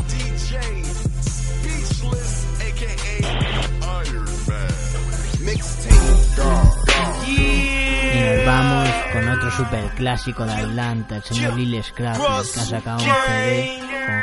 DJ 0.09 0.85
Speechless, 1.23 2.45
aka 2.61 3.21
Iron 4.03 4.29
Man. 4.49 4.73
Mixtape. 5.41 5.95
Y 7.27 8.21
nos 8.21 8.47
vamos 8.47 8.89
con 9.13 9.29
otro 9.29 9.51
super 9.51 9.95
clásico 9.97 10.45
de 10.47 10.53
Atlanta, 10.53 11.17
el 11.17 11.23
señor 11.25 11.55
Lil 11.55 11.83
Scrappy, 11.85 12.19
que 12.21 12.61
ha 12.61 12.65
sacado 12.65 12.99
un 12.99 13.05
CD 13.05 13.79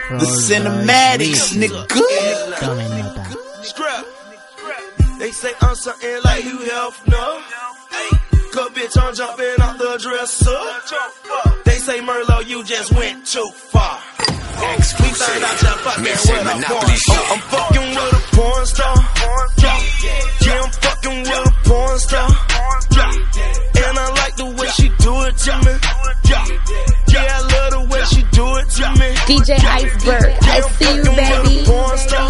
con 0.10 0.20
The 0.20 0.26
Rolls 0.26 0.48
cinematics, 0.48 1.54
nigga. 1.56 1.86
Rizzo. 1.88 2.66
Tomen 2.66 2.98
nota. 2.98 3.24
Scrap. 3.64 4.06
They 5.20 5.32
say 5.32 5.54
I'm 5.62 5.76
something 5.76 6.10
like 6.24 6.44
you 6.44 6.60
health, 6.72 6.98
no. 7.08 7.40
Cause 8.66 8.74
bitch, 8.74 8.98
I'm 8.98 9.14
jumping 9.14 9.62
off 9.62 9.78
the 9.78 9.98
dresser. 10.02 10.58
They 11.66 11.78
say 11.78 12.00
Merlot, 12.00 12.48
you 12.48 12.64
just 12.64 12.92
went 12.94 13.26
too 13.28 13.48
far. 13.54 14.00
We 14.18 15.10
found 15.14 15.44
out 15.44 15.62
you're 15.62 15.78
fucking 15.86 16.04
with 16.04 16.50
a 16.50 16.66
porn 16.66 16.96
star. 16.98 17.22
I'm 17.30 17.42
fucking 17.46 17.90
with 17.94 18.14
a 18.14 18.36
porn 18.36 18.66
star. 18.66 18.96
Yeah, 20.42 20.62
I'm 20.64 20.72
fucking 20.72 21.20
with 21.22 21.46
a 21.46 21.54
porn 21.70 22.00
star. 22.00 22.28
And 23.86 24.00
I 24.00 24.10
like 24.18 24.36
the 24.36 24.46
way 24.58 24.68
she 24.74 24.90
do 24.98 25.14
it 25.30 25.38
to 25.46 25.54
me. 25.62 25.74
Yeah, 27.14 27.22
I 27.22 27.42
love 27.54 27.70
the 27.70 27.82
way 27.92 28.04
she 28.10 28.22
do 28.34 28.46
it 28.58 28.68
to 28.82 28.86
me. 28.98 29.10
DJ 29.30 29.62
Iceberg, 29.62 30.34
I 30.42 30.62
see 30.74 30.96
you, 30.96 31.12
baby. 31.14 31.66
Porn 31.66 31.98
star. 32.00 32.30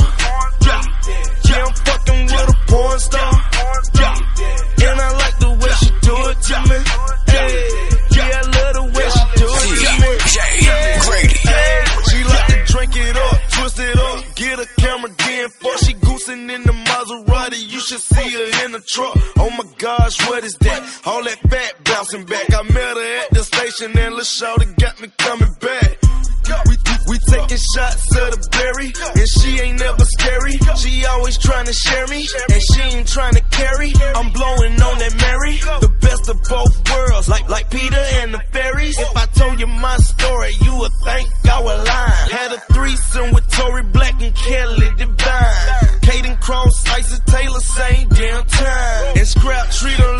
Yeah, 1.47 1.63
I'm 1.63 1.73
fucking 1.73 2.25
with 2.25 2.49
a 2.49 2.55
porn 2.67 2.99
star. 2.99 3.24
Gosh, 20.05 20.29
what 20.29 20.43
is 20.43 20.53
that? 20.61 21.01
All 21.07 21.23
that 21.23 21.39
fat 21.49 21.83
bouncing 21.83 22.25
back. 22.25 22.53
I 22.53 22.61
met 22.61 22.93
her 22.93 23.25
at 23.25 23.29
the 23.31 23.41
station 23.41 23.97
and 23.97 24.13
Lil 24.13 24.21
Shawty 24.21 24.77
got 24.77 25.01
me 25.01 25.09
coming 25.17 25.49
back. 25.57 25.97
We, 26.69 26.77
we 27.09 27.17
taking 27.25 27.57
shots 27.73 28.13
of 28.13 28.29
the 28.29 28.37
berry, 28.53 28.93
and 28.93 29.25
she 29.25 29.65
ain't 29.65 29.79
never 29.79 30.05
scary. 30.05 30.61
She 30.77 31.03
always 31.07 31.39
trying 31.39 31.65
to 31.65 31.73
share 31.73 32.05
me, 32.05 32.21
and 32.21 32.61
she 32.61 32.81
ain't 32.81 33.07
trying 33.07 33.33
to 33.33 33.41
carry. 33.49 33.97
I'm 34.13 34.29
blowing 34.29 34.77
on 34.77 34.95
that 35.01 35.17
Mary, 35.17 35.57
the 35.81 35.89
best 36.01 36.29
of 36.29 36.37
both 36.53 36.69
worlds, 36.93 37.27
like 37.27 37.49
like 37.49 37.71
Peter 37.71 38.05
and 38.21 38.31
the 38.31 38.41
fairies. 38.53 38.99
If 38.99 39.17
I 39.17 39.25
told 39.33 39.59
you 39.59 39.65
my 39.65 39.97
story, 39.97 40.53
you 40.61 40.77
would 40.77 40.93
think 41.03 41.29
I 41.49 41.63
was 41.63 41.81
lying. 41.81 42.29
Had 42.29 42.51
a 42.53 42.59
threesome 42.77 43.33
with 43.33 43.49
Tori 43.49 43.81
Black 43.81 44.21
and 44.21 44.35
Kelly 44.35 44.89
Divine. 44.97 45.84
Cross, 46.45 46.87
Isis 46.89 47.19
Taylor, 47.25 47.59
same 47.59 48.07
damn 48.09 48.45
time. 48.45 49.17
And 49.17 49.27
Scrap 49.27 49.71
treat 49.71 49.97
her 49.97 50.17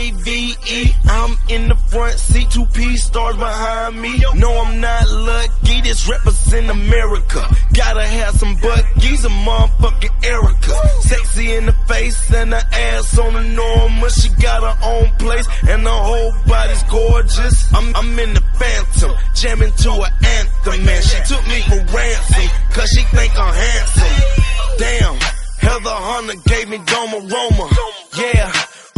AVE. 0.00 0.94
I'm 1.04 1.36
in 1.48 1.68
the 1.68 1.76
front 1.76 2.18
seat, 2.18 2.50
two 2.50 2.64
P 2.66 2.96
stars 2.96 3.36
behind 3.36 4.00
me. 4.00 4.22
No, 4.34 4.50
I'm 4.62 4.80
not 4.80 5.10
lucky. 5.10 5.80
This 5.82 6.08
represent 6.08 6.70
America. 6.70 7.44
Gotta 7.74 8.06
have 8.06 8.34
some 8.34 8.56
buggies, 8.56 9.24
a 9.24 9.28
motherfucking 9.28 10.24
Erica. 10.24 10.74
Sexy 11.02 11.54
in 11.54 11.66
the 11.66 11.72
face 11.86 12.32
and 12.32 12.52
the 12.52 12.62
ass 12.74 13.18
on 13.18 13.34
the 13.34 13.42
normal. 13.42 14.08
She 14.08 14.28
got 14.40 14.62
her 14.62 14.76
own 14.88 15.10
place 15.18 15.46
and 15.68 15.82
her 15.82 16.02
whole 16.08 16.32
body's 16.46 16.82
gorgeous. 16.84 17.74
I'm, 17.74 17.94
I'm 17.94 18.18
in 18.18 18.34
the 18.34 18.44
phantom, 18.56 19.12
jamming 19.34 19.72
to 19.84 19.92
an 19.92 20.12
anthem, 20.24 20.84
man. 20.84 21.02
She 21.02 21.18
took 21.28 21.46
me 21.46 21.60
for 21.68 21.80
ransom, 21.94 22.48
cause 22.70 22.88
she 22.88 23.02
think 23.16 23.32
I'm 23.38 23.54
handsome. 23.54 24.40
Damn. 24.78 25.16
Heather 25.60 25.92
Hunter 25.92 26.40
gave 26.48 26.70
me 26.70 26.78
Doma 26.78 27.20
Roma. 27.20 27.68
Yeah, 28.16 28.50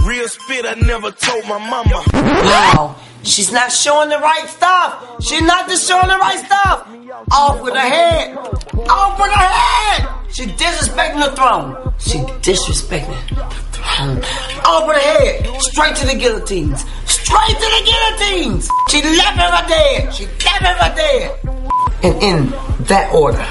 real 0.04 0.28
spit 0.28 0.66
I 0.66 0.74
never 0.74 1.10
told 1.10 1.44
my 1.44 1.58
mama. 1.58 2.02
Wow, 2.12 2.96
She's 3.22 3.52
not 3.52 3.70
showing 3.70 4.08
the 4.08 4.18
right 4.18 4.48
stuff. 4.48 5.22
She's 5.22 5.42
not 5.42 5.68
just 5.68 5.88
showing 5.88 6.08
the 6.08 6.18
right 6.18 6.38
stuff. 6.38 6.88
Off 7.30 7.62
with 7.62 7.74
her 7.74 7.80
head. 7.80 8.36
Off 8.36 9.18
with 9.20 9.30
her 9.30 9.48
head. 9.48 10.08
She 10.32 10.46
disrespecting 10.46 11.24
the 11.24 11.36
throne. 11.36 11.94
She 11.98 12.18
disrespecting 12.42 13.28
the 13.28 13.44
throne. 13.72 14.18
Off 14.64 14.88
with 14.88 14.96
her 14.96 15.08
head. 15.08 15.60
Straight 15.62 15.94
to 15.96 16.06
the 16.06 16.14
guillotines. 16.14 16.84
Straight 17.06 17.56
to 17.56 17.68
the 17.76 17.82
guillotines. 17.84 18.68
She 18.88 19.02
left 19.02 19.38
him 19.38 19.50
for 19.50 19.68
dead. 19.68 20.14
She 20.14 20.26
left 20.26 20.62
him 20.62 20.76
for 20.78 20.96
dead. 20.96 21.40
And 22.02 22.22
in 22.22 22.50
that 22.86 23.12
order. 23.14 23.46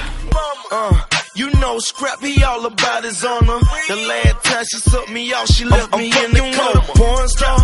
Uh, 0.73 1.01
you 1.35 1.49
know 1.59 1.79
Scrappy 1.79 2.43
all 2.43 2.65
about 2.65 3.03
his 3.03 3.23
honor. 3.23 3.59
The 3.87 3.95
last 4.07 4.43
time 4.43 4.65
she 4.69 4.77
sucked 4.77 5.09
me 5.11 5.33
off, 5.33 5.47
she 5.47 5.65
left 5.65 5.95
me 5.95 6.05
in 6.05 6.31
the 6.31 6.39
coma. 6.55 6.81
Porn 6.95 7.27
star. 7.29 7.57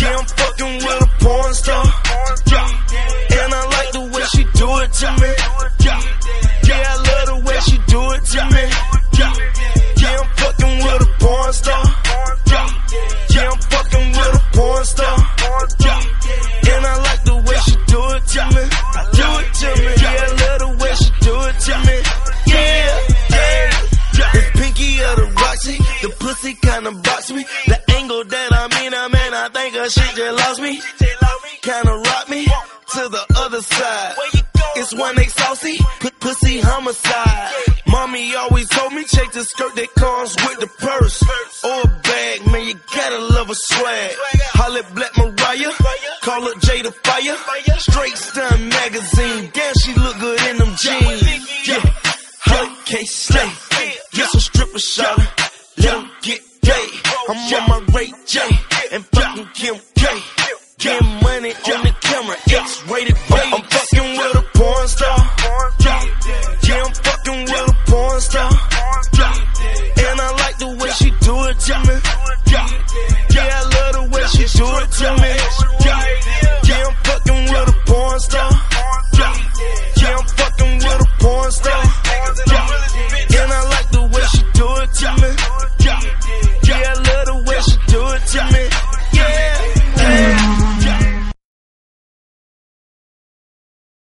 Yeah, 0.00 0.16
I'm 0.18 0.26
fucking 0.26 0.76
with 0.76 1.02
a 1.02 1.08
porn 1.20 1.54
star. 1.54 1.84
And 1.84 3.54
I 3.54 3.64
like 3.76 3.92
the 3.92 4.00
way 4.12 4.24
she 4.34 4.44
do 4.58 4.68
it 4.80 4.92
to 4.92 5.08
me. 5.20 5.30
Yeah, 6.66 6.82
I 6.86 6.96
love 6.96 7.26
the 7.26 7.36
way 7.46 7.58
she 7.60 7.76
do 7.92 8.00
it 8.12 8.24
to 8.32 8.40
me. 8.54 8.64
Yeah, 10.00 10.18
I'm 10.20 10.28
fucking 10.36 10.76
with 10.84 11.02
a 11.02 11.10
porn 11.20 11.52
star. 11.52 11.84
Yeah, 13.30 13.50
I'm 13.50 13.58
fucking 13.58 14.08
with 14.10 14.34
a 14.34 14.42
porn 14.56 14.84
star. 14.84 15.13
Kinda 27.26 27.40
me. 27.40 27.46
The 27.66 27.92
angle 27.96 28.24
that 28.24 28.52
I'm 28.52 28.84
in, 28.84 28.94
I 28.94 29.08
man, 29.08 29.34
I 29.34 29.48
think 29.48 29.74
her 29.74 29.88
shit 29.88 30.16
just 30.16 30.36
lost 30.38 30.60
me. 30.60 30.80
Kinda 31.62 31.92
rock 31.92 32.28
me 32.28 32.44
to 32.44 33.08
the 33.08 33.24
other 33.36 33.62
side. 33.62 34.14
It's 34.76 34.92
one 34.94 35.18
eight 35.18 35.30
saucy, 35.30 35.78
p- 36.00 36.10
pussy 36.20 36.60
homicide. 36.60 37.52
Mommy 37.86 38.34
always 38.34 38.68
told 38.68 38.92
me 38.92 39.04
check 39.04 39.30
the 39.32 39.44
skirt 39.44 39.74
that 39.76 39.94
comes 39.94 40.34
with 40.36 40.60
the 40.60 40.66
purse 40.66 41.22
or 41.64 41.80
a 41.82 42.00
bag. 42.02 42.46
Man, 42.50 42.66
you 42.66 42.74
gotta 42.92 43.18
love 43.18 43.50
a 43.50 43.54
swag. 43.54 44.12
Holla 44.54 44.82
Black 44.94 45.16
Mariah, 45.16 45.72
call 46.22 46.42
her 46.42 46.54
Jada 46.60 46.92
Fire. 47.04 47.78
Straight 47.78 48.16
Stun 48.18 48.68
magazine, 48.68 49.50
damn 49.52 49.74
she 49.82 49.94
look 49.94 50.18
good 50.18 50.40
in 50.42 50.56
them 50.58 50.74
jeans. 50.76 51.68
Yeah, 51.68 52.74
K 52.84 53.04
slay. 53.04 53.50
Yes, 54.12 54.34
a 54.34 54.40
stripper 54.40 54.78
shot. 54.78 55.43
I'm 57.26 57.36
on 57.54 57.68
my 57.68 57.94
Ray 57.94 58.12
J 58.26 58.40
and 58.92 59.04
fucking 59.06 59.48
Kim 59.54 59.76